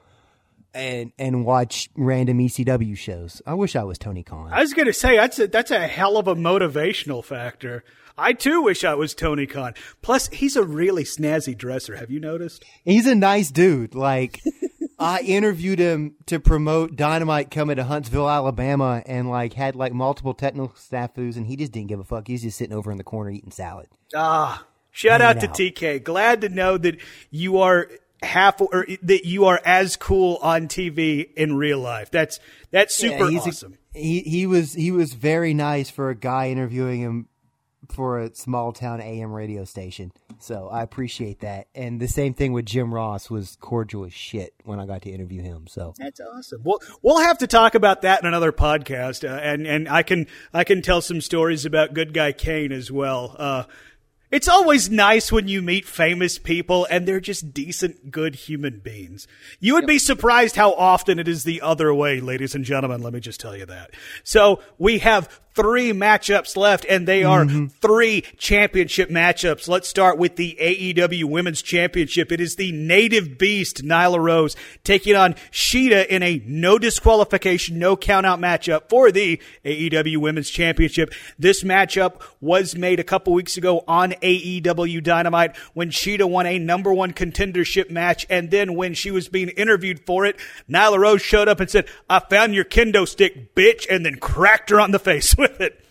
[0.78, 3.42] and, and watch random ECW shows.
[3.46, 4.52] I wish I was Tony Khan.
[4.54, 7.84] I was going to say that's a, that's a hell of a motivational factor.
[8.18, 9.74] I too wish I was Tony Khan.
[10.02, 11.96] Plus, he's a really snazzy dresser.
[11.98, 12.66] Have you noticed?
[12.84, 13.94] He's a nice dude.
[13.94, 14.42] Like,
[15.00, 20.34] I interviewed him to promote Dynamite coming to Huntsville, Alabama, and like had like multiple
[20.34, 22.28] technical snafus, and he just didn't give a fuck.
[22.28, 23.88] He's just sitting over in the corner eating salad.
[24.16, 25.56] Ah, shout out to out.
[25.56, 26.04] TK.
[26.04, 26.98] Glad to know that
[27.30, 27.88] you are
[28.24, 32.10] half or that you are as cool on TV in real life.
[32.12, 32.40] That's
[32.72, 33.78] that's super Yeah, he's a- awesome.
[33.94, 37.28] he he was he was very nice for a guy interviewing him
[37.90, 40.12] for a small town AM radio station.
[40.40, 41.68] So I appreciate that.
[41.74, 45.10] And the same thing with Jim Ross was cordial as shit when I got to
[45.10, 45.68] interview him.
[45.68, 46.62] So That's awesome.
[46.64, 50.28] Well, we'll have to talk about that in another podcast, uh, and and I can
[50.54, 53.36] I can tell some stories about Good Guy Kane as well.
[53.38, 53.64] Uh,
[54.30, 59.28] it's always nice when you meet famous people and they're just decent, good human beings.
[59.60, 63.02] You would be surprised how often it is the other way, ladies and gentlemen.
[63.02, 63.92] Let me just tell you that.
[64.24, 67.66] So we have three matchups left and they are mm-hmm.
[67.82, 69.68] three championship matchups.
[69.68, 72.32] Let's start with the AEW Women's Championship.
[72.32, 77.98] It is the native beast, Nyla Rose, taking on Shida in a no disqualification, no
[77.98, 81.12] countout matchup for the AEW Women's Championship.
[81.40, 86.60] This matchup was made a couple weeks ago on AEW Dynamite when Shida won a
[86.60, 88.28] number one contendership match.
[88.30, 90.38] And then when she was being interviewed for it,
[90.70, 94.70] Nyla Rose showed up and said, I found your kendo stick, bitch, and then cracked
[94.70, 95.84] her on the face with it.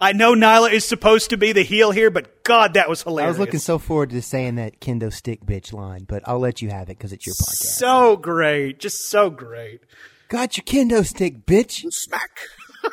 [0.00, 3.26] I know Nyla is supposed to be the heel here, but God, that was hilarious.
[3.26, 6.62] I was looking so forward to saying that kendo stick bitch line, but I'll let
[6.62, 7.76] you have it because it's your podcast.
[7.78, 8.78] so great.
[8.78, 9.80] Just so great.
[10.28, 11.84] Got your kendo stick, bitch.
[11.90, 12.38] Smack.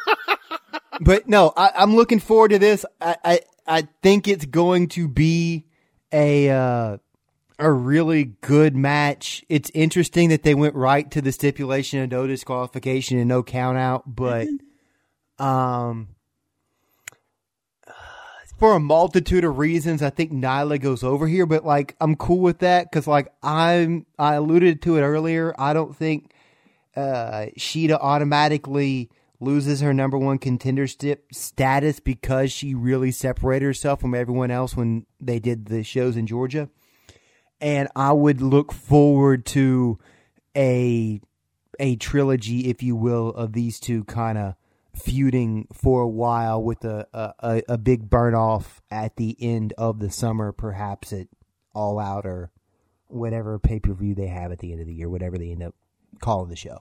[1.01, 2.85] but no, I, I'm looking forward to this.
[2.99, 5.65] I, I I think it's going to be
[6.11, 6.97] a uh,
[7.59, 9.43] a really good match.
[9.47, 13.77] It's interesting that they went right to the stipulation of no disqualification and no count
[13.77, 14.47] out, but
[15.39, 16.09] um.
[18.57, 22.39] For a multitude of reasons, I think Nyla goes over here, but like I'm cool
[22.39, 25.53] with that because like I'm I alluded to it earlier.
[25.57, 26.31] I don't think
[26.95, 29.09] uh, Shida automatically
[29.39, 34.75] loses her number one contender st- status because she really separated herself from everyone else
[34.75, 36.69] when they did the shows in Georgia.
[37.61, 39.99] And I would look forward to
[40.55, 41.21] a
[41.79, 44.55] a trilogy, if you will, of these two kind of
[44.95, 49.99] feuding for a while with a, a, a, big burn off at the end of
[49.99, 51.27] the summer, perhaps at
[51.73, 52.51] All Out or
[53.07, 55.63] whatever pay per view they have at the end of the year, whatever they end
[55.63, 55.75] up
[56.21, 56.79] calling the show.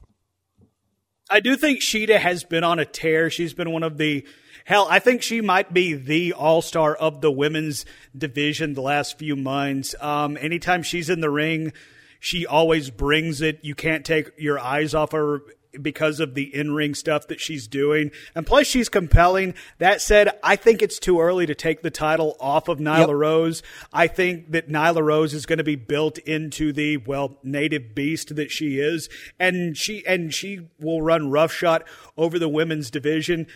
[1.31, 3.31] I do think Shida has been on a tear.
[3.31, 4.27] She's been one of the
[4.65, 4.87] hell.
[4.91, 7.87] I think she might be the all star of the women's
[8.17, 9.95] division the last few months.
[10.01, 11.73] Um, anytime she's in the ring,
[12.21, 13.61] she always brings it.
[13.63, 15.41] You can't take your eyes off her
[15.83, 18.11] because of the in ring stuff that she's doing.
[18.35, 19.55] And plus, she's compelling.
[19.79, 23.11] That said, I think it's too early to take the title off of Nyla Yep.
[23.11, 23.63] Rose.
[23.93, 28.35] I think that Nyla Rose is going to be built into the well native beast
[28.37, 31.85] that she is, and she and she will run roughshod
[32.17, 33.47] over the women's division.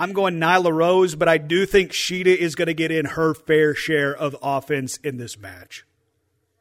[0.00, 3.34] I'm going Nyla Rose, but I do think Shida is going to get in her
[3.34, 5.84] fair share of offense in this match.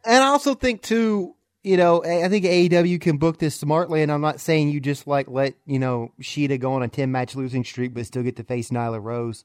[0.04, 1.36] And I also think too,
[1.68, 5.06] you know, I think AEW can book this smartly, and I'm not saying you just
[5.06, 8.38] like let you know Shida go on a ten match losing streak, but still get
[8.38, 9.44] to face Nyla Rose.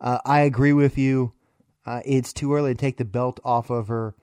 [0.00, 1.32] Uh, I agree with you.
[1.84, 4.14] Uh, it's too early to take the belt off of her,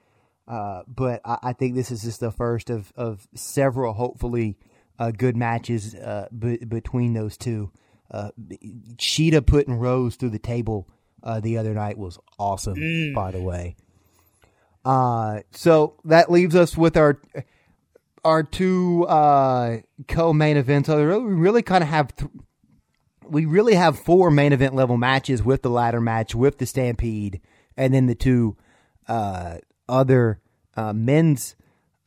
[0.47, 4.57] uh, but I, I think this is just the first of of several, hopefully,
[4.97, 7.71] uh, good matches uh, b- between those two.
[8.09, 8.31] Uh,
[8.95, 10.89] Shida putting Rose through the table
[11.23, 12.75] uh, the other night was awesome.
[13.13, 13.75] By the way.
[14.83, 17.21] Uh, so that leaves us with our
[18.23, 19.77] our two uh,
[20.07, 20.87] co-main events.
[20.87, 22.31] So we really kind of have th-
[23.27, 27.41] we really have four main event level matches with the ladder match, with the Stampede,
[27.77, 28.57] and then the two
[29.07, 30.39] uh, other
[30.75, 31.55] uh, men's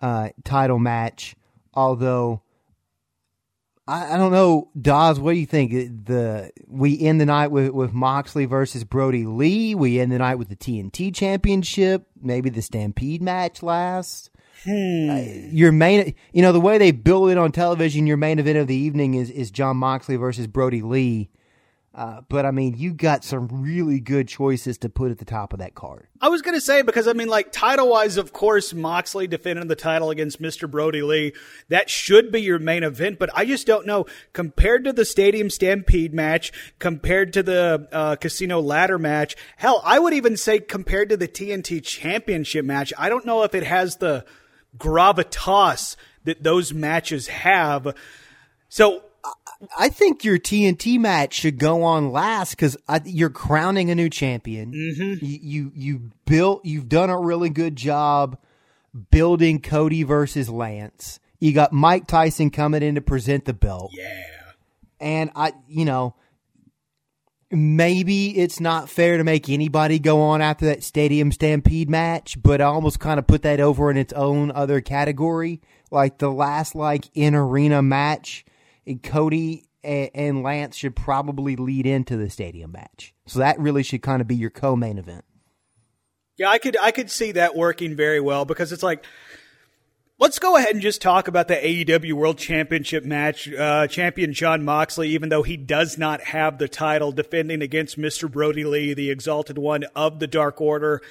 [0.00, 1.34] uh, title match.
[1.72, 2.42] Although
[3.86, 5.72] I, I don't know, Dawes, what do you think?
[6.06, 9.74] The we end the night with with Moxley versus Brodie Lee.
[9.74, 12.06] We end the night with the TNT Championship.
[12.20, 14.30] Maybe the Stampede match lasts.
[14.66, 18.56] Uh, your main, you know, the way they build it on television, your main event
[18.56, 21.28] of the evening is is Jon Moxley versus Brodie Lee.
[21.94, 25.52] Uh, but I mean, you got some really good choices to put at the top
[25.52, 26.08] of that card.
[26.20, 29.68] I was going to say, because I mean, like, title wise, of course, Moxley defending
[29.68, 30.68] the title against Mr.
[30.68, 31.34] Brodie Lee.
[31.68, 34.06] That should be your main event, but I just don't know.
[34.32, 40.00] Compared to the Stadium Stampede match, compared to the uh, Casino Ladder match, hell, I
[40.00, 43.98] would even say compared to the TNT Championship match, I don't know if it has
[43.98, 44.24] the
[44.76, 45.94] gravitas
[46.24, 47.94] that those matches have.
[48.68, 49.04] So,
[49.78, 54.72] I think your TNT match should go on last because you're crowning a new champion.
[54.72, 55.24] Mm-hmm.
[55.24, 58.36] You, you you built, you've done a really good job
[59.10, 61.20] building Cody versus Lance.
[61.40, 63.90] You got Mike Tyson coming in to present the belt.
[63.92, 64.22] yeah.
[65.00, 66.14] And I, you know,
[67.50, 72.60] maybe it's not fair to make anybody go on after that Stadium Stampede match, but
[72.60, 75.60] I almost kind of put that over in its own other category.
[75.90, 78.44] Like the last like in arena match,
[79.02, 83.14] Cody and, and Lance should probably lead into the stadium match.
[83.26, 85.24] So that really should kind of be your co-main event.
[86.36, 89.04] Yeah, I could I could see that working very well because it's like
[90.18, 93.52] let's go ahead and just talk about the AEW World Championship match.
[93.52, 98.30] Uh, champion Jon Moxley, even though he does not have the title, defending against Mr.
[98.30, 101.02] Brodie Lee, the exalted one of the Dark Order.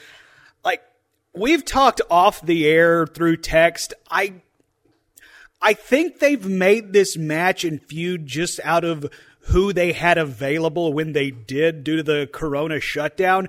[0.66, 0.82] Like
[1.34, 3.94] we've talked off the air through text.
[4.12, 4.42] I
[5.64, 9.10] I think they've made this match and feud just out of
[9.48, 13.48] who they had available when they did due to the corona shutdown.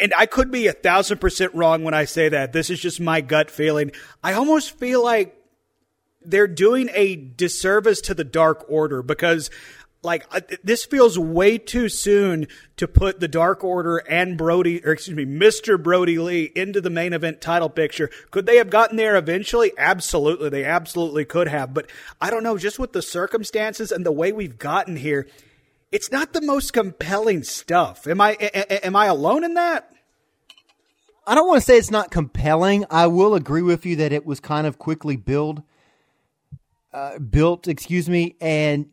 [0.00, 2.52] And I could be a thousand percent wrong when I say that.
[2.52, 3.90] This is just my gut feeling.
[4.22, 5.34] I almost feel like
[6.24, 9.50] they're doing a disservice to the Dark Order because,
[10.02, 12.46] like, uh, this feels way too soon
[12.76, 15.82] to put the Dark Order and Brodie, or excuse me, Mr.
[15.82, 18.08] Brodie Lee into the main event title picture.
[18.30, 19.72] Could they have gotten there eventually?
[19.76, 20.50] Absolutely.
[20.50, 21.74] They absolutely could have.
[21.74, 25.26] But I don't know, just with the circumstances and the way we've gotten here,
[25.90, 28.06] it's not the most compelling stuff.
[28.06, 29.90] Am I a- a- am I alone in that?
[31.26, 32.84] I don't want to say it's not compelling.
[32.90, 35.62] I will agree with you that it was kind of quickly build,
[36.92, 38.86] uh, built, excuse me, and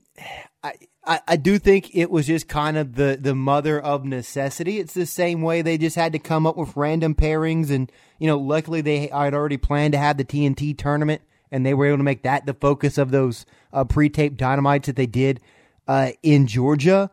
[0.63, 0.73] I,
[1.05, 4.79] I, I do think it was just kind of the the mother of necessity.
[4.79, 8.27] It's the same way they just had to come up with random pairings, and you
[8.27, 11.21] know, luckily they had already planned to have the TNT tournament,
[11.51, 14.95] and they were able to make that the focus of those uh, pre-taped dynamites that
[14.95, 15.41] they did
[15.87, 17.11] uh, in Georgia.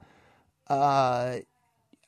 [0.69, 1.39] Uh,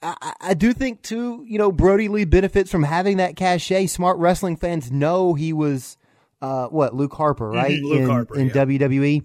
[0.03, 3.87] I, I do think too, you know, Brodie Lee benefits from having that cachet.
[3.87, 5.97] Smart wrestling fans know he was,
[6.41, 7.81] uh, what Luke Harper, right?
[7.83, 8.53] Luke in, Harper, in yeah.
[8.53, 9.25] WWE.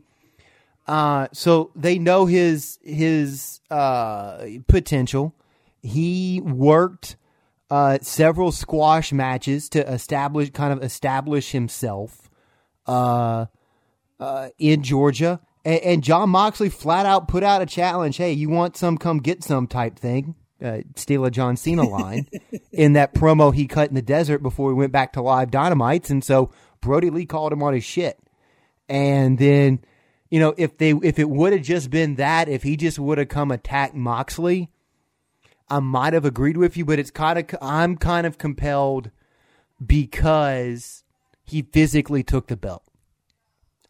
[0.90, 5.36] Uh, so they know his his uh, potential.
[5.84, 7.16] He worked
[7.70, 12.32] uh, several squash matches to establish, kind of establish himself
[12.88, 13.46] uh,
[14.20, 15.40] uh, in Georgia.
[15.64, 18.18] And, and Jon Moxley flat out put out a challenge.
[18.18, 18.98] Hey, you want some?
[18.98, 20.34] Come get some type thing.
[20.60, 22.28] Uh, steal a John Cena line
[22.72, 26.10] in that promo he cut in the desert before he went back to live dynamites.
[26.10, 26.50] And so
[26.82, 28.18] Brodie Lee called him on his shit.
[28.90, 29.82] And then,
[30.30, 33.18] you know, if they if it would have just been that, if he just would
[33.18, 34.70] have come attack Moxley,
[35.70, 36.86] I might have agreed with you.
[36.86, 39.12] But it's kind of I'm kind of compelled
[39.84, 41.04] because
[41.44, 42.84] he physically took the belt.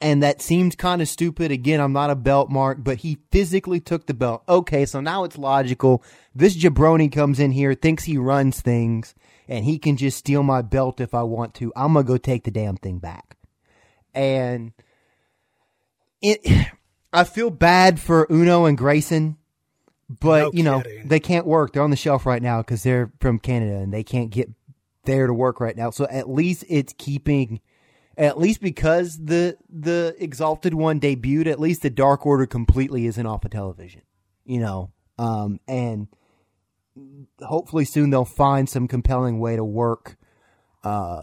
[0.02, 1.52] And that seems kind of stupid.
[1.52, 4.44] Again, I'm not a belt mark, but he physically took the belt.
[4.48, 6.02] Okay, so now it's logical.
[6.34, 9.14] This jabroni comes in here, thinks he runs things,
[9.50, 11.74] and he can just steal my belt if I want to.
[11.76, 13.36] I'm gonna go take the damn thing back.
[14.14, 14.72] And
[16.22, 16.68] it,
[17.14, 19.38] I feel bad for Uno and Grayson,
[20.10, 21.08] but No you know kidding.
[21.08, 21.74] they can't work.
[21.74, 24.50] They're on the shelf right now because they're from Canada and they can't get
[25.06, 25.90] there to work right now.
[25.90, 27.62] So at least it's keeping
[28.18, 33.26] at least because the the Exalted One debuted, at least the Dark Order completely isn't
[33.26, 34.02] off of television.
[34.46, 36.08] You know, um, and
[37.42, 40.18] hopefully soon they'll find some compelling way to work
[40.84, 41.22] uh,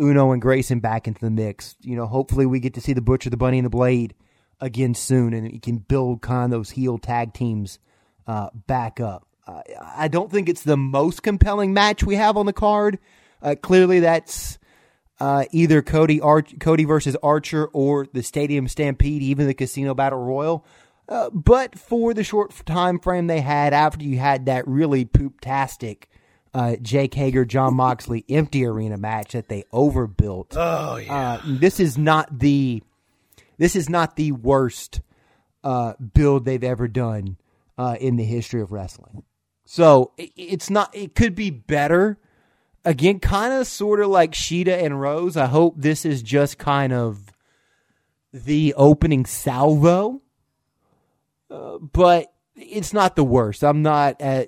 [0.00, 1.76] Uno and Grayson back into the mix.
[1.80, 4.14] You know, hopefully we get to see the Butcher, the Bunny, and the Blade
[4.62, 7.78] again soon, and you can build kind of those heel tag teams
[8.26, 9.26] uh, back up.
[9.46, 12.98] Uh, I don't think it's the most compelling match we have on the card.
[13.42, 14.58] Uh, clearly, that's
[15.20, 20.20] uh, either Cody Ar- Cody versus Archer or the Stadium Stampede, even the Casino Battle
[20.20, 20.64] Royal.
[21.08, 26.08] Uh, but for the short time frame they had after you had that really poop-tastic
[26.54, 30.56] uh, Jake Hager, Jon Moxley empty arena match that they overbuilt.
[30.56, 31.14] Oh yeah.
[31.14, 32.82] Uh, this is not the
[33.62, 35.02] this is not the worst
[35.62, 37.36] uh, build they've ever done
[37.78, 39.22] uh, in the history of wrestling.
[39.64, 40.92] So it, it's not.
[40.92, 42.18] It could be better.
[42.84, 45.36] Again, kind of, sort of like Shida and Rose.
[45.36, 47.32] I hope this is just kind of
[48.32, 50.22] the opening salvo.
[51.48, 53.62] Uh, but it's not the worst.
[53.62, 54.46] I'm not uh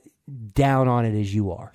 [0.54, 1.72] down on it as you are.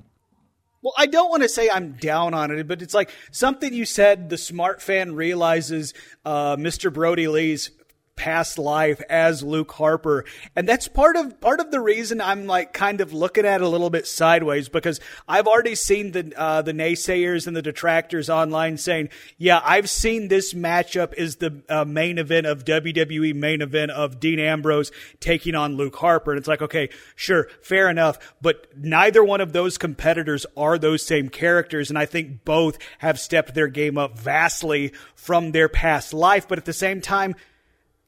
[0.82, 3.86] Well, I don't want to say I'm down on it, but it's like something you
[3.86, 4.30] said.
[4.30, 5.94] The smart fan realizes
[6.24, 6.92] uh, Mr.
[6.92, 7.72] Brodie Lee's
[8.20, 10.26] past life as Luke Harper,
[10.56, 13.64] and that's part of part of the reason I'm like kind of looking at it
[13.64, 18.30] a little bit sideways because I've already seen the uh, the naysayers and the detractors
[18.30, 23.62] online saying, "Yeah, I've seen this matchup is the uh, main event of WWE main
[23.62, 24.92] event of Dean Ambrose
[25.22, 29.54] taking on Luke Harper," and it's like, okay, sure, fair enough, but neither one of
[29.54, 34.20] those competitors are those same characters, and I think both have stepped their game up
[34.20, 37.36] vastly from their past life, but at the same time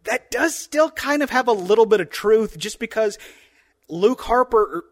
[0.06, 3.18] that does still kind of have a little bit of truth just because
[3.88, 4.86] Luke Harper er,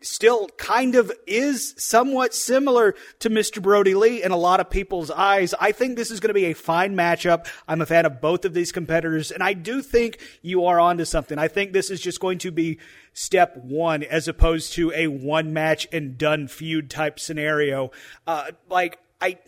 [0.00, 3.62] still kind of is somewhat similar to Mr.
[3.62, 5.54] Brodie Lee in a lot of people's eyes.
[5.60, 7.46] I think this is going to be a fine matchup.
[7.68, 11.04] I'm a fan of both of these competitors, and I do think you are onto
[11.04, 11.38] something.
[11.38, 12.78] I think this is just going to be
[13.12, 17.90] step one as opposed to a one match and done feud type scenario.
[18.26, 19.38] Uh, like, I.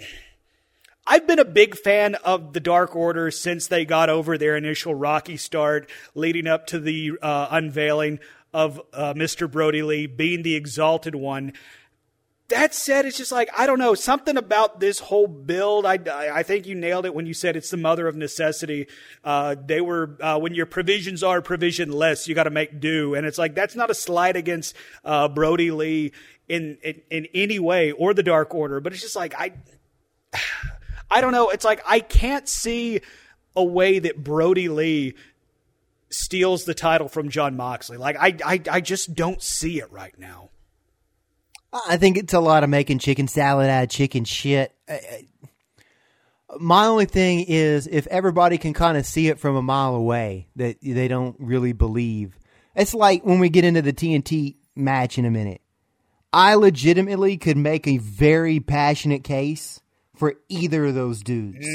[1.10, 4.94] I've been a big fan of the Dark Order since they got over their initial
[4.94, 8.18] rocky start, leading up to the uh, unveiling
[8.52, 9.50] of uh, Mr.
[9.50, 11.54] Brodie Lee being the exalted one.
[12.48, 15.86] That said, it's just like I don't know something about this whole build.
[15.86, 18.86] I, I think you nailed it when you said it's the mother of necessity.
[19.24, 23.26] Uh, they were uh, when your provisions are provisionless, you got to make do, and
[23.26, 24.74] it's like that's not a slight against
[25.06, 26.12] uh, Brodie Lee
[26.48, 29.52] in, in in any way or the Dark Order, but it's just like I.
[31.10, 31.50] I don't know.
[31.50, 33.00] It's like I can't see
[33.56, 35.14] a way that Brodie Lee
[36.10, 37.96] steals the title from Jon Moxley.
[37.96, 40.50] Like I, I, I just don't see it right now.
[41.86, 44.74] I think it's a lot of making chicken salad out of chicken shit.
[44.88, 44.96] Uh,
[46.58, 50.48] My only thing is if everybody can kind of see it from a mile away
[50.56, 52.38] that they don't really believe.
[52.74, 55.60] It's like when we get into the TNT match in a minute.
[56.32, 59.80] I legitimately could make a very passionate case
[60.18, 61.66] for either of those dudes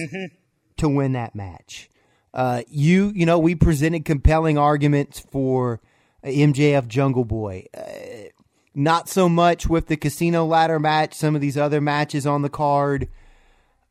[0.77, 1.89] to win that match.
[2.33, 5.79] Uh, you, you know, we presented compelling arguments for
[6.23, 7.67] MJF Jungle Boy.
[7.75, 8.29] Uh,
[8.75, 11.13] not so much with the casino ladder match.
[11.13, 13.07] Some of these other matches on the card.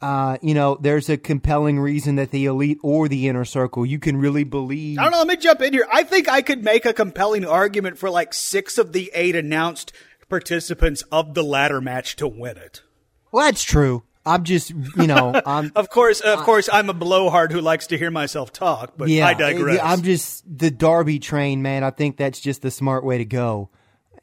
[0.00, 4.00] Uh, you know, there's a compelling reason that the elite or the inner circle, you
[4.00, 4.98] can really believe.
[4.98, 5.18] I don't know.
[5.18, 5.86] Let me jump in here.
[5.92, 9.92] I think I could make a compelling argument for like six of the eight announced
[10.28, 12.82] participants of the ladder match to win it.
[13.30, 14.02] Well, that's true.
[14.24, 15.72] I'm just, you know, I'm.
[15.74, 19.26] Of course, of course, I'm a blowhard who likes to hear myself talk, but yeah,
[19.26, 19.80] I digress.
[19.82, 21.84] I'm just the Darby train, man.
[21.84, 23.70] I think that's just the smart way to go.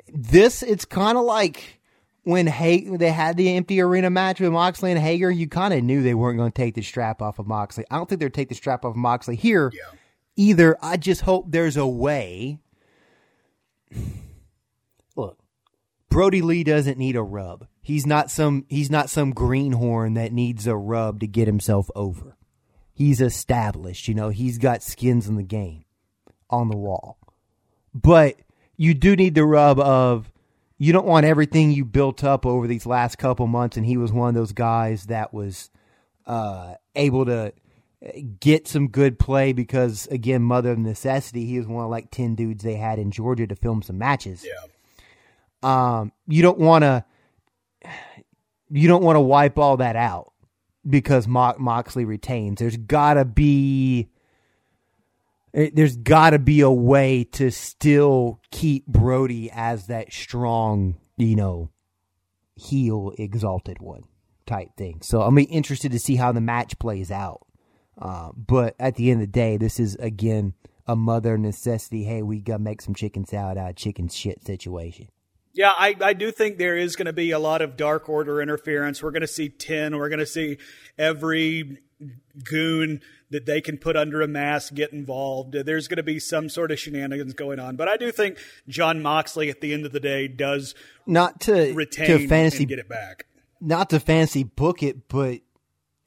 [0.08, 1.80] This, it's kind of like
[2.24, 5.30] when Hay- they had the empty arena match with Moxley and Hager.
[5.30, 7.86] You kind of knew they weren't going to take the strap off of Moxley.
[7.92, 9.72] I don't think they'll take the strap off of Moxley here
[10.36, 10.78] either.
[10.82, 12.60] I just hope there's a way.
[16.10, 17.68] Brodie Lee doesn't need a rub.
[17.82, 22.36] He's not some he's not some greenhorn that needs a rub to get himself over.
[22.94, 25.86] He's established, you know, he's got skins in the game
[26.50, 27.18] on the wall.
[27.94, 28.36] But
[28.76, 30.32] you do need the rub of
[30.78, 34.12] you don't want everything you built up over these last couple months and he was
[34.12, 35.70] one of those guys that was
[36.26, 37.54] uh, able to
[38.40, 42.36] get some good play because again mother of necessity he was one of like 10
[42.36, 44.46] dudes they had in Georgia to film some matches.
[44.46, 44.70] Yeah.
[45.62, 47.06] Um you don't want to
[48.70, 50.32] you don't want to wipe all that out
[50.88, 52.60] because Mo- Moxley retains.
[52.60, 54.10] There's got to be
[55.54, 61.36] eh, there's got to be a way to still keep Brodie as that strong, you
[61.36, 61.72] know,
[62.56, 64.04] heel exalted one
[64.46, 65.02] type thing.
[65.02, 67.46] So I'm interested to see how the match plays out.
[67.98, 70.54] Uh, but at the end of the day, this is again
[70.88, 72.04] a mother necessity.
[72.04, 75.10] Hey, we gotta make some chicken salad out of chicken shit situation.
[75.60, 78.42] Yeah, I, I do think there is going to be a lot of Dark Order
[78.42, 79.04] interference.
[79.04, 79.98] We're going to see 10.
[79.98, 80.58] We're going to see
[80.98, 81.80] every
[82.46, 85.52] goon that they can put under a mask get involved.
[85.52, 87.76] There's going to be some sort of shenanigans going on.
[87.76, 88.38] But I do think
[88.70, 90.76] Jon Moxley, at the end of the day, does
[91.06, 93.26] Not to retain to fantasy and get it back.
[93.60, 95.42] not to fancy book it, but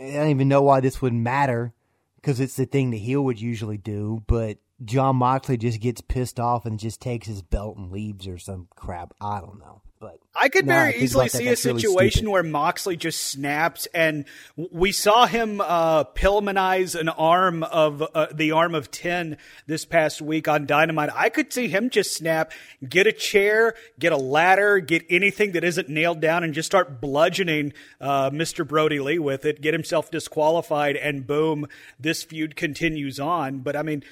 [0.00, 1.74] I don't even know why this would matter
[2.16, 4.22] because it's the thing that heel would usually do.
[4.26, 8.38] But Jon Moxley just gets pissed off and just takes his belt and leaves or
[8.38, 9.14] some crap.
[9.20, 12.30] I don't know, but I could very think easily that, see a that's really situation
[12.30, 14.24] where Moxley just snaps, and
[14.56, 19.36] we saw him uh, Pillmanize an arm of uh, the arm of ten
[19.66, 21.10] this past week on Dynamite.
[21.14, 22.52] I could see him just snap,
[22.88, 27.00] get a chair, get a ladder, get anything that isn't nailed down, and just start
[27.00, 28.66] bludgeoning uh, Mr.
[28.66, 31.66] Brodie Lee with it, get himself disqualified, and boom,
[32.00, 33.60] this feud continues on.
[33.60, 34.02] But I mean,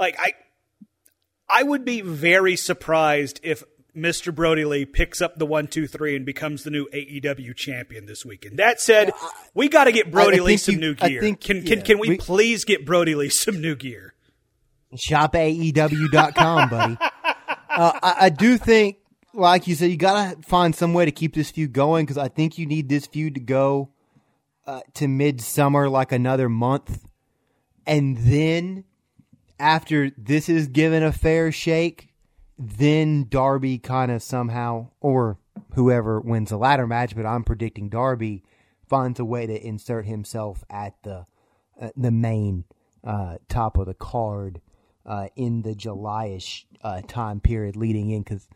[0.00, 0.32] like I.
[1.52, 3.64] I would be very surprised if
[3.96, 4.32] Mr.
[4.32, 8.24] Brodie Lee picks up the one, two, three, and becomes the new AEW champion this
[8.24, 8.56] weekend.
[8.60, 9.12] That said,
[9.52, 11.20] we got to get Brodie I Lee some you- new I gear.
[11.20, 14.14] think- can can yeah, can we, we- please get Brodie Lee some new gear?
[14.96, 16.96] Shop ShopAEW.com, buddy.
[17.72, 18.96] Uh, I, I do think,
[19.32, 22.18] like you said, you got to find some way to keep this feud going because
[22.18, 23.90] I think you need this feud to go
[24.66, 27.04] uh, to midsummer, like another month.
[27.86, 28.84] And then
[29.60, 32.08] after this is given a fair shake,
[32.58, 35.38] then Darby kind of somehow, or
[35.74, 38.42] whoever wins the ladder match, but I'm predicting Darby
[38.88, 41.26] finds a way to insert himself at the
[41.80, 42.64] uh, the main
[43.04, 44.60] uh, top of the card
[45.06, 48.22] uh, in the Julyish uh, time period leading in.
[48.22, 48.48] Because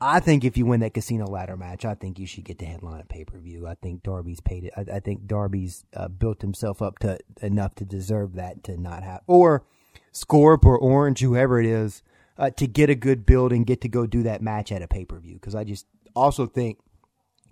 [0.00, 2.66] I think if you win that casino ladder match, I think you should get the
[2.66, 3.66] headline at pay per view.
[3.66, 4.72] I think Darby's paid it.
[4.76, 9.02] I, I think Darby's uh, built himself up to enough to deserve that to not
[9.02, 9.64] have or
[10.12, 12.02] Scorp or Orange, whoever it is,
[12.38, 14.88] uh, to get a good build and get to go do that match at a
[14.88, 15.34] pay per view.
[15.34, 16.78] Because I just also think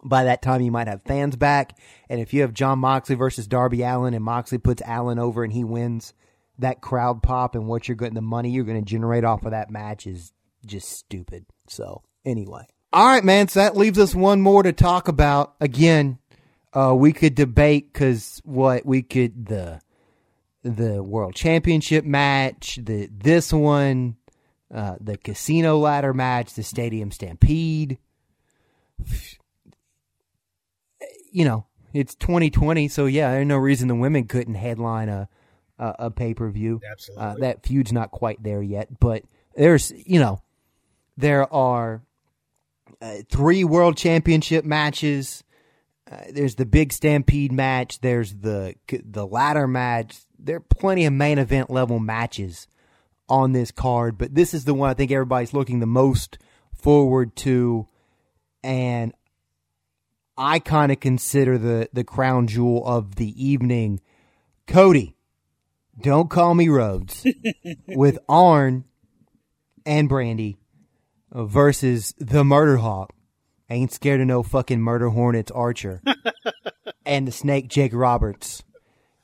[0.02, 1.78] by that time you might have fans back,
[2.08, 5.52] and if you have Jon Moxley versus Darby Allin, and Moxley puts Allin over and
[5.52, 6.14] he wins,
[6.58, 9.50] that crowd pop and what you're getting the money you're going to generate off of
[9.50, 10.32] that match is
[10.66, 11.46] just stupid.
[11.68, 13.48] So anyway, all right, man.
[13.48, 15.54] So that leaves us one more to talk about.
[15.60, 16.18] Again,
[16.72, 19.80] uh, we could debate because what we could the
[20.62, 24.16] the world championship match, the this one,
[24.72, 27.98] uh, the casino ladder match, the stadium stampede.
[31.32, 35.28] You know, it's 2020, so yeah, there's no reason the women couldn't headline a
[35.80, 36.80] a, a pay per view.
[36.88, 37.24] Absolutely.
[37.24, 39.24] uh, that feud's not quite there yet, but
[39.56, 40.42] there's you know
[41.16, 42.02] there are
[43.00, 45.42] uh, three world championship matches.
[46.10, 48.00] Uh, there's the big stampede match.
[48.00, 50.18] There's the the ladder match.
[50.42, 52.66] There are plenty of main event level matches
[53.28, 56.38] on this card, but this is the one I think everybody's looking the most
[56.74, 57.86] forward to,
[58.62, 59.12] and
[60.36, 64.00] I kind of consider the the crown jewel of the evening.
[64.66, 65.16] Cody,
[66.00, 67.26] don't call me Rhodes
[67.88, 68.84] with Arn
[69.84, 70.56] and Brandi
[71.32, 73.12] versus the Murder Hawk.
[73.68, 76.02] Ain't scared of no fucking murder hornets Archer
[77.06, 78.64] and the Snake Jake Roberts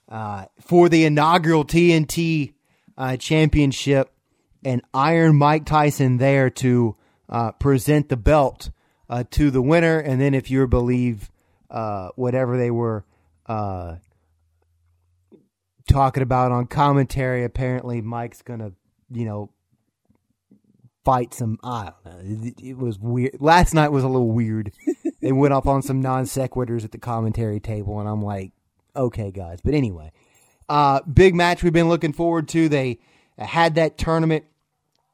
[0.08, 2.54] uh, for the inaugural TNT
[2.96, 4.12] uh, championship
[4.64, 6.96] and Iron Mike Tyson there to
[7.28, 8.70] uh, present the belt
[9.08, 9.98] uh, to the winner.
[9.98, 11.30] And then, if you believe
[11.70, 13.04] uh, whatever they were
[13.46, 13.96] uh,
[15.88, 18.72] talking about on commentary, apparently Mike's gonna,
[19.10, 19.50] you know,
[21.04, 21.58] fight some.
[21.62, 22.46] I don't know.
[22.48, 23.36] It, it was weird.
[23.40, 24.72] Last night was a little weird.
[25.20, 28.52] they went off on some non sequiturs at the commentary table, and I'm like,
[28.96, 29.60] okay, guys.
[29.62, 30.12] But anyway,
[30.68, 32.68] uh, big match we've been looking forward to.
[32.68, 32.98] They
[33.38, 34.44] had that tournament,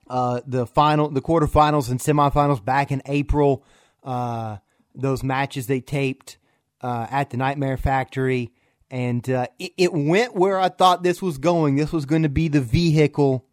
[0.08, 3.64] uh, the final, the quarterfinals and semifinals back in April.
[4.02, 4.58] Uh,
[4.94, 6.38] those matches they taped
[6.80, 8.52] uh, at the Nightmare Factory,
[8.90, 11.76] and uh, it, it went where I thought this was going.
[11.76, 13.46] This was going to be the vehicle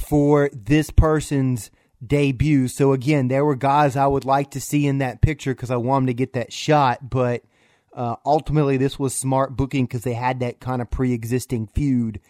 [0.00, 1.70] for this person's
[2.04, 2.68] debut.
[2.68, 5.76] So again, there were guys I would like to see in that picture because I
[5.76, 7.10] want them to get that shot.
[7.10, 7.42] But
[7.92, 12.20] uh, ultimately, this was smart booking because they had that kind of pre-existing feud,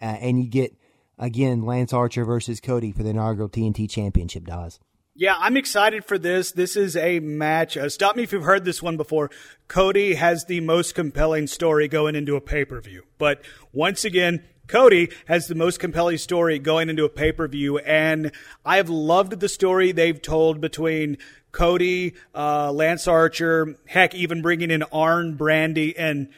[0.00, 0.74] uh, and you get
[1.18, 4.44] again Lance Archer versus Cody for the inaugural TNT Championship.
[4.44, 4.78] Does
[5.14, 6.52] Yeah, I'm excited for this.
[6.52, 7.76] This is a match.
[7.76, 9.30] Uh, stop me if you've heard this one before.
[9.66, 13.02] Cody has the most compelling story going into a pay per view.
[13.18, 13.42] But
[13.72, 17.78] once again, Cody has the most compelling story going into a pay per view.
[17.78, 18.30] And
[18.64, 21.18] I have loved the story they've told between
[21.52, 25.94] Cody, uh, Lance Archer, heck, even bringing in Arn Brandi.
[25.96, 26.28] And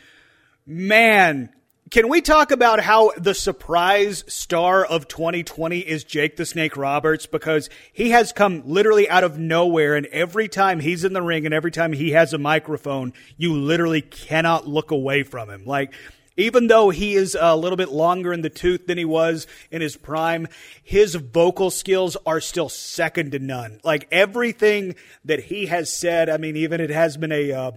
[0.67, 1.51] man,
[1.91, 7.27] can we talk about how the surprise star of 2020 is Jake the Snake Roberts?
[7.27, 11.47] Because he has come literally out of nowhere, and every time he's in the ring
[11.47, 15.65] and every time he has a microphone, you literally cannot look away from him.
[15.65, 15.93] Like,
[16.41, 19.81] even though he is a little bit longer in the tooth than he was in
[19.83, 20.49] his prime,
[20.83, 23.81] his vocal skills are still second to none.
[23.85, 24.95] Like everything
[25.25, 27.71] that he has said, I mean, even it has been a, uh,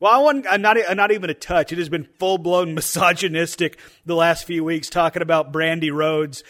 [0.00, 1.72] well, I want I'm not not even a touch.
[1.72, 6.44] It has been full blown misogynistic the last few weeks talking about Brandi Rhodes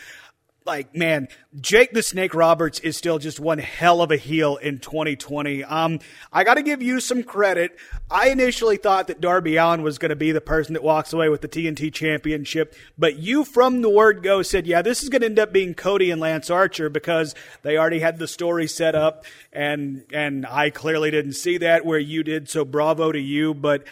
[0.68, 1.26] like man,
[1.60, 5.64] Jake the Snake Roberts is still just one hell of a heel in 2020.
[5.64, 5.98] Um,
[6.32, 7.76] I got to give you some credit.
[8.10, 11.30] I initially thought that Darby Allin was going to be the person that walks away
[11.30, 15.22] with the TNT Championship, but you from the word go said, yeah, this is going
[15.22, 18.94] to end up being Cody and Lance Archer because they already had the story set
[18.94, 22.48] up, and and I clearly didn't see that where you did.
[22.48, 23.84] So bravo to you, but.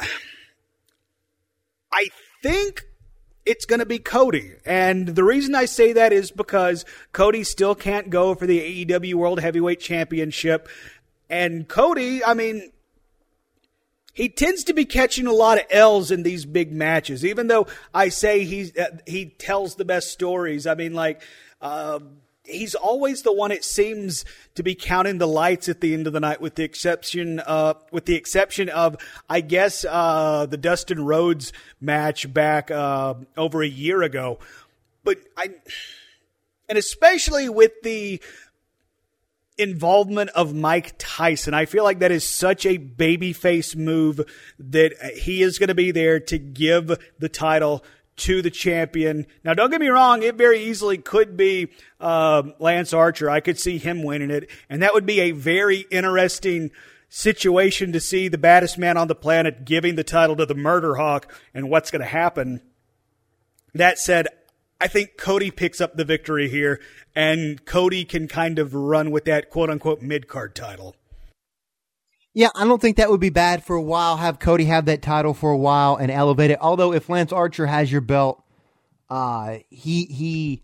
[1.90, 2.08] I
[2.42, 2.87] think
[3.48, 4.52] it's going to be Cody.
[4.66, 9.14] And the reason I say that is because Cody still can't go for the AEW
[9.14, 10.68] World Heavyweight Championship.
[11.30, 12.70] And Cody, I mean,
[14.12, 17.66] he tends to be catching a lot of L's in these big matches, even though
[17.94, 20.66] I say he's, uh, he tells the best stories.
[20.66, 21.22] I mean, like,
[21.62, 22.00] uh,
[22.48, 26.12] he's always the one it seems to be counting the lights at the end of
[26.12, 28.96] the night with the exception uh with the exception of
[29.28, 34.38] I guess uh the Dustin Rhodes match back uh over a year ago
[35.04, 35.50] but I
[36.68, 38.20] and especially with the
[39.58, 41.52] involvement of Mike Tyson.
[41.52, 44.20] I feel like that is such a babyface move
[44.58, 47.84] that he is going to be there to give the title
[48.18, 49.26] to the champion.
[49.44, 51.68] Now, don't get me wrong, it very easily could be
[52.00, 53.30] uh, Lance Archer.
[53.30, 56.70] I could see him winning it, and that would be a very interesting
[57.08, 60.96] situation to see the baddest man on the planet giving the title to the Murder
[60.96, 62.60] Hawk and what's going to happen.
[63.74, 64.28] That said,
[64.80, 66.80] I think Cody picks up the victory here,
[67.14, 70.94] and Cody can kind of run with that quote unquote mid card title.
[72.34, 74.16] Yeah, I don't think that would be bad for a while.
[74.16, 76.58] Have Cody have that title for a while and elevate it.
[76.60, 78.42] Although if Lance Archer has your belt,
[79.10, 80.62] uh, he he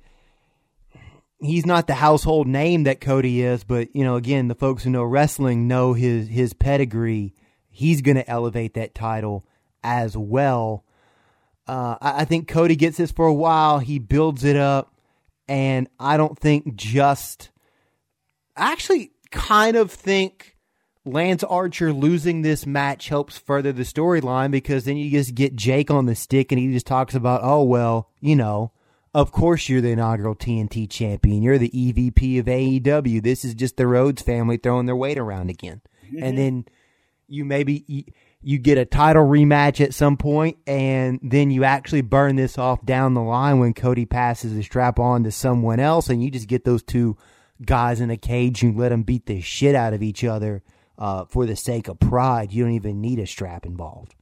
[1.41, 3.65] he's not the household name that Cody is.
[3.65, 7.35] But you know, again, the folks who know wrestling know his his pedigree.
[7.71, 9.45] He's going to elevate that title
[9.83, 10.85] as well.
[11.67, 13.81] Uh, I, I think Cody gets this for a while.
[13.81, 14.95] He builds it up,
[15.49, 17.51] and I don't think just.
[18.57, 20.54] I actually kind of think
[21.05, 25.91] Lance Archer losing this match helps further the storyline because then you just get Jake
[25.91, 28.73] on the stick and he just talks about, oh, well, you know,
[29.13, 31.43] of course you're the inaugural TNT champion.
[31.43, 33.23] You're the EVP of AEW.
[33.23, 35.83] This is just the Rhodes family throwing their weight around again.
[36.07, 36.25] Mm-hmm.
[36.25, 36.65] And then
[37.29, 38.05] you maybe you,
[38.41, 42.85] you get a title rematch at some point and then you actually burn this off
[42.85, 46.49] down the line when Cody passes the strap on to someone else and you just
[46.49, 47.17] get those two
[47.65, 50.63] guys in a cage and let them beat the shit out of each other
[50.99, 52.53] uh, for the sake of pride.
[52.53, 54.15] You don't even need a strap involved.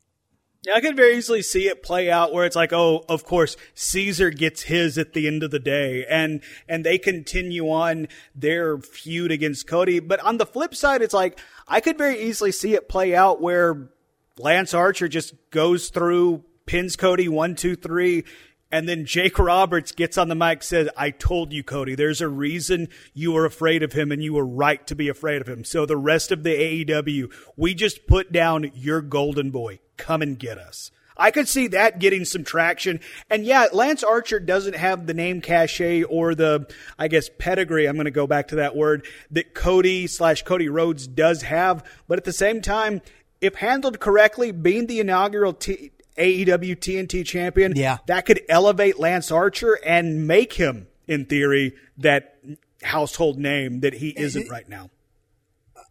[0.65, 3.57] Yeah, I could very easily see it play out where it's like, oh, of course,
[3.75, 8.79] Caesar gets his at the end of the day, and and they continue on their
[8.79, 9.99] feud against Cody.
[9.99, 13.41] But on the flip side, it's like I could very easily see it play out
[13.41, 13.91] where
[14.39, 18.25] Lance Archer just goes through, pins Cody one, two, three,
[18.73, 22.29] and then Jake Roberts gets on the mic, says, I told you, Cody, there's a
[22.29, 25.63] reason you were afraid of him and you were right to be afraid of him.
[25.63, 29.81] So the rest of the AEW, we just put down your golden boy.
[29.99, 30.91] Come and get us.
[31.19, 33.01] I could see that getting some traction.
[33.29, 36.67] And yeah, Lance Archer doesn't have the name cachet or the,
[36.99, 37.87] I guess, pedigree.
[37.87, 41.85] I'm going to go back to that word that Cody slash Cody Rhodes does have.
[42.09, 43.03] But at the same time,
[43.43, 47.99] if handled correctly, being the inaugural T- AEW TNT champion, yeah.
[48.07, 52.39] that could elevate Lance Archer and make him, in theory, that
[52.83, 54.91] household name that he isn't right now.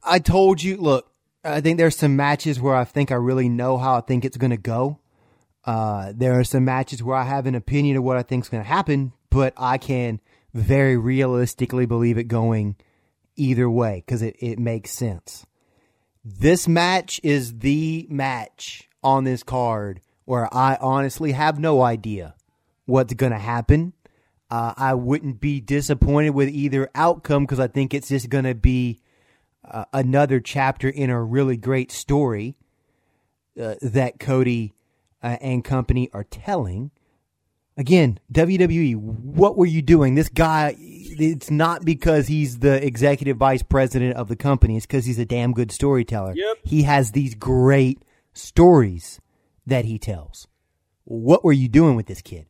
[0.04, 1.12] I told you, look,
[1.44, 4.38] I think there's some matches where I think I really know how I think it's
[4.38, 5.00] going to go.
[5.64, 8.50] Uh, there are some matches where I have an opinion of what I think is
[8.50, 10.20] going to happen, but I can
[10.54, 12.76] very realistically believe it going
[13.36, 15.46] either way because it, it makes sense.
[16.24, 20.02] This match is the match on this card
[20.32, 22.36] where I honestly have no idea
[22.86, 23.92] what's going to happen.
[24.50, 28.56] Uh, I wouldn't be disappointed with either outcome because I think it's just going to
[28.56, 29.02] be
[29.70, 32.56] uh, another chapter in a really great story
[33.62, 34.74] uh, that Cody
[35.22, 36.92] uh, and company are telling.
[37.76, 40.16] again, WWE, what were you doing?
[40.16, 44.78] This guy, it's not because he's the executive vice president of the company.
[44.78, 46.36] It's because he's a damn good storyteller.
[46.38, 46.58] Yep.
[46.64, 48.02] He has these great
[48.32, 49.20] stories
[49.66, 50.48] that he tells.
[51.04, 52.48] What were you doing with this kid?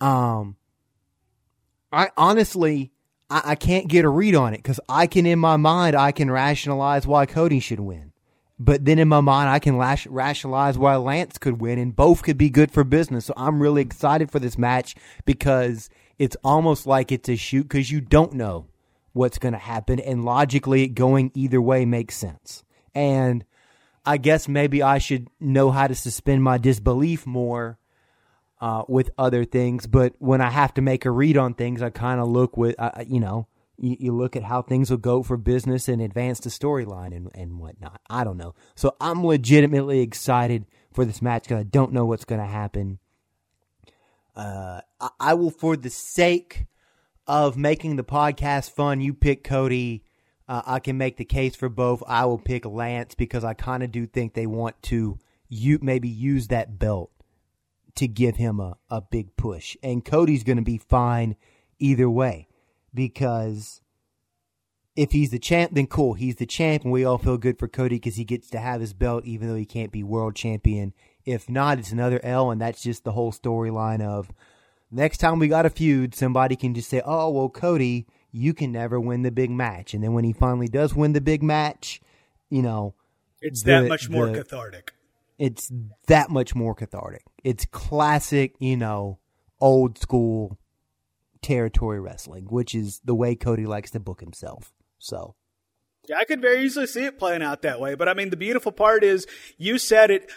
[0.00, 0.56] Um,
[1.92, 2.92] I honestly,
[3.30, 6.12] I, I can't get a read on it because I can, in my mind, I
[6.12, 8.12] can rationalize why Cody should win.
[8.60, 12.22] But then in my mind, I can lash, rationalize why Lance could win, and both
[12.22, 13.26] could be good for business.
[13.26, 17.92] So I'm really excited for this match because it's almost like it's a shoot because
[17.92, 18.66] you don't know
[19.12, 22.64] what's going to happen, and logically, going either way makes sense.
[22.94, 23.44] And
[24.08, 27.78] I guess maybe I should know how to suspend my disbelief more
[28.58, 29.86] uh, with other things.
[29.86, 32.74] But when I have to make a read on things, I kind of look with,
[32.78, 36.40] uh, you know, you, you look at how things will go for business and advance
[36.40, 38.00] the storyline and, and whatnot.
[38.08, 38.54] I don't know.
[38.76, 43.00] So I'm legitimately excited for this match because I don't know what's going to happen.
[44.34, 46.64] Uh, I, I will, for the sake
[47.26, 50.02] of making the podcast fun, you pick Cody.
[50.48, 52.02] Uh, I can make the case for both.
[52.08, 55.18] I will pick Lance because I kind of do think they want to
[55.48, 57.10] you maybe use that belt
[57.96, 59.76] to give him a, a big push.
[59.82, 61.36] And Cody's going to be fine
[61.78, 62.48] either way
[62.94, 63.80] because
[64.96, 66.14] if he's the champ, then cool.
[66.14, 68.80] He's the champ, and we all feel good for Cody because he gets to have
[68.80, 70.92] his belt, even though he can't be world champion.
[71.24, 74.32] If not, it's another L, and that's just the whole storyline of
[74.90, 78.72] next time we got a feud, somebody can just say, "Oh, well, Cody, you can
[78.72, 82.00] never win the big match," and then when he finally does win the big match,
[82.50, 82.94] you know,
[83.40, 84.92] It's the- that much more the- cathartic.
[85.38, 85.70] it's
[86.06, 87.24] that much more cathartic.
[87.44, 89.18] It's classic, you know,
[89.60, 90.58] old school
[91.42, 94.72] territory wrestling, which is the way Cody likes to book himself.
[94.98, 95.34] So,
[96.08, 97.94] Yeah, I could very easily see it playing out that way.
[97.94, 99.26] But I mean, the beautiful part is
[99.58, 100.30] you said it.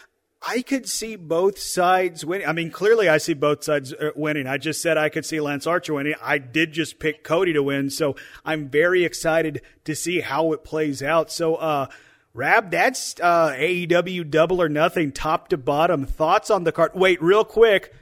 [0.43, 2.47] I could see both sides winning.
[2.47, 4.47] I mean, clearly I see both sides uh, winning.
[4.47, 6.15] I just said I could see Lance Archer winning.
[6.21, 7.91] I did just pick Cody to win.
[7.91, 11.31] So I'm very excited to see how it plays out.
[11.31, 11.87] So, uh,
[12.33, 16.05] Rab, that's uh, AEW double or nothing, top to bottom.
[16.05, 16.91] Thoughts on the card?
[16.95, 17.93] Wait, real quick.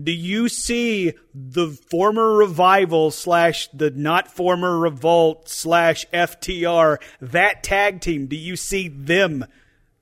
[0.00, 8.02] Do you see the former revival slash the not former revolt slash FTR that tag
[8.02, 8.26] team?
[8.26, 9.46] Do you see them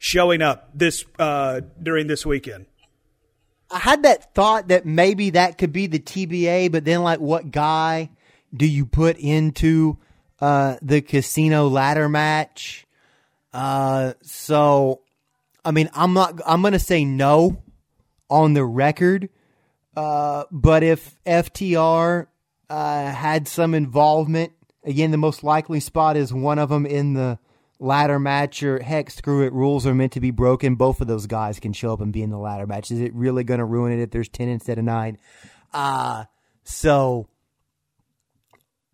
[0.05, 2.67] showing up this uh, during this weekend?
[3.71, 7.51] I had that thought that maybe that could be the TBA, but then like what
[7.51, 8.11] guy
[8.55, 9.97] do you put into
[10.43, 12.87] uh, the casino ladder match?
[13.55, 15.01] Uh, so
[15.65, 16.39] I mean, I'm not.
[16.47, 17.63] I'm gonna say no
[18.29, 19.31] on the record.
[19.97, 22.27] Uh, but if FTR
[22.69, 24.53] uh, had some involvement,
[24.83, 27.39] again, the most likely spot is one of them in the
[27.85, 30.75] ladder match, or heck, screw it, rules are meant to be broken.
[30.75, 32.91] Both of those guys can show up and be in the ladder match.
[32.91, 35.19] Is it really going to ruin it if there's 10 instead of 9?
[35.73, 36.25] Uh,
[36.65, 37.29] so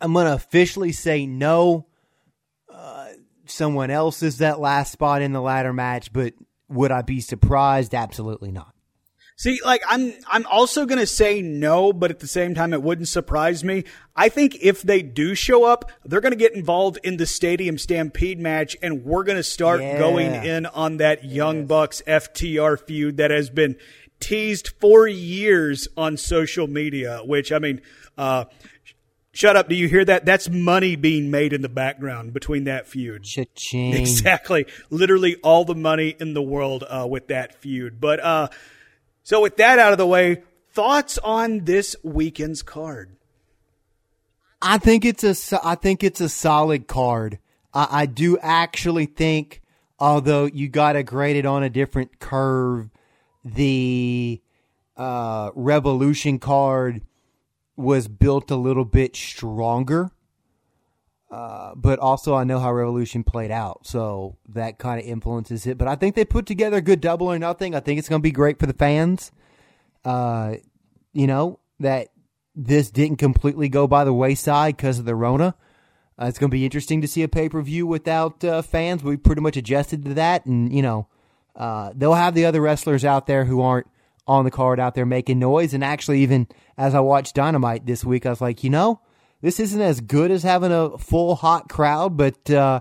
[0.01, 1.87] I'm going to officially say no.
[2.69, 3.09] Uh,
[3.47, 6.35] someone else is that last spot in the ladder match, but
[6.69, 7.95] would I be surprised?
[7.95, 8.75] Absolutely not.
[9.41, 12.83] See, like I'm I'm also going to say no, but at the same time it
[12.83, 13.85] wouldn't surprise me.
[14.15, 17.79] I think if they do show up, they're going to get involved in the Stadium
[17.79, 19.99] Stampede match and we're going to start Yeah.
[19.99, 23.77] going in on that Young Bucks FTR feud that has been
[24.21, 27.81] teased for years on social media, which I mean,
[28.19, 28.45] uh
[29.33, 29.69] Shut up.
[29.71, 30.27] Do you hear that?
[30.27, 33.23] That's money being made in the background between that feud.
[33.23, 33.95] Cha-ching.
[34.01, 34.67] Exactly.
[34.91, 38.01] Literally all the money in the world uh, with that feud.
[38.01, 38.49] But uh,
[39.23, 40.43] so with that out of the way,
[40.73, 43.17] thoughts on this weekend's card?
[44.63, 47.39] I think it's a I think it's a solid card.
[47.73, 49.63] I, I do actually think,
[49.99, 52.91] although you got to grade it on a different curve,
[53.45, 54.41] the
[54.97, 57.03] uh, Revolution card
[57.77, 60.11] was built a little bit stronger.
[61.31, 65.79] Uh, but also, I know how Revolution played out, so that kind of influences it.
[65.79, 67.75] But I think they put together a good double or nothing.
[67.75, 69.31] I think it's going to be great for the fans.
[70.05, 70.55] Uh,
[71.13, 72.09] you know that
[72.57, 75.55] this didn't completely go by the wayside because of the Rona.
[76.21, 79.05] Uh, it's going to be interesting to see a pay per view without uh, fans.
[79.05, 81.07] We pretty much adjusted to that, and you know
[81.55, 83.87] uh, they'll have the other wrestlers out there who aren't
[84.27, 85.75] on the card out there making noise.
[85.75, 89.01] And actually, even as I watched Dynamite this week, I was like, you know,
[89.41, 92.81] this isn't as good as having a full hot crowd, but uh,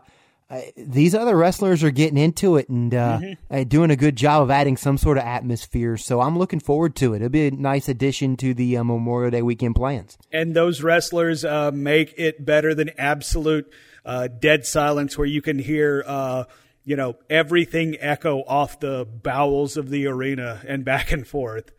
[0.76, 3.20] these other wrestlers are getting into it and uh,
[3.52, 5.96] uh, doing a good job of adding some sort of atmosphere.
[5.96, 7.18] So I'm looking forward to it.
[7.18, 10.18] It'll be a nice addition to the uh, Memorial Day weekend plans.
[10.32, 13.72] And those wrestlers uh, make it better than absolute
[14.04, 16.46] uh, dead silence, where you can hear, uh,
[16.84, 21.72] you know, everything echo off the bowels of the arena and back and forth.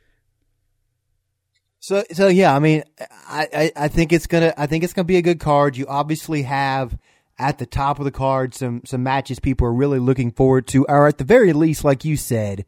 [1.80, 2.84] So, so yeah, I mean,
[3.26, 5.76] I, I, I think it's gonna, I think it's gonna be a good card.
[5.76, 6.96] You obviously have
[7.38, 10.84] at the top of the card some, some matches people are really looking forward to,
[10.86, 12.66] or at the very least, like you said,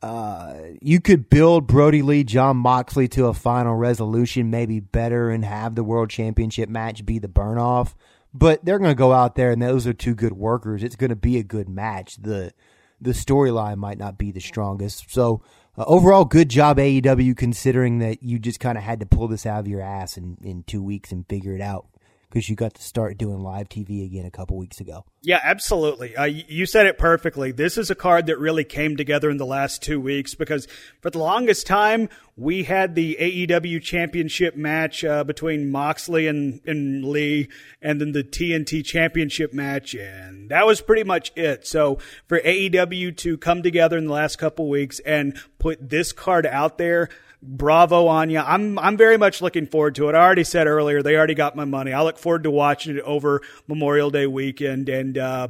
[0.00, 5.44] uh, you could build Brodie Lee, Jon Moxley to a final resolution, maybe better, and
[5.44, 7.96] have the world championship match be the burn off.
[8.32, 10.84] But they're to go out there, and those are two good workers.
[10.84, 12.22] It's to be a good match.
[12.22, 12.52] The
[13.00, 15.10] the storyline might not be the strongest.
[15.10, 15.42] So
[15.78, 19.46] uh, overall, good job AEW, considering that you just kind of had to pull this
[19.46, 21.86] out of your ass in in two weeks and figure it out
[22.28, 25.04] because you got to start doing live TV again a couple weeks ago.
[25.22, 26.14] Yeah, absolutely.
[26.14, 27.52] Uh, you said it perfectly.
[27.52, 30.68] This is a card that really came together in the last two weeks because
[31.00, 37.04] for the longest time, we had the AEW championship match uh, between Moxley and, and
[37.04, 37.48] Lee,
[37.80, 41.66] and then the TNT championship match, and that was pretty much it.
[41.66, 46.46] So for AEW to come together in the last couple weeks and put this card
[46.46, 47.08] out there,
[47.42, 48.38] bravo on you.
[48.38, 50.14] I'm I'm very much looking forward to it.
[50.14, 51.92] I already said earlier they already got my money.
[51.92, 55.18] I look forward to watching it over Memorial Day weekend and.
[55.18, 55.48] Uh,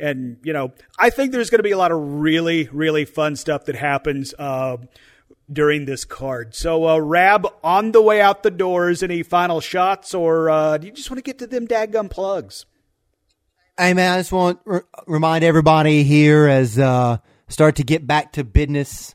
[0.00, 3.34] and you know, I think there's going to be a lot of really, really fun
[3.34, 4.76] stuff that happens uh,
[5.52, 6.54] during this card.
[6.54, 10.86] So, uh, Rab, on the way out the doors, any final shots, or uh, do
[10.86, 12.66] you just want to get to them dadgum plugs?
[13.76, 17.18] Hey man, I just want to remind everybody here as uh,
[17.48, 19.14] start to get back to business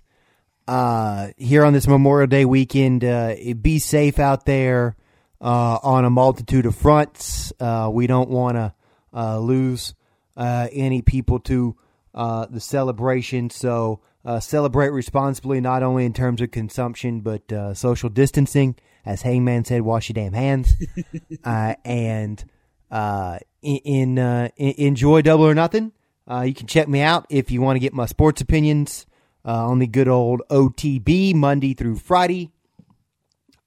[0.68, 3.04] uh, here on this Memorial Day weekend.
[3.04, 4.96] Uh, be safe out there
[5.42, 7.52] uh, on a multitude of fronts.
[7.60, 8.74] Uh, we don't want to
[9.14, 9.94] uh, lose
[10.38, 11.76] uh, any people to
[12.14, 17.74] uh, the celebration, so uh, celebrate responsibly, not only in terms of consumption but uh,
[17.74, 18.76] social distancing.
[19.06, 20.76] As Hangman said, wash your damn hands,
[21.44, 22.44] uh, and
[22.90, 25.92] uh, in, in uh, enjoy Double or Nothing.
[26.26, 29.06] Uh, you can check me out if you want to get my sports opinions
[29.46, 32.52] uh, on the good old OTB Monday through Friday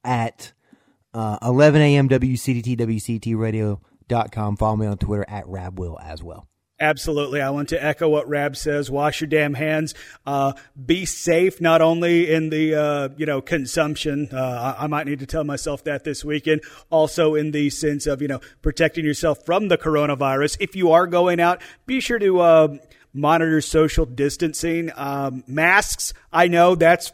[0.03, 0.53] at
[1.13, 2.09] uh, 11 a.m.
[2.09, 4.57] WCTT, WCTRadio.com.
[4.57, 6.47] Follow me on Twitter at RabWill as well.
[6.79, 7.41] Absolutely.
[7.41, 8.91] I want to echo what Rab says.
[8.91, 9.95] Wash your damn hands.
[10.27, 10.53] Uh,
[10.85, 14.29] be safe, not only in the, uh, you know, consumption.
[14.31, 16.61] Uh, I, I might need to tell myself that this weekend.
[16.91, 20.57] Also in the sense of, you know, protecting yourself from the coronavirus.
[20.59, 22.77] If you are going out, be sure to, uh,
[23.17, 24.91] monitor social distancing.
[24.95, 26.13] Um, masks.
[26.31, 27.11] I know that's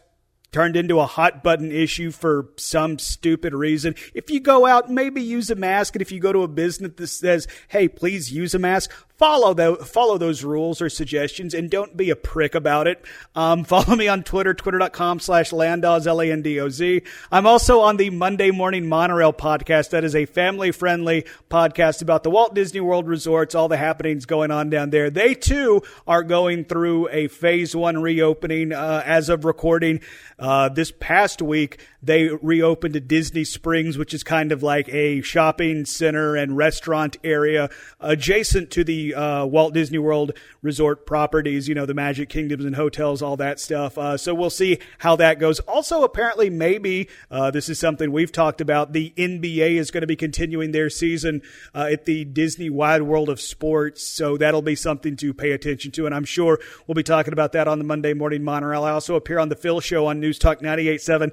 [0.52, 3.96] turned into a hot button issue for some stupid reason.
[4.14, 5.96] If you go out, maybe use a mask.
[5.96, 9.54] And if you go to a business that says, hey, please use a mask, follow
[9.54, 13.04] the, follow those rules or suggestions and don't be a prick about it.
[13.36, 17.02] Um, follow me on Twitter, twitter.com slash Landoz, L-A-N-D-O-Z.
[17.32, 19.92] I'm also on the Monday Morning Monorail podcast.
[19.92, 24.26] That is a family friendly podcast about the Walt Disney World resorts, all the happenings
[24.26, 25.10] going on down there.
[25.10, 30.02] They too are going through a phase one reopening, uh, as of recording.
[30.40, 35.22] Uh, this past week, they reopened a Disney Springs, which is kind of like a
[35.22, 37.70] shopping center and restaurant area
[38.00, 42.76] adjacent to the uh, Walt Disney World resort properties, you know, the Magic Kingdoms and
[42.76, 43.98] hotels, all that stuff.
[43.98, 45.60] Uh, so we'll see how that goes.
[45.62, 48.92] Also, apparently, maybe uh, this is something we've talked about.
[48.92, 51.42] The NBA is going to be continuing their season
[51.74, 54.06] uh, at the Disney Wide World of Sports.
[54.06, 56.06] So that'll be something to pay attention to.
[56.06, 58.84] And I'm sure we'll be talking about that on the Monday Morning Monorail.
[58.84, 61.32] I also appear on the Phil Show on News Talk 98.7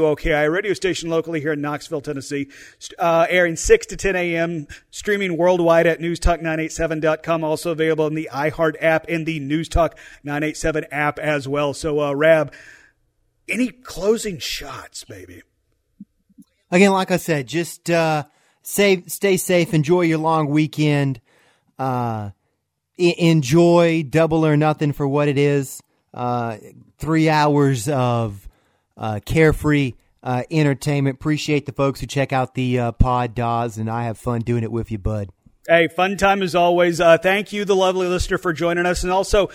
[0.00, 2.48] WOKI, radio station locally here in Knoxville, Tennessee,
[2.98, 8.74] uh, airing 6 to 10 a.m., streaming worldwide at newstalk987.com, also available in the iHeart
[8.80, 9.92] app and the Newstalk
[10.24, 11.74] 987 app as well.
[11.74, 12.52] So, uh, Rab,
[13.48, 15.42] any closing shots, baby?
[16.70, 18.24] Again, like I said, just uh,
[18.62, 21.20] save, stay safe, enjoy your long weekend,
[21.78, 22.30] uh,
[22.96, 25.82] e- enjoy Double or Nothing for what it is.
[26.14, 26.58] Uh,
[26.98, 28.48] three hours of
[29.00, 31.16] uh, carefree uh, entertainment.
[31.16, 34.62] Appreciate the folks who check out the uh, pod, Dawes, and I have fun doing
[34.62, 35.30] it with you, bud.
[35.66, 37.00] Hey, fun time as always.
[37.00, 39.02] Uh, thank you, the lovely listener, for joining us.
[39.02, 39.50] And also,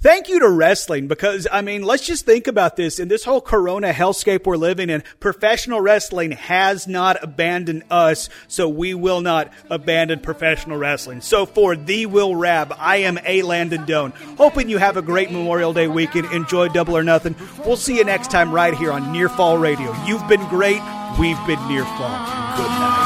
[0.00, 2.98] thank you to wrestling because, I mean, let's just think about this.
[2.98, 8.68] In this whole corona hellscape we're living in, professional wrestling has not abandoned us, so
[8.68, 11.20] we will not abandon professional wrestling.
[11.20, 13.42] So for the Will Rab, I am A.
[13.42, 14.12] Landon Doan.
[14.36, 16.32] Hoping you have a great Memorial Day weekend.
[16.32, 17.36] Enjoy Double or Nothing.
[17.64, 19.94] We'll see you next time right here on Near Fall Radio.
[20.04, 20.82] You've been great.
[21.18, 22.56] We've been Near Fall.
[22.56, 22.99] Good night.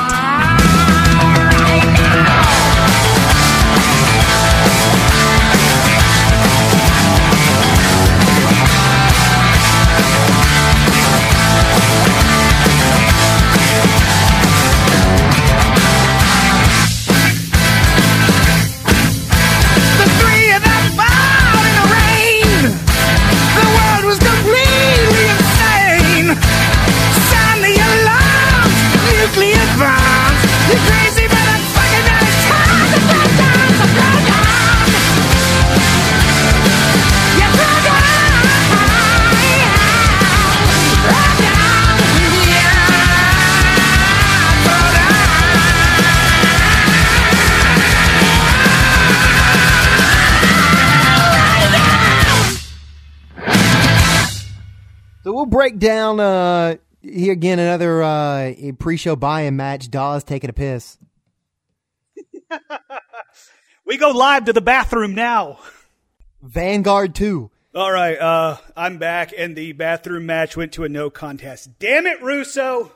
[55.44, 59.90] We'll break down uh, here again another uh, pre-show buy-in match.
[59.90, 60.98] Dawes taking a piss.
[63.86, 65.58] We go live to the bathroom now.
[66.42, 67.50] Vanguard two.
[67.74, 71.78] All right, uh, I'm back, and the bathroom match went to a no contest.
[71.78, 72.92] Damn it, Russo!